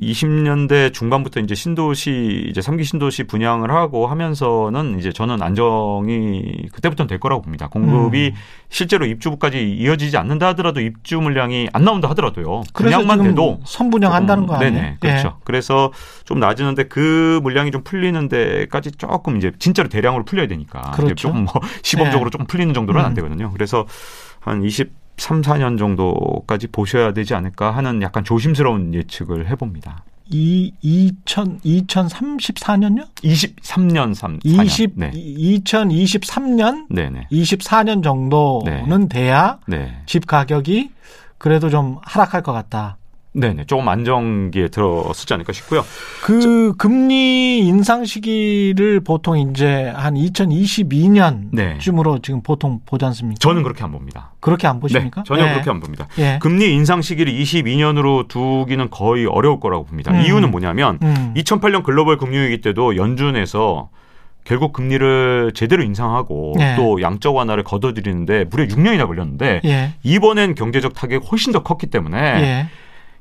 20년대 0.00 0.92
중반부터 0.94 1.40
이제 1.40 1.54
신도시 1.54 2.46
이제 2.48 2.60
3기 2.60 2.84
신도시 2.84 3.24
분양을 3.24 3.70
하고 3.70 4.06
하면서는 4.06 4.98
이제 4.98 5.12
저는 5.12 5.42
안정이 5.42 6.68
그때부터는 6.72 7.08
될 7.08 7.20
거라고 7.20 7.42
봅니다. 7.42 7.68
공급이 7.68 8.32
음. 8.34 8.38
실제로 8.70 9.04
입주부까지 9.04 9.70
이어지지 9.74 10.16
않는다 10.16 10.48
하더라도 10.48 10.80
입주 10.80 11.20
물량이 11.20 11.68
안 11.74 11.84
나온다 11.84 12.08
하더라도요. 12.10 12.62
분양만 12.72 13.22
돼도 13.22 13.60
선분양한다는 13.64 14.46
거 14.46 14.54
아니에요? 14.54 14.72
네네, 14.72 14.96
그렇죠. 14.98 15.38
그래서 15.44 15.92
좀 16.24 16.40
낮으는데 16.40 16.84
그 16.84 17.40
물량이 17.42 17.70
좀 17.70 17.82
풀리는 17.84 18.28
데까지 18.28 18.92
조금 18.92 19.36
이제 19.36 19.52
진짜로 19.58 19.90
대량으로 19.90 20.24
풀려야 20.24 20.46
되니까. 20.48 20.92
그렇죠. 20.92 21.14
조금 21.14 21.44
뭐 21.44 21.52
시범적으로 21.82 22.30
네. 22.30 22.32
조금 22.32 22.46
풀리는 22.46 22.72
정도는 22.72 23.00
음. 23.00 23.04
안 23.04 23.14
되거든요. 23.14 23.50
그래서 23.52 23.86
한 24.40 24.64
20, 24.64 24.90
3, 25.16 25.42
4년 25.42 25.78
정도까지 25.78 26.68
보셔야 26.68 27.12
되지 27.12 27.34
않을까 27.34 27.70
하는 27.70 28.02
약간 28.02 28.24
조심스러운 28.24 28.94
예측을 28.94 29.48
해봅니다. 29.50 30.04
이 30.30 30.72
2000, 30.80 31.60
2034년요? 31.60 33.06
23년 33.22 34.14
3, 34.14 34.40
20, 34.42 34.92
네. 34.96 35.10
2023년? 35.10 36.86
네네. 36.90 37.28
24년 37.30 38.02
정도는 38.02 39.08
돼야 39.08 39.58
네. 39.66 40.02
집 40.06 40.26
가격이 40.26 40.90
그래도 41.38 41.68
좀 41.70 41.98
하락할 42.02 42.42
것 42.42 42.52
같다. 42.52 42.96
네네. 43.34 43.64
조금 43.64 43.88
안정기에 43.88 44.68
들어서지 44.68 45.32
않을까 45.32 45.52
싶고요. 45.52 45.84
그 46.22 46.74
금리 46.76 47.60
인상 47.60 48.04
시기를 48.04 49.00
보통 49.00 49.38
이제 49.38 49.90
한 49.94 50.14
2022년쯤으로 50.14 52.14
네. 52.14 52.18
지금 52.22 52.42
보통 52.42 52.80
보지 52.84 53.04
않습니까? 53.06 53.38
저는 53.38 53.62
그렇게 53.62 53.84
안 53.84 53.92
봅니다. 53.92 54.32
그렇게 54.40 54.66
안 54.66 54.80
보십니까? 54.80 55.22
네, 55.22 55.24
전혀 55.26 55.48
예. 55.48 55.52
그렇게 55.52 55.70
안 55.70 55.80
봅니다. 55.80 56.08
예. 56.18 56.38
금리 56.42 56.74
인상 56.74 57.00
시기를 57.00 57.32
22년으로 57.32 58.28
두기는 58.28 58.90
거의 58.90 59.24
어려울 59.24 59.60
거라고 59.60 59.84
봅니다. 59.84 60.12
음. 60.12 60.20
이유는 60.20 60.50
뭐냐면 60.50 60.98
음. 61.02 61.32
2008년 61.36 61.84
글로벌 61.84 62.18
금융위기 62.18 62.60
때도 62.60 62.96
연준에서 62.96 63.88
결국 64.44 64.72
금리를 64.72 65.52
제대로 65.54 65.82
인상하고 65.82 66.54
네. 66.58 66.74
또 66.76 67.00
양적 67.00 67.34
완화를 67.34 67.62
거둬들이는데 67.62 68.46
무려 68.50 68.66
6년이나 68.66 69.06
걸렸는데 69.06 69.60
예. 69.64 69.94
이번엔 70.02 70.54
경제적 70.54 70.94
타격이 70.94 71.26
훨씬 71.30 71.52
더 71.52 71.62
컸기 71.62 71.86
때문에 71.86 72.18
예. 72.18 72.66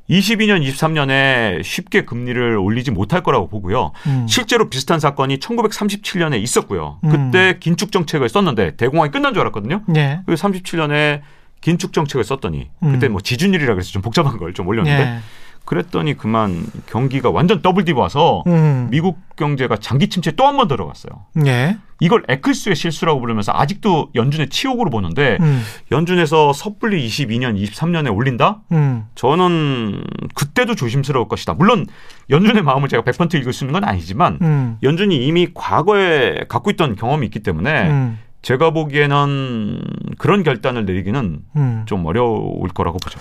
22년, 0.10 0.62
23년에 0.68 1.64
쉽게 1.64 2.04
금리를 2.06 2.58
올리지 2.58 2.92
못할 2.92 3.24
거라고 3.24 3.48
보고요. 3.48 3.92
음. 4.08 4.26
실제로 4.28 4.70
비슷한 4.70 5.00
사건이 5.00 5.38
1937년에 5.38 6.42
있었고요. 6.42 7.00
음. 7.06 7.10
그때 7.10 7.58
긴축 7.60 7.92
정책을 7.92 8.28
썼는데 8.28 8.76
대공황이 8.76 9.12
끝난 9.12 9.34
줄 9.34 9.42
알았거든요. 9.42 9.84
예. 9.96 10.20
그 10.26 10.34
37년에 10.34 11.22
긴축 11.62 11.94
정책을 11.94 12.24
썼더니 12.24 12.70
그때 12.82 13.08
음. 13.08 13.12
뭐 13.14 13.22
지준율이라 13.22 13.74
그래서 13.76 13.92
좀 13.92 14.02
복잡한 14.02 14.38
걸 14.38 14.52
좀 14.54 14.68
올렸는데 14.68 15.00
예. 15.02 15.20
그랬더니 15.66 16.18
그만 16.18 16.66
경기가 16.88 17.30
완전 17.30 17.62
double 17.62 17.86
dip 17.86 17.94
와서 17.94 18.44
음. 18.48 18.88
미국 18.92 19.20
경제가 19.38 19.78
장기 19.78 20.10
침체 20.10 20.32
또 20.32 20.46
한 20.46 20.58
번 20.58 20.68
들어갔어요. 20.68 21.12
예. 21.46 21.78
이걸 22.02 22.24
에클스의 22.28 22.76
실수라고 22.76 23.20
부르면서 23.22 23.52
아직도 23.56 24.10
연준의 24.16 24.50
치욕으로 24.50 24.90
보는데 24.90 25.38
음. 25.40 25.64
연준에서 25.92 26.52
섣불리 26.52 27.08
22년, 27.08 27.56
23년에 27.64 28.14
올린다? 28.14 28.62
음. 28.72 29.06
저는 29.16 30.04
그때도 30.34 30.76
조심스러울 30.76 31.28
것이다. 31.28 31.54
물론 31.54 31.86
연준의 32.32 32.64
마음을 32.64 32.90
제가 32.90 33.04
100% 33.04 33.36
읽을 33.36 33.54
수 33.54 33.64
있는 33.64 33.74
건 33.80 33.84
아니지만 33.88 34.40
음. 34.42 34.78
연준이 34.84 35.26
이미 35.28 35.48
과거에 35.54 36.44
갖고 36.50 36.72
있던 36.72 36.96
경험이 36.96 37.28
있기 37.28 37.40
때문에 37.42 37.90
음. 37.90 38.20
제가 38.42 38.72
보기에는 38.72 39.82
그런 40.18 40.42
결단을 40.44 40.86
내리기는 40.86 41.40
음. 41.56 41.84
좀 41.86 42.04
어려울 42.08 42.68
거라고 42.70 42.98
보죠. 42.98 43.20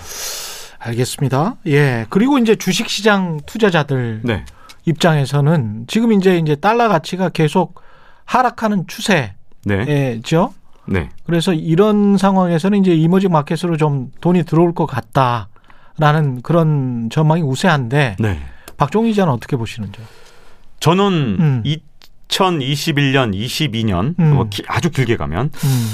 알겠습니다. 0.83 1.55
예. 1.67 2.05
그리고 2.09 2.37
이제 2.39 2.55
주식 2.55 2.89
시장 2.89 3.39
투자자들 3.45 4.21
네. 4.23 4.45
입장에서는 4.85 5.85
지금 5.87 6.11
이제 6.11 6.37
이제 6.37 6.55
달러 6.55 6.87
가치가 6.89 7.29
계속 7.29 7.81
하락하는 8.25 8.87
추세죠. 8.87 9.33
네. 9.65 9.85
네. 10.87 11.09
그래서 11.25 11.53
이런 11.53 12.17
상황에서는 12.17 12.79
이제 12.79 12.95
이머징 12.95 13.31
마켓으로 13.31 13.77
좀 13.77 14.11
돈이 14.21 14.43
들어올 14.43 14.73
것 14.73 14.87
같다라는 14.87 16.41
그런 16.41 17.09
전망이 17.11 17.43
우세한데 17.43 18.15
네. 18.19 18.39
박종희 18.77 19.11
기자는 19.11 19.31
어떻게 19.31 19.55
보시는지요? 19.57 20.03
저는 20.79 21.03
음. 21.39 21.63
2021년, 22.29 23.35
22년 23.35 24.15
음. 24.19 24.33
뭐 24.33 24.47
기- 24.49 24.63
아주 24.67 24.89
길게 24.89 25.17
가면 25.17 25.51
음. 25.63 25.87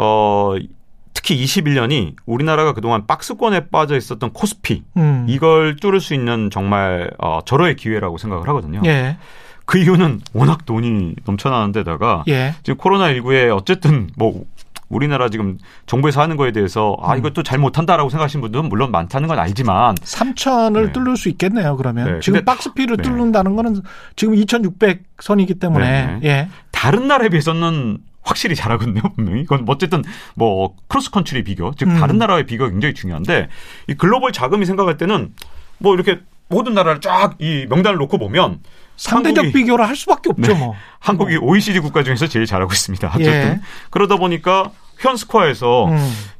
어 0.00 0.54
특히 1.14 1.42
21년이 1.44 2.14
우리나라가 2.26 2.72
그동안 2.72 3.06
박스권에 3.06 3.68
빠져 3.68 3.96
있었던 3.96 4.32
코스피 4.32 4.82
음. 4.96 5.26
이걸 5.28 5.76
뚫을 5.76 6.00
수 6.00 6.14
있는 6.14 6.50
정말 6.50 7.10
어, 7.18 7.40
절호의 7.44 7.76
기회라고 7.76 8.18
생각을 8.18 8.48
하거든요. 8.48 8.80
예. 8.84 9.16
그 9.64 9.78
이유는 9.78 10.20
워낙 10.32 10.66
돈이 10.66 11.14
넘쳐나는 11.24 11.72
데다가 11.72 12.24
예. 12.28 12.54
지금 12.62 12.76
코로나 12.76 13.12
19에 13.12 13.54
어쨌든 13.56 14.10
뭐 14.16 14.44
우리나라 14.88 15.30
지금 15.30 15.58
정부에서 15.86 16.20
하는 16.20 16.36
거에 16.36 16.52
대해서 16.52 16.96
아 17.00 17.14
음. 17.14 17.18
이것도 17.18 17.42
잘 17.42 17.58
못한다라고 17.58 18.10
생각하시는 18.10 18.40
분들은 18.42 18.68
물론 18.68 18.90
많다는 18.90 19.26
건 19.26 19.38
알지만 19.38 19.94
3천을 19.94 20.86
네. 20.86 20.92
뚫을 20.92 21.16
수 21.16 21.28
있겠네요. 21.30 21.76
그러면 21.76 22.14
네, 22.14 22.20
지금 22.20 22.44
박스피를 22.44 22.98
네. 22.98 23.02
뚫는다는 23.02 23.56
거는 23.56 23.80
지금 24.16 24.34
2,600선이기 24.34 25.58
때문에 25.58 26.18
네, 26.20 26.28
예. 26.28 26.48
다른 26.70 27.08
나라에 27.08 27.30
비해서는 27.30 27.98
확실히 28.22 28.54
잘하거든요 28.56 29.00
분명히 29.16 29.40
이건 29.42 29.64
뭐 29.64 29.74
어쨌든 29.74 30.02
뭐 30.34 30.74
cross-country 30.88 31.44
비교 31.44 31.72
즉 31.76 31.88
음. 31.88 31.98
다른 32.00 32.18
나라의 32.18 32.46
비교가 32.46 32.70
굉장히 32.70 32.94
중요한데 32.94 33.48
이 33.88 33.94
글로벌 33.94 34.32
자금이 34.32 34.64
생각할 34.66 34.96
때는 34.96 35.32
뭐 35.78 35.94
이렇게 35.94 36.20
모든 36.48 36.74
나라를 36.74 37.00
쫙 37.00 37.34
이 37.40 37.66
명단을 37.68 37.98
놓고 37.98 38.18
보면 38.18 38.60
상대적 38.96 39.52
비교를 39.52 39.88
할 39.88 39.96
수밖에 39.96 40.30
없죠. 40.30 40.52
네. 40.52 40.58
뭐. 40.58 40.74
한국이 41.00 41.36
OECD 41.38 41.80
국가 41.80 42.02
중에서 42.04 42.26
제일 42.28 42.46
잘하고 42.46 42.72
있습니다 42.72 43.08
어쨌든 43.08 43.32
예. 43.32 43.60
그러다 43.90 44.16
보니까 44.16 44.70
현 45.00 45.16
스코어에서 45.16 45.86
음. 45.86 45.96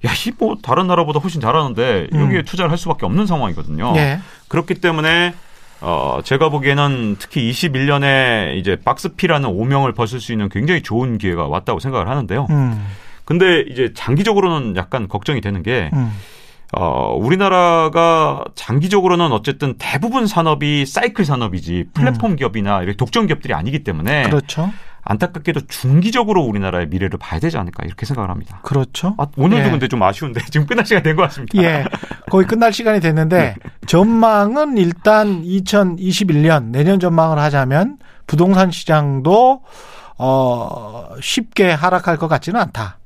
야, 0.06 0.12
이 0.12 0.32
뭐 0.38 0.56
다른 0.62 0.86
나라보다 0.86 1.18
훨씬 1.18 1.40
잘하는데 1.40 2.08
음. 2.12 2.20
여기에 2.20 2.42
투자를 2.42 2.70
할 2.70 2.78
수밖에 2.78 3.06
없는 3.06 3.26
상황이거든요. 3.26 3.94
예. 3.96 4.20
그렇기 4.48 4.74
때문에 4.74 5.34
어 5.82 6.20
제가 6.22 6.48
보기에는 6.48 7.16
특히 7.18 7.50
21년에 7.50 8.56
이제 8.56 8.76
박스피라는 8.76 9.48
오명을 9.48 9.92
벗을 9.92 10.20
수 10.20 10.32
있는 10.32 10.48
굉장히 10.48 10.82
좋은 10.82 11.18
기회가 11.18 11.46
왔다고 11.46 11.80
생각을 11.80 12.08
하는데요. 12.08 12.46
음. 12.50 12.86
근데 13.24 13.64
이제 13.68 13.92
장기적으로는 13.94 14.76
약간 14.76 15.08
걱정이 15.08 15.40
되는 15.40 15.62
게 15.62 15.90
음. 15.92 16.12
어, 16.72 17.14
우리나라가 17.14 18.44
장기적으로는 18.54 19.32
어쨌든 19.32 19.74
대부분 19.78 20.26
산업이 20.26 20.86
사이클 20.86 21.24
산업이지 21.24 21.86
플랫폼 21.92 22.34
기업이나 22.36 22.82
이렇게 22.82 22.96
독점 22.96 23.26
기업들이 23.26 23.52
아니기 23.52 23.84
때문에 23.84 24.24
음. 24.24 24.30
그렇죠. 24.30 24.70
안타깝게도 25.04 25.66
중기적으로 25.66 26.42
우리나라의 26.42 26.88
미래를 26.88 27.18
봐야 27.18 27.40
되지 27.40 27.58
않을까 27.58 27.84
이렇게 27.84 28.06
생각을 28.06 28.30
합니다. 28.30 28.60
그렇죠. 28.62 29.14
아, 29.18 29.26
오늘도 29.36 29.66
예. 29.66 29.70
근데 29.70 29.88
좀 29.88 30.02
아쉬운데 30.02 30.40
지금 30.50 30.66
끝날 30.66 30.86
시간 30.86 31.02
된것 31.02 31.28
같습니다. 31.28 31.62
예. 31.62 31.84
거의 32.30 32.46
끝날 32.46 32.72
시간이 32.72 33.00
됐는데 33.00 33.56
전망은 33.86 34.78
일단 34.78 35.42
2021년 35.42 36.66
내년 36.66 37.00
전망을 37.00 37.38
하자면 37.38 37.98
부동산 38.26 38.70
시장도 38.70 39.62
어 40.18 41.08
쉽게 41.20 41.72
하락할 41.72 42.16
것 42.16 42.28
같지는 42.28 42.60
않다. 42.60 42.98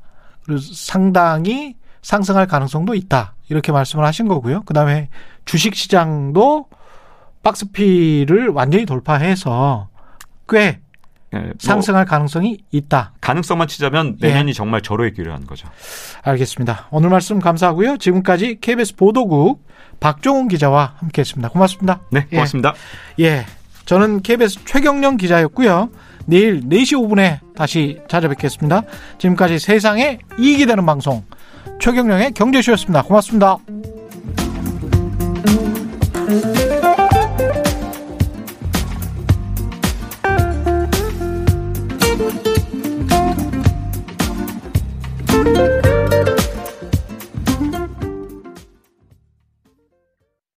그리고 0.44 0.60
상당히 0.60 1.76
상승할 2.02 2.46
가능성도 2.46 2.94
있다. 2.94 3.34
이렇게 3.48 3.72
말씀을 3.72 4.04
하신 4.04 4.28
거고요. 4.28 4.62
그다음에 4.62 5.08
주식 5.44 5.74
시장도 5.74 6.66
박스피를 7.42 8.48
완전히 8.48 8.84
돌파해서 8.84 9.88
꽤 10.48 10.80
예, 11.34 11.38
뭐 11.38 11.52
상승할 11.58 12.04
가능성이 12.04 12.58
있다. 12.70 13.12
가능성만 13.20 13.68
치자면 13.68 14.16
예. 14.22 14.28
내년이 14.28 14.54
정말 14.54 14.80
절호의 14.80 15.14
기회라는 15.14 15.46
거죠. 15.46 15.68
알겠습니다. 16.22 16.88
오늘 16.90 17.10
말씀 17.10 17.40
감사하고요. 17.40 17.98
지금까지 17.98 18.58
KBS 18.60 18.96
보도국 18.96 19.66
박종훈 20.00 20.48
기자와 20.48 20.94
함께했습니다. 20.98 21.48
고맙습니다. 21.48 22.00
네, 22.10 22.26
고맙습니다. 22.26 22.74
예, 23.20 23.44
저는 23.86 24.22
KBS 24.22 24.64
최경령 24.64 25.16
기자였고요. 25.16 25.90
내일 26.26 26.60
4시 26.60 26.94
5분에 26.94 27.38
다시 27.54 28.00
찾아뵙겠습니다. 28.08 28.82
지금까지 29.18 29.58
세상에 29.58 30.18
이익이 30.38 30.66
되는 30.66 30.84
방송 30.84 31.24
최경령의 31.80 32.32
경제쇼였습니다. 32.32 33.02
고맙습니다. 33.02 33.58